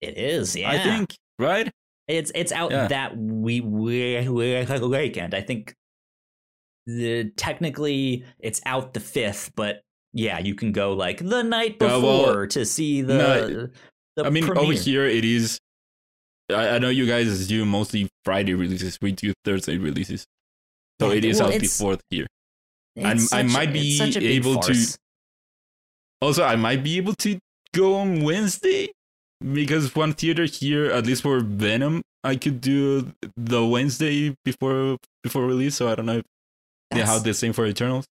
[0.00, 0.56] It is.
[0.56, 0.70] Yeah.
[0.70, 1.70] I think, right?
[2.08, 2.86] It's it's out Yeah.
[2.88, 5.34] that we, we, we weekend.
[5.34, 5.74] I think
[6.86, 9.82] the technically it's out the fifth, but
[10.12, 13.14] yeah, you can go like the night uh, before well, to see the.
[13.14, 13.68] no,
[14.16, 15.60] the I mean, over here it is.
[16.50, 18.98] I, I know you guys do mostly Friday releases.
[19.00, 20.26] We do Thursday releases,
[21.00, 22.26] so it is well, out before here.
[22.96, 24.98] It's I'm- a- might be such a big able to-
[26.22, 27.38] Also, I might be able to
[27.72, 28.90] go on Wednesday
[29.40, 35.46] because one theater here, at least for Venom, I could do the Wednesday before before
[35.46, 35.76] release.
[35.76, 36.24] So I don't know if
[36.90, 38.04] they That's- have the same for Eternals.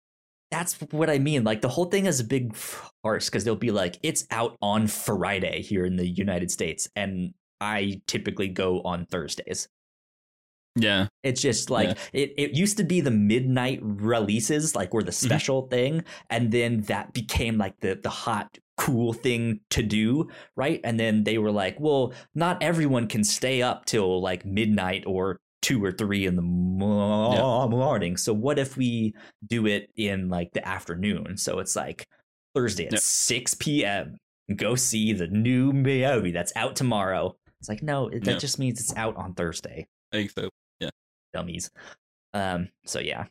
[0.51, 1.43] That's what I mean.
[1.43, 4.87] Like the whole thing is a big farce because they'll be like, it's out on
[4.87, 9.67] Friday here in the United States, and I typically go on Thursdays.
[10.75, 15.11] Yeah, It's just like it, it used to be the midnight releases, like were the
[15.11, 15.25] Mm-hmm.
[15.27, 20.79] special thing, and then that became like the the hot cool thing to do, right?
[20.85, 25.37] And then they were like, well, not everyone can stay up till like midnight or
[25.61, 28.15] two or three in the mo- morning.
[28.15, 29.13] So what if we
[29.45, 31.35] do it in like the afternoon?
[31.35, 32.05] So it's like
[32.55, 32.99] Thursday at Yeah.
[33.01, 34.15] six p.m.
[34.55, 37.35] Go see the new movie that's out tomorrow.
[37.59, 38.37] It's like no, that Yeah.
[38.37, 40.49] just means it's out on Thursday so.
[41.33, 41.71] Dummies.
[42.33, 43.25] Um, so yeah.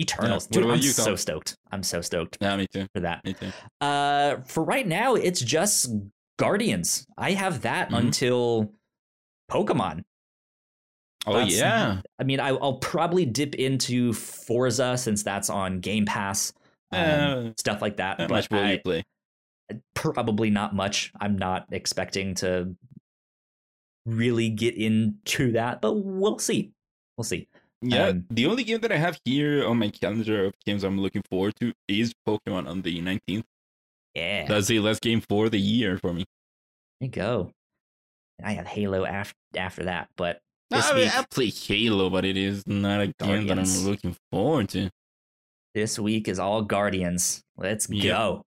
[0.00, 0.44] Eternals.
[0.46, 1.56] What Dude, I'm you, so stoked.
[1.70, 2.86] I'm so stoked Yeah, me too.
[2.94, 3.22] for that.
[3.24, 3.50] Me too.
[3.80, 5.90] Uh for right now, it's just
[6.38, 7.06] Guardians.
[7.18, 7.98] I have that Mhm.
[7.98, 8.72] until
[9.50, 10.04] Pokemon.
[11.26, 16.06] Oh That's- yeah, I mean, I, I'll probably dip into Forza since that's on Game
[16.06, 16.54] Pass.
[16.92, 18.16] Um, Uh, stuff like that.
[18.16, 19.02] but much will I- you play?
[19.94, 21.12] probably not much.
[21.20, 22.74] I'm not expecting to
[24.06, 26.72] really get into that, but we'll see.
[27.20, 27.48] We'll see.
[27.82, 30.98] Yeah, Um, the only game that I have here on my calendar of games I'm
[30.98, 33.44] looking forward to is Pokemon on the 19th.
[34.14, 34.46] Yeah.
[34.46, 36.24] That's the last game for the year for me.
[36.98, 37.52] There you go.
[38.42, 40.40] I have Halo after after that, but
[40.72, 44.16] I, mean, week I play Halo, but it is not a game that I'm looking
[44.32, 44.88] forward to.
[45.74, 47.42] this week is all Guardians.
[47.58, 48.02] Let's Yep.
[48.16, 48.42] go.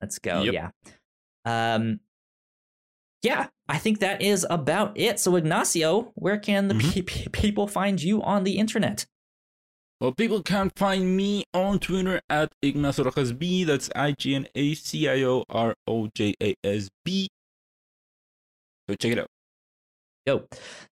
[0.00, 0.42] Let's go.
[0.44, 0.54] Yep.
[0.54, 0.70] Yeah.
[1.44, 2.00] Um
[3.22, 5.20] yeah, I think that is about it.
[5.20, 6.92] So Ignacio, where can the Mhm.
[6.94, 9.06] pe- pe- people find you on the internet?
[10.00, 13.64] Well, people can find me on Twitter at Ignacio Rojas B.
[13.64, 17.28] That's I G N A C I O R O J A S B.
[18.88, 19.26] So check it out.
[20.26, 20.46] Yo,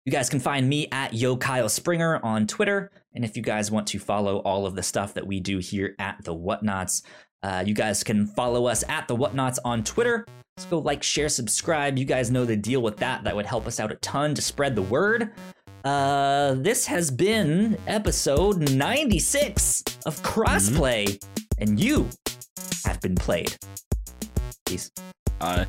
[0.05, 2.90] you guys can find me at Yo Kyle Springer on Twitter.
[3.15, 5.94] And if you guys want to follow all of the stuff that we do here
[5.98, 7.03] at the Whatnots,
[7.43, 10.27] uh, you guys can follow us at the Whatnots on Twitter.
[10.59, 11.99] So like, share, subscribe.
[11.99, 13.24] You guys know the deal with that.
[13.24, 15.33] That would help us out a ton to spread the word.
[15.85, 21.62] Uh, this has been episode 96 of Crossplay, mm-hmm.
[21.62, 22.09] and you
[22.87, 23.55] have been played.
[24.65, 24.91] Peace.
[25.43, 25.66] Uh.